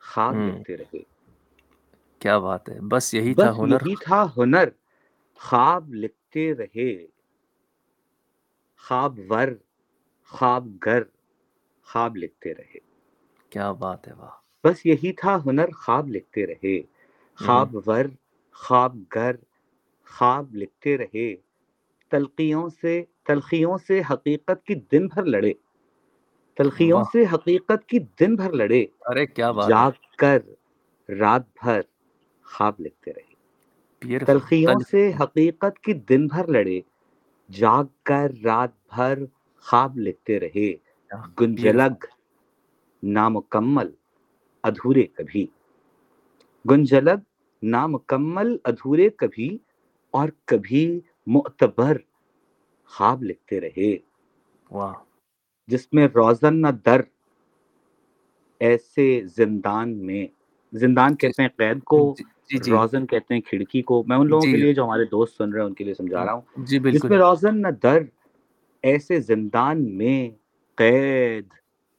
[0.00, 0.98] خواب لکھتے رہے۔
[2.18, 4.68] کیا بات ہے۔ بس یہی تھا ہنر۔ یہی تھا ہنر۔
[5.34, 7.06] خواب لکھتے رہے۔
[8.78, 9.48] خواب ور
[10.28, 11.02] خواب گر۔
[11.92, 12.78] خواب لکھتے رہے۔
[13.50, 16.82] کیا بات ہے واہ۔ بس یہی تھا ہنر خواب لکھتے رہے۔
[17.36, 18.04] خواب ور
[18.52, 19.36] خواب گر
[20.06, 21.36] خواب لکھتے رہے۔
[22.10, 25.52] تلخیوں سے تلخیوں سے حقیقت کی دن بھر لڑے۔
[26.56, 30.38] تلخیوں سے حقیقت کی دن بھر لڑے۔ ارے کیا بات جاگ کر
[31.08, 31.80] رات بھر
[32.44, 33.34] خواب لکھتے رہے۔
[34.26, 36.80] تلخیوں سے حقیقت کی دن بھر لڑے۔
[37.50, 39.18] جاگ کر رات بھر
[39.60, 40.89] خواب لکھتے رہے۔
[41.40, 42.04] گنجلگ
[43.02, 43.90] نامکمل
[44.62, 45.46] ادھورے کبھی۔
[46.70, 47.20] گنجلگ
[47.62, 49.58] نامکمل ادھورے کبھی۔
[50.10, 51.96] اور کبھی معتبر
[52.84, 53.96] خواب لکھتے رہے۔
[55.68, 57.00] جس میں روزن نہ در
[58.60, 60.26] ایسے زندان میں۔
[60.72, 64.16] زندان جی کہتے ہیں قید کو جی جی جی۔ روزن کہتے ہیں کھڑکی کو۔ میں
[64.16, 66.24] ان لوگوں کے جی۔ لیے جو ہمارے دوست سن رہے ہیں ان کے لیے سمجھا
[66.24, 67.98] رہا ہوں۔ جی جس میں روزن نہ در
[68.82, 70.30] ایسے زندان میں
[70.76, 71.52] قید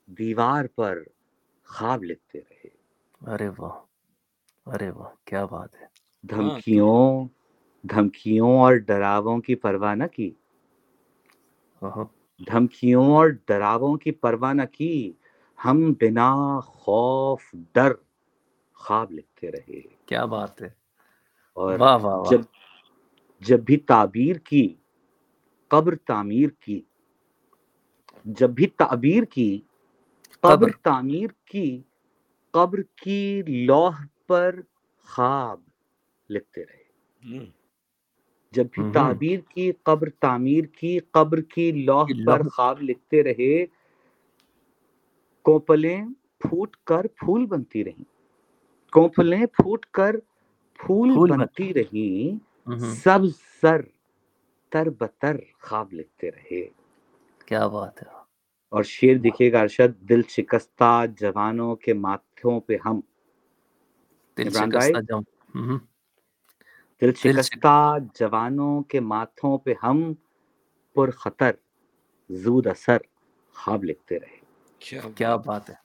[0.07, 0.97] دیوار پر
[1.65, 2.69] خواب لکھتے رہے۔
[3.21, 3.79] ارے واہ
[4.65, 7.27] ارے واہ کیا بات ہے۔ ہاں دھمکیوں
[7.83, 10.31] دھمکیوں اور ڈراووں کی پرواہ نہ کی۔
[12.39, 15.11] دھمکیوں اور ڈراووں کی پرواہ نہ کی۔
[15.65, 17.41] ہم بنا خوف
[17.73, 17.93] ڈر
[18.73, 20.69] خواب لکھتے رہے۔ کیا بات ہے۔
[21.53, 22.41] اور واہ واہ واہ۔ جب
[23.39, 24.75] جب بھی تعبیر کی
[25.67, 26.81] قبر تعمیر کی
[28.25, 29.61] جب بھی تعبیر کی
[30.41, 31.81] قبر تعمیر کی
[32.51, 33.91] قبر کی لوح
[34.27, 34.59] پر
[35.03, 35.59] خواب
[36.29, 36.83] لکھتے رہے۔
[38.51, 43.65] جب بھی تعبیر کی قبر تعمیر کی قبر کی لوح پر خواب لکھتے رہے
[45.41, 46.05] کوپلیں
[46.39, 48.03] پھوٹ کر پھول بنتی رہیں۔
[48.91, 50.15] کوپلیں پھوٹ کر
[50.73, 52.39] پھول پھول بن بنتی رہیں
[52.77, 53.19] سب
[53.61, 53.81] سر
[54.69, 56.80] تر بتر خواب لکھتے رہے۔
[57.51, 58.07] کیا بات ہے۔
[58.69, 62.99] اور شیر دکھے گا ارشد دل شکستہ جوانوں کے ماتھوں پہ ہم۔
[64.37, 65.19] دل شکستہ دل
[67.01, 70.13] دل شک شکستہ جوانوں کے ماتھوں پہ ہم
[70.95, 71.51] پر خطر
[72.29, 72.97] زود اثر
[73.53, 74.39] خواب لکھتے رہے۔
[75.15, 75.75] کیا بات۔ ہے۔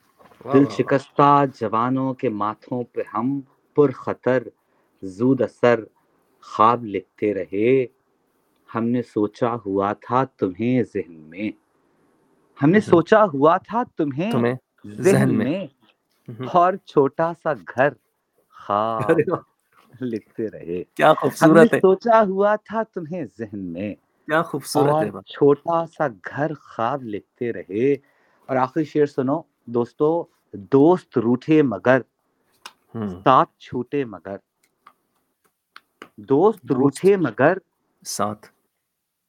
[0.52, 3.40] دل شکستہ جوانوں کے ماتھوں پہ ہم
[3.76, 4.42] پر خطر
[5.02, 5.84] زود اثر
[6.42, 7.86] خواب لکھتے رہے۔
[8.74, 11.50] ہم نے سوچا ہوا تھا تمہیں ذہن میں۔
[12.62, 14.42] ہم نے سوچا ہوا تھا تمہیں
[14.98, 15.66] ذہن میں۔
[16.44, 17.88] اور چھوٹا سا گھر۔
[18.50, 19.20] خواب
[20.00, 21.12] لکھتے رہے۔ کیا
[21.42, 26.06] ہم نے خوبصورت ہے۔ سوچا ہوا تھا تمہیں ذہن میں۔ کیا خوبصورت ہے چھوٹا سا
[26.08, 27.92] گھر خواب لکھتے رہے۔
[28.46, 32.00] اور آخری شعر سنو۔ دوستو دوست روٹھے مگر
[33.24, 34.36] ساتھ چھوٹے مگر۔
[36.18, 37.56] دوست دوست روٹھے مگر۔
[38.06, 38.46] ساتھ۔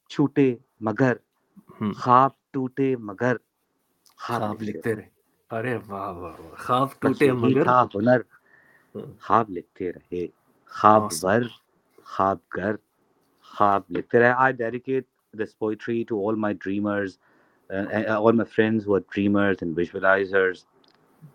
[0.08, 1.14] چھوٹے مگر
[1.96, 3.36] خواب ٹوٹے مگر۔
[4.18, 5.08] خواب لکھتے رہے۔
[5.50, 8.20] ارے واہ واہ خواب ٹوٹے مگر۔ ہنر۔
[9.20, 10.26] خواب لکھتے رہے۔
[10.70, 11.02] خواب.
[11.22, 11.42] ور
[12.04, 12.74] خواب گر۔
[13.44, 15.54] خواب لکھتے رہے۔ I dedicate this
[16.66, 17.10] dreamers
[17.70, 20.64] uh, and all my friends who are dreamers and visualizers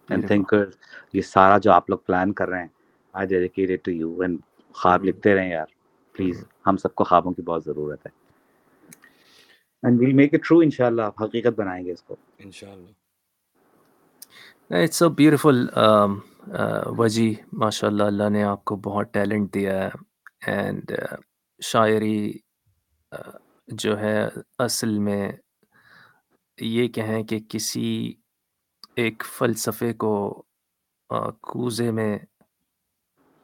[0.09, 0.29] and Beautiful.
[0.29, 0.71] thinkers
[1.13, 2.67] یہ سارا جو آپ لوگ پلان کر رہے ہیں
[3.13, 4.39] I dedicate to you and
[4.73, 5.65] خواب لکھتے رہیں یار۔
[6.11, 8.22] پلیز ہم سب کو خوابوں کی بہت ضرورت ہے۔
[9.84, 12.15] And we'll make it true انشاءاللہ آپ حقیقت بنائیں گے اس کو.
[12.39, 12.91] انشاءاللہ.
[14.84, 15.65] It's so beautiful
[16.97, 17.34] Wajji.
[17.53, 19.89] ماشاء اللہ اللہ نے آپ کو بہت ٹیلنٹ دیا ہے.
[20.45, 20.91] اینڈ
[21.61, 22.34] شاعری
[23.11, 23.31] uh,
[23.68, 24.27] جو ہے
[24.60, 25.31] اصل میں
[26.57, 28.14] یہ کہیں کہ کسی
[28.95, 30.43] ایک فلسفے کو
[31.10, 32.18] uh, کوزے میں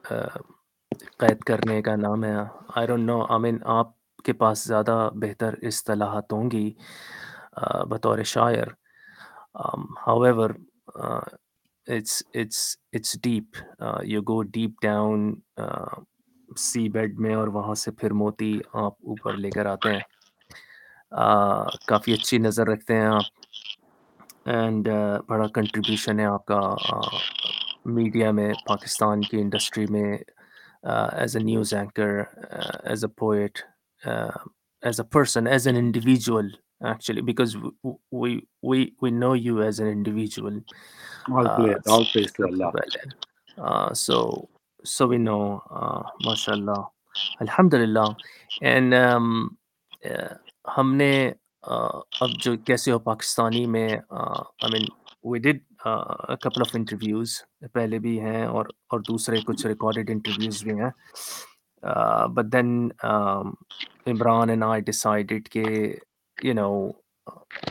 [0.04, 0.42] uh,
[1.18, 2.36] قید کرنے کا نام ہے۔
[2.76, 3.92] آئی ڈونٹ نو آئی مین آپ
[4.24, 6.74] کے پاس زیادہ بہتر اصطلاحات ہوں گی
[7.90, 8.68] بطور شاعر۔
[10.22, 10.50] However
[11.88, 12.60] it's it's
[12.98, 13.48] it's deep.
[13.84, 14.44] uh, you go
[16.90, 20.00] seabed میں اور وہاں سے پھر موتی آپ اوپر لے کر آتے ہیں۔
[21.12, 23.24] آ, کافی اچھی نظر رکھتے ہیں آپ۔
[24.46, 24.90] اینڈ
[25.28, 26.76] بڑا کنٹریبیوشن ہے آپ کا
[27.86, 30.18] میڈیا میں پاکستان کی انڈسٹری میں
[31.12, 32.10] as a news anchor
[32.84, 33.60] as a poet
[34.06, 36.52] as a person as an individual
[36.82, 37.56] actually because
[38.12, 40.62] we we we know you as an individual.
[41.32, 42.72] All uh, praise all praise to سب سے Allah.
[42.72, 43.10] پہلے
[43.62, 44.50] uh, so
[44.86, 46.88] so we know uh, mashallah
[47.42, 48.16] alhamdulillah.
[48.62, 49.58] And um,
[50.06, 50.36] uh,
[50.78, 51.32] ہم نے
[51.64, 54.86] uh, اب جو کیسے ہو پاکستانی میں I mean
[55.24, 55.60] we did
[56.42, 57.42] couple of interviews
[57.74, 60.90] پہلے بھی ہیں اور اور دوسرے کچھ ریکارڈیڈ انٹرویوز بھی ہیں
[62.34, 65.64] but then Imran and I decided کہ
[66.38, 66.72] یو نو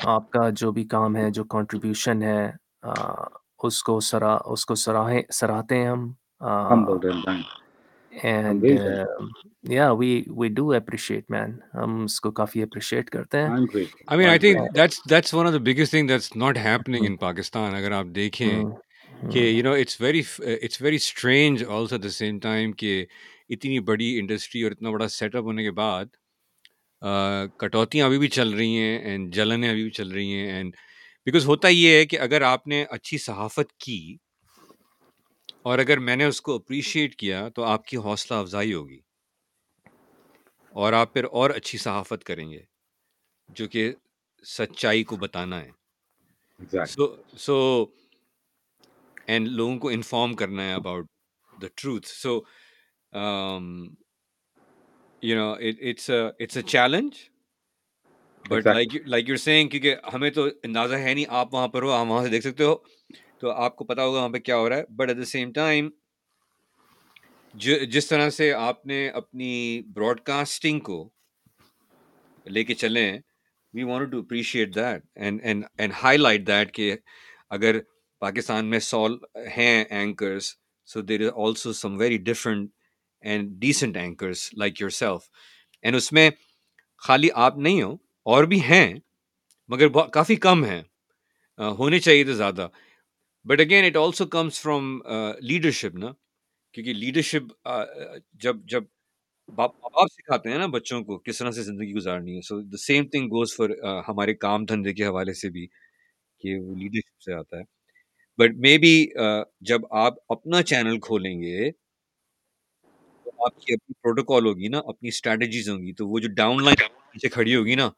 [0.06, 2.50] آپ کا جو بھی کام ہے جو کنٹریبیوشن ہے
[3.64, 6.84] اس کو سرا اس کو سراہیں سراہتے ہیں ہم
[8.14, 8.64] اینڈ
[9.70, 14.28] یا وی وی ڈو اپریشیٹ مین ہم اس کو کافی اپریشیٹ کرتے ہیں I mean
[14.28, 17.92] I think that's that's one of the biggest thing that's not happening in Pakistan اگر
[17.92, 18.62] آپ دیکھیں
[19.32, 23.04] کہ you know it's very it's very strange also at the same time کہ
[23.48, 26.04] اتنی بڑی انڈسٹری اور اتنا بڑا سیٹ اپ ہونے کے بعد
[27.56, 30.76] کٹوتیاں ابھی بھی چل رہی ہیں اینڈ جلنیں ابھی بھی چل رہی ہیں اینڈ
[31.26, 34.16] بیکاز ہوتا یہ ہے کہ اگر آپ نے اچھی صحافت کی
[35.62, 39.00] اور اگر میں نے اس کو اپریشیٹ کیا تو آپ کی حوصلہ افزائی ہوگی
[40.72, 42.60] اور آپ پھر اور اچھی صحافت کریں گے
[43.48, 43.92] جو کہ
[44.44, 45.70] سچائی کو بتانا ہے۔
[46.86, 47.86] سو سو
[49.26, 51.06] اینڈ لوگوں کو انفارم کرنا ہے about
[51.62, 52.40] the truth so
[55.22, 57.14] you know it's it's a challenge
[58.44, 61.90] but like like your saying کیونکہ ہمیں تو اندازہ ہے نہیں آپ وہاں پر ہو
[61.90, 62.74] آپ وہاں سے دیکھ سکتے ہو
[63.38, 65.52] تو آپ کو پتا ہوگا وہاں پہ کیا ہو رہا ہے but at the same
[65.52, 65.88] time
[67.54, 71.08] جس طرح سے آپ نے اپنی براڈ کاسٹنگ کو
[72.46, 73.18] لے کے چلیں
[73.74, 76.94] we want to appreciate that and and and highlight that کہ
[77.50, 77.78] اگر
[78.22, 79.18] پاکستان میں سول
[79.56, 80.54] ہیں anchors
[80.88, 82.70] so there is also some very different
[83.22, 85.28] and decent anchors like yourself
[85.82, 86.28] and اس میں
[87.02, 87.92] خالی آپ نہیں ہو،
[88.26, 88.94] اور بھی ہیں،
[89.70, 90.82] مگر کافی کم ہیں۔
[91.78, 92.68] ہونے چاہیے تو زیادہ۔
[93.46, 94.98] But again it also comes from
[95.48, 96.12] leadership نا۔
[96.74, 97.52] کیونکہ لیڈرشپ
[98.42, 98.84] جب جب
[99.48, 102.76] باپ باپ سکھاتے ہیں نا بچوں کو کس طرح سے زندگی گزارنی ہے۔ So the
[102.78, 103.70] same thing goes for
[104.08, 105.66] ہمارے کام دھندے کے حوالے سے بھی
[106.44, 107.62] کہ وہ لیڈرشپ سے آتا ہے۔
[108.38, 108.94] بٹ مے بی
[109.68, 111.70] جب آپ اپنا چینل کھولیں گے
[113.38, 116.76] آپ کی اپنی پروٹوکال ہوگی نا، اپنی اسٹریٹجیز ہوں گی، تو وہ جو ڈاؤن لائن
[117.12, 117.88] پیچھے کھڑی ہوگی نا،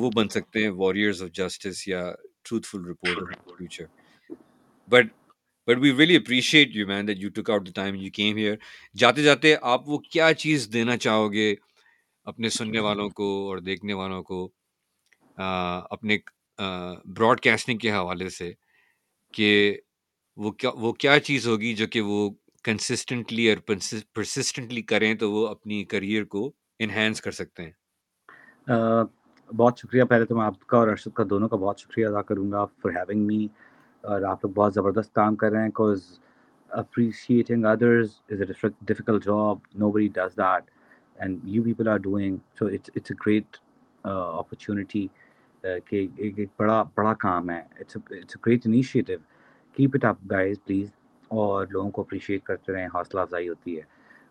[0.00, 2.00] وہ بن سکتے ہیں واریئرز آف جسٹس یا
[2.66, 3.84] truthful report future
[4.88, 5.06] but
[5.68, 8.54] but we really appreciate you man that you took out the time you came here
[8.96, 11.54] جاتے جاتے آپ وہ کیا چیز دینا چاہو گے
[12.26, 14.48] اپنے سننے والوں کو اور دیکھنے والوں کو
[15.38, 16.16] اپنے
[17.08, 18.52] براڈ کاسٹنگ کے حوالے سے
[19.34, 19.50] کہ
[20.38, 22.28] وہ کیا وہ کیا چیز ہوگی جو کہ وہ
[22.68, 27.72] کنسسٹنٹلی اور پرسسٹنٹلی کریں تو وہ اپنی کریئر کو انہینس کر سکتے ہیں
[29.50, 32.22] بہت شکریہ پہلے تو میں آپ کا اور ارشد کا دونوں کا بہت شکریہ ادا
[32.22, 33.46] کروں گا فار ہیونگ می
[34.04, 36.02] اور آپ لوگ بہت زبردست کام کر رہے ہیں because
[36.70, 40.70] appreciating others is a difficult job no بڑی does that
[41.18, 43.56] and you people are doing so it's it's a great
[44.04, 45.06] opportunity
[45.86, 49.16] کہ ایک بڑا بڑا کام ہے it's it's a great initiative
[49.76, 50.88] keep it up guys please
[51.28, 53.82] اور لوگوں کو اپریشیٹ کرتے رہیں، حوصلہ افزائی ہوتی ہے۔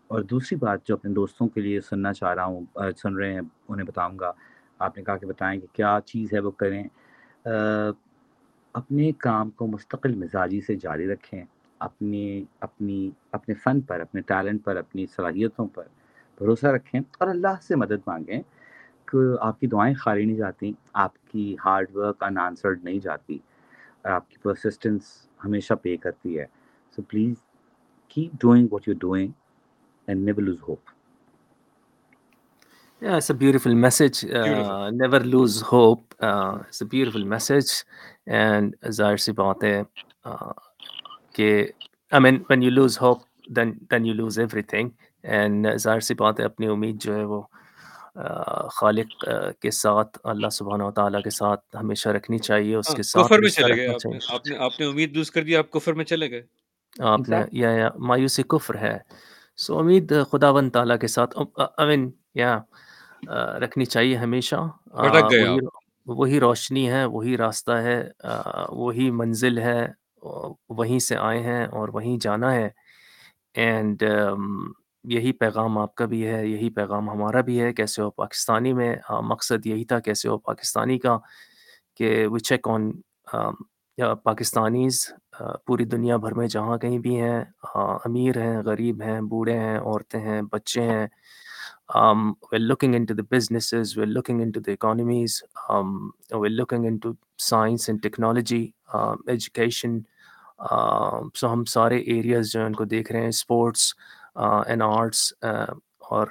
[0.08, 3.40] اور دوسری بات جو اپنے دوستوں کے لیے سننا چاہ رہا ہوں سن رہے ہیں،
[3.68, 4.32] انہیں بتاؤں گا۔
[4.78, 6.84] آپ نے کہا کہ بتائیں کہ کیا چیز ہے وہ کریں۔
[8.72, 11.44] اپنے کام کو مستقل مزاجی سے جاری رکھیں۔
[11.78, 15.84] اپنی اپنی، اپنے فن پر، اپنے ٹیلنٹ پر، اپنی صلاحیتوں پر
[16.38, 18.42] بھروسہ رکھیں اور اللہ سے مدد مانگیں۔
[19.12, 23.38] کہ آپ کی دعائیں خالی نہیں جاتی، آپ کی ہارڈ ورک ان آنسرڈ نہیں جاتی
[24.02, 25.02] اور آپ کی پرسسٹنس
[25.44, 26.46] ہمیشہ پے کرتی ہے۔
[26.98, 27.34] So please
[28.08, 29.32] keep doing what you doing
[30.08, 30.96] and never lose hope
[33.02, 34.24] Yeah, it's a beautiful message.
[34.24, 36.14] Uh, never lose hope.
[36.20, 37.70] Uh, it's a beautiful message.
[38.38, 39.82] And ظاہر سی بات ہے
[41.32, 41.50] کہ
[42.12, 43.22] I mean when you lose hope
[43.56, 44.90] then then you lose everything
[45.24, 47.42] and ظاہر سی بات ہے اپنی امید جو ہے وہ
[48.70, 49.24] خالق
[49.60, 53.40] کے ساتھ اللہ سبحانہ و تعالیٰ کے ساتھ ہمیشہ رکھنی چاہیے اس کے ساتھ کفر
[53.40, 56.42] میں چلے گئے آپ نے امید لوز کر دی آپ کفر میں چلے گئے
[57.00, 58.98] آپ نے یا یا مایوسی کفر ہے۔
[59.56, 61.38] سو امید خداون تعالیٰ کے ساتھ
[61.78, 62.58] آئی مین یا
[63.58, 64.56] رکھنی چاہیے ہمیشہ۔
[66.06, 68.10] وہی روشنی ہے وہی راستہ ہے
[68.68, 69.86] وہی منزل ہے
[70.68, 72.68] وہیں سے آئے ہیں اور وہیں جانا ہے۔
[73.54, 74.02] اینڈ
[75.04, 78.96] یہی پیغام آپ کا بھی ہے یہی پیغام ہمارا بھی ہے کیسے ہو پاکستانی میں؟
[79.22, 81.18] مقصد یہی تھا کیسے ہو پاکستانی کا؟
[81.96, 82.90] کہ وی چیک آن
[84.24, 85.12] پاکستانیز
[85.66, 87.40] پوری دنیا بھر میں جہاں کہیں بھی ہیں
[88.04, 91.06] امیر ہیں غریب ہیں بوڑھے ہیں عورتیں ہیں بچے ہیں
[91.90, 97.16] um, we're looking into the businesses, we're looking into the economies, um, we're looking into
[97.38, 100.04] science and technology, um, education.
[100.60, 103.92] Um, so ہم سارے ایریاز جو ہیں ان کو دیکھ رہے ہیں اسپورٹس
[104.36, 105.32] اینڈ آرٹس
[106.10, 106.26] اور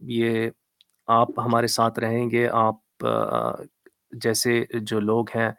[0.00, 0.48] یہ
[1.08, 3.06] آپ ہمارے ساتھ رہیں گے آپ
[4.12, 5.50] جیسے جو لوگ ہیں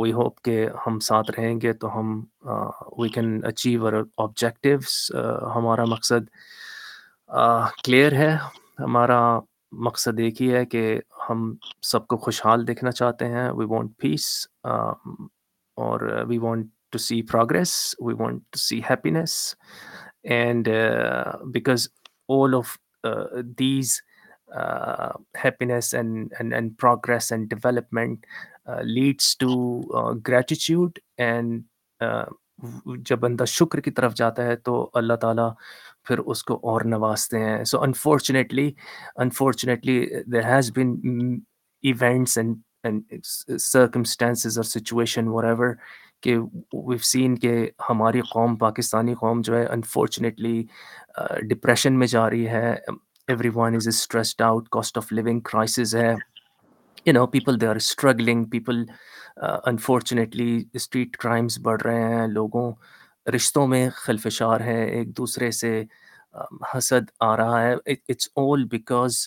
[0.00, 2.24] وی ہوپ کہ ہم ساتھ رہیں گے تو ہم
[2.98, 5.14] we can achieve our objectives
[5.56, 6.28] ہمارا مقصد
[7.84, 8.36] کلیئر ہے۔
[8.78, 9.38] ہمارا
[9.72, 11.00] مقصد ایک ہی ہے کہ
[11.30, 17.22] ہم سب کو خوشحال دیکھنا چاہتے ہیں۔ وی وانٹ پیس اور we want to see
[17.22, 19.54] progress we want to see happiness
[20.22, 20.68] and
[21.52, 21.88] because
[22.28, 24.02] all of uh, these
[24.56, 26.76] uh, happiness and, and,
[28.70, 30.56] and progress
[31.18, 31.60] and
[32.02, 35.54] development جب بندہ شکر کی طرف جاتا ہے تو اللہ تعالیٰ
[36.04, 38.72] پھر اس کو اور نوازتے ہیں۔ So unfortunately
[39.16, 40.94] unfortunately there has been
[41.82, 43.02] events and and
[43.58, 45.68] circumstances اور سچویشن ور ایور
[46.22, 46.38] کہ
[46.72, 50.64] ویو سین کہ ہماری قوم، پاکستانی قوم جو ہے انفارچونیٹلی
[51.48, 52.74] ڈپریشن میں جا رہی ہے۔
[53.54, 56.14] Everyone is stressed out cost of living crisis ہے۔
[57.06, 58.82] You know people they are struggling people
[59.66, 62.70] unfortunately street crimes بڑھ رہے ہیں، لوگوں
[63.34, 65.82] رشتوں میں خلفشار ہے ایک دوسرے سے
[66.74, 69.18] حسد آ رہا ہے۔ اٹس اول بیکاز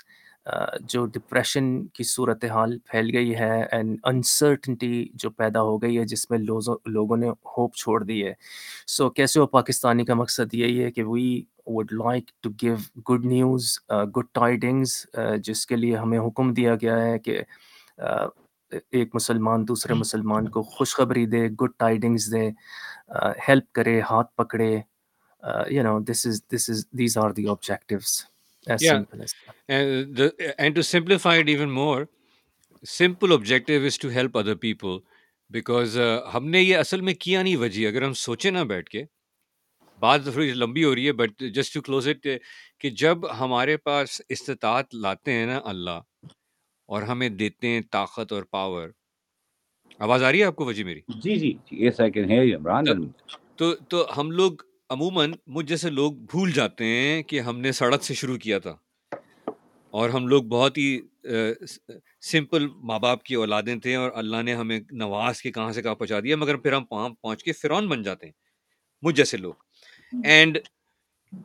[0.81, 6.05] جو ڈپریشن کی صورت حال پھیل گئی ہے اینڈ انسرٹنٹی جو پیدا ہو گئی ہے،
[6.05, 8.33] جس میں لوگوں نے ہوپ چھوڑ دی ہے۔
[8.87, 12.75] سو کیسے ہو پاکستانی کا مقصد یہی ہے کہ we would like to give
[13.09, 13.77] good news
[14.17, 14.95] good tidings
[15.43, 17.41] جس کے لیے ہمیں حکم دیا گیا ہے کہ
[18.71, 22.49] ایک مسلمان دوسرے مسلمان کو خوشخبری دے گڈ ٹائڈنگز دے
[23.47, 24.75] ہیلپ کرے ہاتھ پکڑے
[25.71, 28.21] you know this is this is these are the objectives
[30.83, 32.07] simplify it even more,
[32.83, 34.99] simple objective is to help other people
[35.49, 38.89] because uh, ہم نے یہ اصل میں کیا نہیں وجہ اگر ہم سوچیں نہ بیٹھ
[38.89, 39.03] کے
[40.01, 42.27] بات تھوڑی لمبی ہو رہی ہے but just to close it
[42.81, 45.99] کہ جب ہمارے پاس استطاعت لاتے ہیں نا اللہ
[46.89, 48.89] اور ہمیں دیتے ہیں طاقت اور پاور
[49.99, 52.57] آواز آ رہی ہے آپ کو وجہ میری؟ جی جی yes I can hear you
[52.57, 52.85] Imran
[53.55, 54.51] تو تو ہم لوگ
[54.89, 58.77] عموماً مجھ جیسے لوگ بھول جاتے ہیں کہ ہم نے سڑک سے شروع کیا تھا۔
[59.89, 60.99] اور ہم لوگ بہت ہی
[62.21, 65.95] سمپل ماں باپ کی اولادیں تھے اور اللہ نے ہمیں نواز کے کہاں سے کہاں
[65.95, 68.33] پہنچا دیا مگر پھر ہم وہاں پہنچ کے فرعون بن جاتے ہیں
[69.01, 69.53] مجھ جیسے لوگ۔
[70.23, 70.57] اینڈ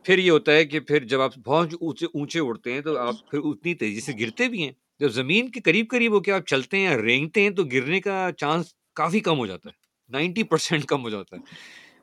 [0.05, 3.15] پھر یہ ہوتا ہے کہ پھر جب آپ بہت اونچے اونچے اڑتے ہیں تو آپ
[3.31, 6.47] پھر اتنی تیزی سے گرتے بھی ہیں۔ جب زمین کے قریب قریب ہو کے آپ
[6.47, 9.75] چلتے ہیں یا رینگتے ہیں تو گرنے کا چانس کافی کم ہو جاتا ہے
[10.09, 11.41] نائنٹی پرسینٹ کم ہو جاتا ہے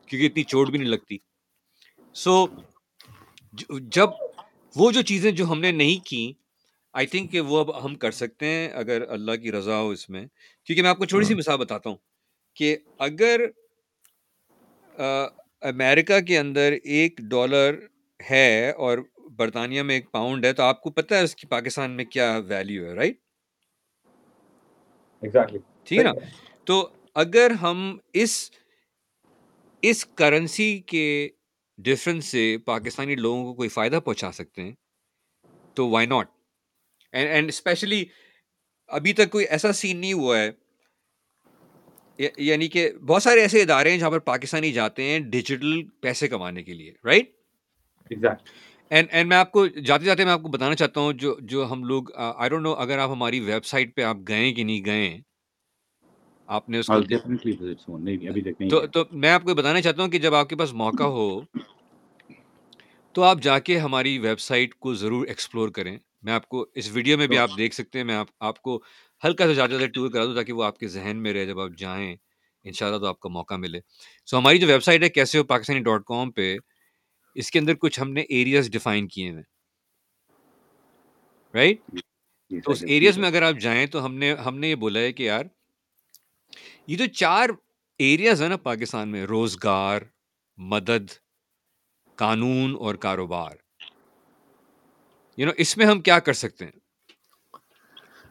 [0.05, 1.17] کیونکہ اتنی چوٹ بھی نہیں لگتی۔
[2.15, 2.45] سو
[3.91, 4.09] جب
[4.75, 6.31] وہ جو چیزیں جو ہم نے نہیں کی
[6.93, 10.09] آئی تھنک کہ وہ اب ہم کر سکتے ہیں اگر اللہ کی رضا ہو اس
[10.09, 10.25] میں۔
[10.65, 11.97] کیونکہ میں آپ کو چھوٹی سی مثال بتاتا ہوں
[12.55, 13.41] کہ اگر
[15.61, 17.79] امریکہ کے اندر ایک ڈالر
[18.31, 18.97] ہے اور
[19.31, 22.39] برطانیہ میں ایک پاؤنڈ ہے تو آپ کو پتہ ہے اس کی پاکستان میں کیا
[22.47, 23.19] ویلیو ہے رائٹ
[25.85, 26.11] ٹھیک ہے نا؟
[26.67, 28.51] تو اگر ہم اس
[29.83, 31.05] اس کرنسی کے
[31.77, 34.73] ڈفرنس سے پاکستانی لوگوں کو کوئی فائدہ پہنچا سکتے ہیں
[35.73, 36.29] تو وائی ناٹ
[37.13, 38.03] اینڈ اسپیشلی
[38.89, 40.49] ابھی تک کوئی ایسا سین نہیں ہوا ہے
[42.37, 46.63] یعنی کہ بہت سارے ایسے ادارے ہیں جہاں پر پاکستانی جاتے ہیں ڈیجیٹل پیسے کمانے
[46.63, 47.29] کے لیے رائٹ
[48.91, 51.71] اینڈ اینڈ میں آپ کو جاتے جاتے میں آپ کو بتانا چاہتا ہوں جو جو
[51.71, 54.85] ہم لوگ آئی ڈونٹ نو اگر آپ ہماری ویب سائٹ پہ آپ گئے کہ نہیں
[54.85, 55.19] گئے
[56.47, 56.99] آپ نے اس کو
[58.69, 61.41] تو تو میں آپ کو بتانا چاہتا ہوں کہ جب آپ کے پاس موقع ہو
[63.11, 66.89] تو آپ جا کے ہماری ویب سائٹ کو ضرور ایکسپلور کریں۔ میں آپ کو اس
[66.93, 68.83] ویڈیو میں بھی آپ دیکھ سکتے ہیں میں آپ آپ کو
[69.23, 71.69] ہلکا سا زیادہ ٹور کرا دوں تاکہ وہ آپ کے ذہن میں رہے جب آپ
[71.77, 72.15] جائیں۔
[72.63, 73.79] ان شاء اللہ تو آپ کو موقع ملے۔
[74.25, 76.57] سو ہماری جو ویب سائٹ ہے کیسے ہو پاکستانی ڈاٹ کام پہ
[77.35, 79.43] اس کے اندر کچھ ہم نے ایریاز ڈیفائن کیے ہیں۔
[81.53, 81.81] رائٹ
[82.65, 85.13] تو اس ایریاز میں اگر آپ جائیں تو ہم نے ہم نے یہ بولا ہے
[85.13, 85.45] کہ یار
[86.87, 87.49] یہ جو چار
[87.99, 90.01] ایریاز ہیں نا پاکستان میں روزگار
[90.57, 91.11] مدد
[92.15, 93.51] قانون اور کاروبار
[95.37, 96.79] یو نو اس میں ہم کیا کر سکتے ہیں؟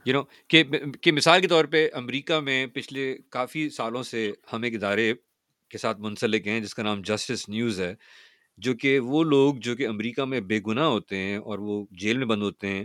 [0.04, 0.64] یو نو کہ
[1.02, 5.14] کہ مثال کے طور پہ امریکہ میں پچھلے کافی سالوں سے ہم ایک ادارے
[5.68, 7.94] کے ساتھ منسلک ہیں جس کا نام جسٹس نیوز ہے۔
[8.60, 12.18] جو کہ وہ لوگ جو کہ امریکہ میں بے گناہ ہوتے ہیں اور وہ جیل
[12.18, 12.84] میں بند ہوتے ہیں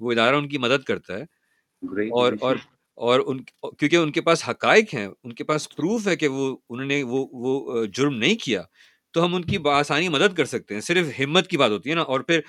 [0.00, 1.22] وہ ادارہ ان کی مدد کرتا ہے۔
[2.10, 2.56] اور اور
[2.98, 3.38] اور ان
[3.78, 7.02] کیونکہ ان کے پاس حقائق ہیں ان کے پاس پروف ہے کہ وہ انہوں نے
[7.02, 8.62] وہ وہ جرم نہیں کیا
[9.14, 11.94] تو ہم ان کی بآسانی مدد کر سکتے ہیں۔ صرف ہمت کی بات ہوتی ہے
[11.94, 12.40] نا اور پھر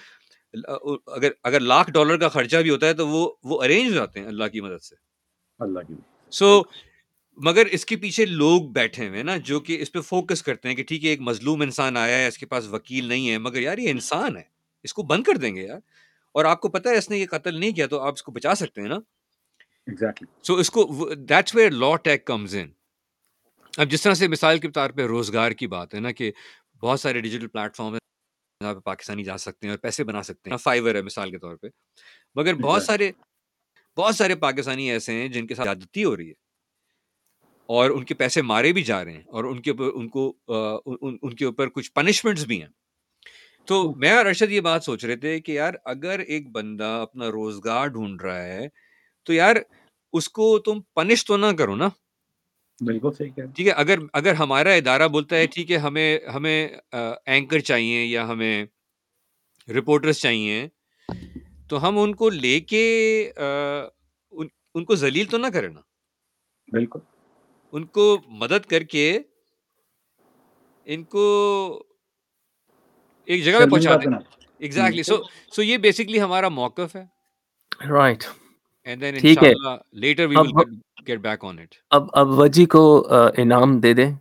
[1.07, 4.19] اگر اگر لاکھ ڈالر کا خرچہ بھی ہوتا ہے تو وہ وہ ارینج ہو جاتے
[4.19, 4.95] ہیں اللہ کی مدد سے۔
[5.60, 5.93] اللہ کی
[6.31, 6.61] سو
[7.38, 10.76] مگر اس کے پیچھے لوگ بیٹھے ہوئے نا جو کہ اس پہ فوکس کرتے ہیں
[10.76, 13.60] کہ ٹھیک ہے ایک مظلوم انسان آیا ہے اس کے پاس وکیل نہیں ہے مگر
[13.60, 14.41] یار یہ انسان ہے
[14.84, 15.80] اس کو بند کر دیں گے یار۔
[16.32, 18.32] اور آپ کو پتا ہے اس نے یہ قتل نہیں کیا تو آپ اس کو
[18.32, 18.98] بچا سکتے ہیں نا.
[20.44, 22.70] سو اس کو that's where law tech comes in
[23.78, 26.32] اب جس طرح سے مثال کے طور پہ روزگار کی بات ہے نا کہ
[26.82, 27.99] بہت سارے ڈیجیٹل پلیٹ فارم ہیں
[28.64, 31.38] جہاں پہ پاکستانی جا سکتے ہیں اور پیسے بنا سکتے ہیں فائیور ہے مثال کے
[31.38, 31.68] طور پہ۔
[32.36, 32.84] مگر بہت.
[32.84, 33.12] سارے
[33.98, 36.44] بہت سارے پاکستانی ایسے ہیں جن کے ساتھ زیادتی ہو رہی ہے۔
[37.65, 40.33] اور ان کے پیسے مارے بھی جا رہے ہیں اور ان کے اوپر ان کو
[40.85, 42.69] ان ان کے اوپر کچھ پنشمنٹس بھی ہیں۔
[43.67, 47.31] تو میں اور ارشد یہ بات سوچ رہے تھے کہ یار اگر ایک بندہ اپنا
[47.31, 48.67] روزگار ڈھونڈ رہا ہے
[49.25, 49.55] تو یار
[50.13, 51.87] اس کو تم پنش تو نہ کرو نا۔
[52.81, 56.67] بالکل صحیح ٹھیک ہے اگر اگر ہمارا ادارہ بولتا ہے ٹھیک ہے ہمیں ہمیں
[57.25, 58.65] اینکر چاہیے یا ہمیں
[59.67, 60.67] رپورٹرز چاہیے
[61.69, 62.85] تو ہم ان کو لے کے
[64.75, 65.81] ان کو ذلیل تو نہ کریں نا۔
[66.67, 66.99] بالکل۔
[67.71, 69.19] ان کو مدد کر کے
[70.87, 71.23] ان کو
[73.27, 74.15] ایک جگہ پہ پہنچا دیں۔ نہ
[74.59, 75.15] ایگزیکٹلی سو
[75.55, 77.03] سو یہ بیسکلی ہمارا موقف ہے۔
[77.89, 78.23] رائٹ
[78.83, 80.73] اینڈ دین ٹھیک ہے۔ انشاءاللہ later we will
[81.07, 82.83] get back on it اب اب وجی کو
[83.37, 84.11] انعام دے دیں۔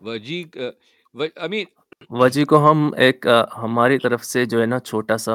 [0.00, 1.64] وجی آئی مین
[2.10, 3.26] وجی کو ہم ایک
[3.56, 5.32] ہماری طرف سے جو ہے نا چھوٹا سا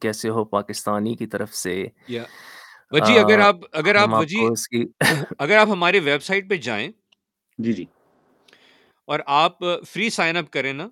[0.00, 2.22] کیسے ہو پاکستانی کی طرف سے۔ یا
[2.92, 4.40] وجی اگر آپ اگر آپ وجی
[5.38, 6.90] اگر آپ ہماری ویب سائٹ پہ جائیں
[7.58, 7.84] جی جی۔
[9.08, 10.88] اور آپ فری سائن اپ کریں نا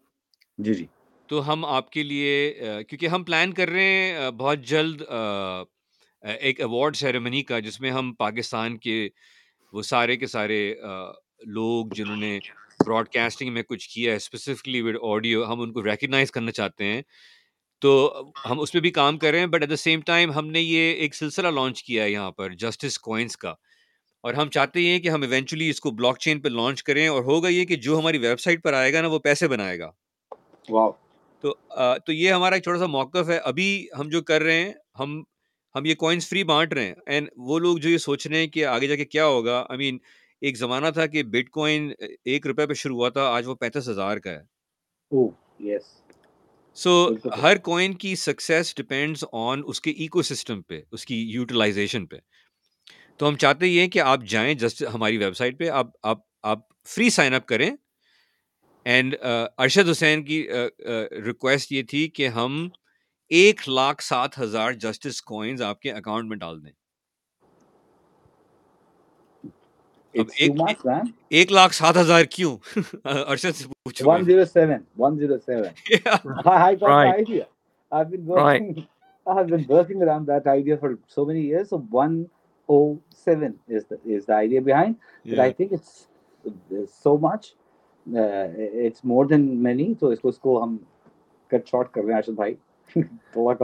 [0.59, 0.87] جی جی۔
[1.29, 2.55] تو ہم آپ کے لیے
[2.89, 5.03] کیونکہ ہم پلان کر رہے ہیں بہت جلد
[6.23, 9.09] ایک ایوارڈ سیریمنی کا جس میں ہم پاکستان کے
[9.73, 10.75] وہ سارے کے سارے
[11.47, 12.39] لوگ جنہوں نے
[12.81, 16.85] براڈ کاسٹنگ میں کچھ کیا ہے اسپیسیفکلی ود آڈیو ہم ان کو ریکگنائز کرنا چاہتے
[16.85, 17.03] ہیں۔
[17.81, 20.47] تو ہم اس پہ بھی کام کر رہے ہیں but at the same time ہم
[20.47, 23.55] نے یہ ایک سلسلہ لانچ کیا ہے یہاں پر جسٹس کوائنس کا۔
[24.21, 27.23] اور ہم چاہتے ہیں کہ ہم ایونچولی اس کو بلاک چین پہ لانچ کریں اور
[27.23, 29.91] ہوگا یہ کہ جو ہماری ویب سائٹ پر آئے گا نا وہ پیسے بنائے گا۔
[30.69, 30.91] واو
[31.41, 34.55] تو آ، تو یہ ہمارا ایک چھوٹا سا موقف ہے۔ ابھی ہم جو کر رہے
[34.55, 35.23] ہیں ہم
[35.75, 38.47] ہم یہ کوائنس فری بانٹ رہے ہیں۔ اینڈ وہ لوگ جو یہ سوچ رہے ہیں
[38.47, 39.99] کہ آگے جا کے کیا ہوگا آئی مین
[40.41, 41.93] ایک زمانہ تھا کہ بٹ کوائن
[42.25, 44.41] ایک روپے پہ شروع ہوا تھا آج وہ پینتیس ہزار کا ہے۔
[45.11, 45.29] او
[45.61, 46.00] یس
[46.81, 47.09] سو
[47.43, 52.17] ہر کوائن کی سکسیس ڈپینڈس آن اس کے ایکو سسٹم پہ اس کی یوٹیلائزیشن پہ۔
[53.17, 56.59] تو ہم چاہتے یہ کہ آپ جائیں جسٹ ہماری ویب سائٹ پہ آپ آپ آپ
[56.89, 57.71] فری سائن اپ کریں۔
[58.85, 59.15] اینڈ
[59.59, 60.49] ارشد حسین کی
[61.27, 62.69] ریکویسٹ یہ تھی کہ ہم
[63.29, 66.73] ایک لاکھ سات ہزار جسٹس کوائنز آپ کے اکاؤنٹ میں ڈال دیں
[69.43, 72.57] اب اٹس ٹو ایک لاکھ سات ہزار کیوں؟
[73.05, 75.63] ارشد سے پوچھو 107 107
[76.47, 77.45] high idea
[77.91, 78.81] I been working
[79.27, 81.77] I have been working around that idea for so many years so
[90.09, 90.77] اس کو اس کو ہم
[91.47, 92.55] کٹ شارٹ کر رہے ہیں ارشد بھائی۔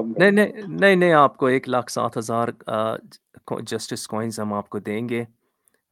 [0.06, 0.30] نہیں
[0.68, 2.48] نہیں نہیں آپ کو ایک لاکھ سات ہزار
[3.60, 5.24] جسٹس کوائنز ہم آپ کو دیں گے۔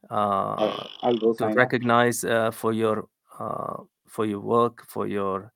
[0.09, 1.57] I'll, I'll go to sign up.
[1.57, 3.07] recognize uh, for your
[3.39, 5.51] uh, for your work, for your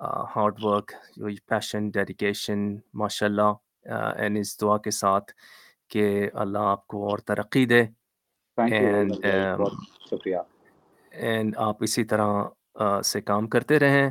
[0.00, 3.58] uh, hard work, your passion, dedication, mashallah,
[3.90, 5.32] uh, and اس دعا کے ساتھ
[5.88, 7.82] کہ اللہ آپ کو اور ترقی دے
[8.58, 9.08] um,
[9.58, 9.72] بہت
[10.10, 10.36] شکریہ
[11.12, 12.32] and آپ اسی طرح
[12.82, 14.10] uh, سے کام کرتے رہیں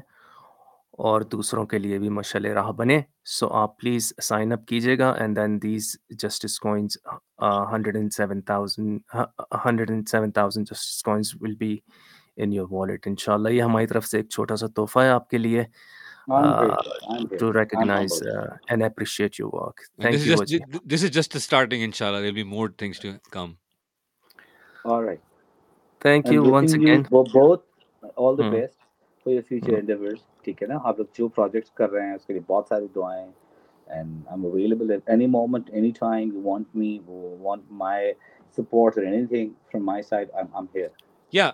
[0.97, 5.11] اور دوسروں کے لیے بھی مشعل راہ بنے۔ سو آپ پلیز سائن اپ کیجیے گا
[5.11, 6.97] and then these justice coins
[7.73, 9.01] hundred and seven thousand
[9.65, 11.77] hundred and seven thousand justice coins will be
[12.37, 15.09] in your wallet ان شاء اللہ یہ ہماری طرف سے ایک چھوٹا سا تحفہ ہے
[15.09, 15.63] آپ کے لیے۔
[17.39, 18.23] To recognise.
[18.69, 22.21] And appreciate your work thank you just Wajji thi- this is just the starting inshallah
[22.21, 23.55] there'll be more things to come
[24.85, 25.21] All right.
[26.01, 27.63] Thank I'm you once again bo- both
[28.17, 28.45] all the
[29.27, 30.19] For your future endeavors.
[30.43, 32.85] ٹھیک ہے نا آپ لوگ جو projects کر رہے ہیں اس کے لیے بہت ساری
[32.95, 33.27] دعائیں
[33.87, 36.89] and I'm available at any moment, anytime you want me,
[37.41, 38.13] want my
[38.57, 40.89] support or anything from my side, I'm, I'm here.
[41.33, 41.49] یا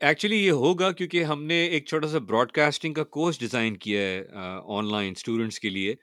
[0.00, 4.00] ایکچولی یہ ہوگا کیونکہ ہم نے ایک چھوٹا سا براڈ کاسٹنگ کا کورس ڈیزائن کیا
[4.00, 4.22] ہے
[4.68, 5.94] آن لائن اسٹوڈنٹس کے لیے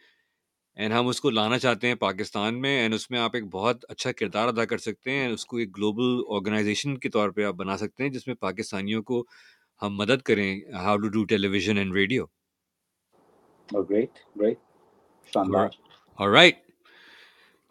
[0.77, 3.85] اینڈ ہم اس کو لانا چاہتے ہیں پاکستان میں اینڈ اس میں آپ ایک بہت
[3.89, 7.55] اچھا کردار ادا کر سکتے ہیں اس کو ایک گلوبل آرگنائزیشن کے طور پہ آپ
[7.55, 9.23] بنا سکتے ہیں جس میں پاکستانیوں کو
[9.81, 12.25] ہم مدد کریں how to do television and radio
[16.19, 16.55] right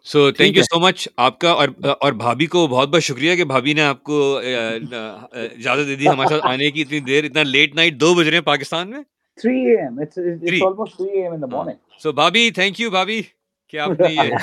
[0.06, 1.68] so thank you so much آپ کا اور
[2.00, 6.28] اور بھابھی کو بہت بہت شکریہ کہ بھابھی نے آپ کو اجازت دے دی ہمارے
[6.28, 9.02] ساتھ آنے کی اتنی دیر اتنا لیٹ نائٹ دو بج رہے ہیں پاکستان میں؟
[9.38, 9.98] 3 a.m.
[9.98, 10.60] It's, it's, it's three.
[10.60, 11.34] almost 3 a.m.
[11.34, 11.76] in the morning.
[12.02, 13.22] So بھابھی تھینک یو بھابھی
[13.68, 14.34] کہ آپ نے یہ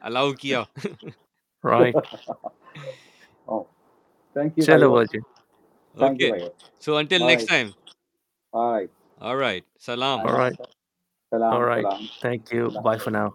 [0.00, 0.62] الاؤ کیا۔
[1.64, 1.94] Right
[3.48, 3.62] oh,
[5.98, 6.50] Okay.
[6.78, 7.64] So until All next right.
[7.64, 7.74] time.
[8.52, 8.90] All right.
[9.20, 9.64] All right.
[9.78, 10.20] Salam.
[10.20, 10.56] All right.
[11.32, 11.52] Salam.
[11.52, 11.84] All right.
[11.84, 12.08] Salam.
[12.20, 12.70] Thank you.
[12.70, 12.84] Salam.
[12.84, 13.34] Bye for now.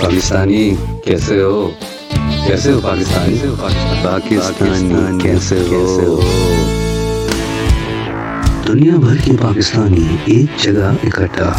[0.00, 0.74] Pakistani
[1.04, 1.68] کیسے ہو
[2.46, 3.48] کیسے ہو پاکستانی سے
[4.02, 6.20] پاکستانی کیسے ہو
[8.68, 11.52] دنیا بھر کے پاکستانی ایک جگہ اکٹھا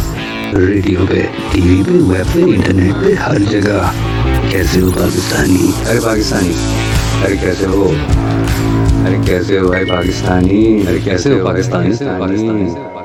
[0.58, 1.22] ریڈیو پہ
[1.52, 3.80] ٹی وی پہ ویب پہ انٹرنیٹ پہ ہر جگہ
[4.50, 6.54] کیسے ہو پاکستانی ارے پاکستانی
[7.24, 7.90] ارے کیسے ہو؟
[9.06, 12.95] ارے کیسے ہو بھائی پاکستانی؟ ارے کیسے ہو پاکستانی سے پاکستانی؟ سے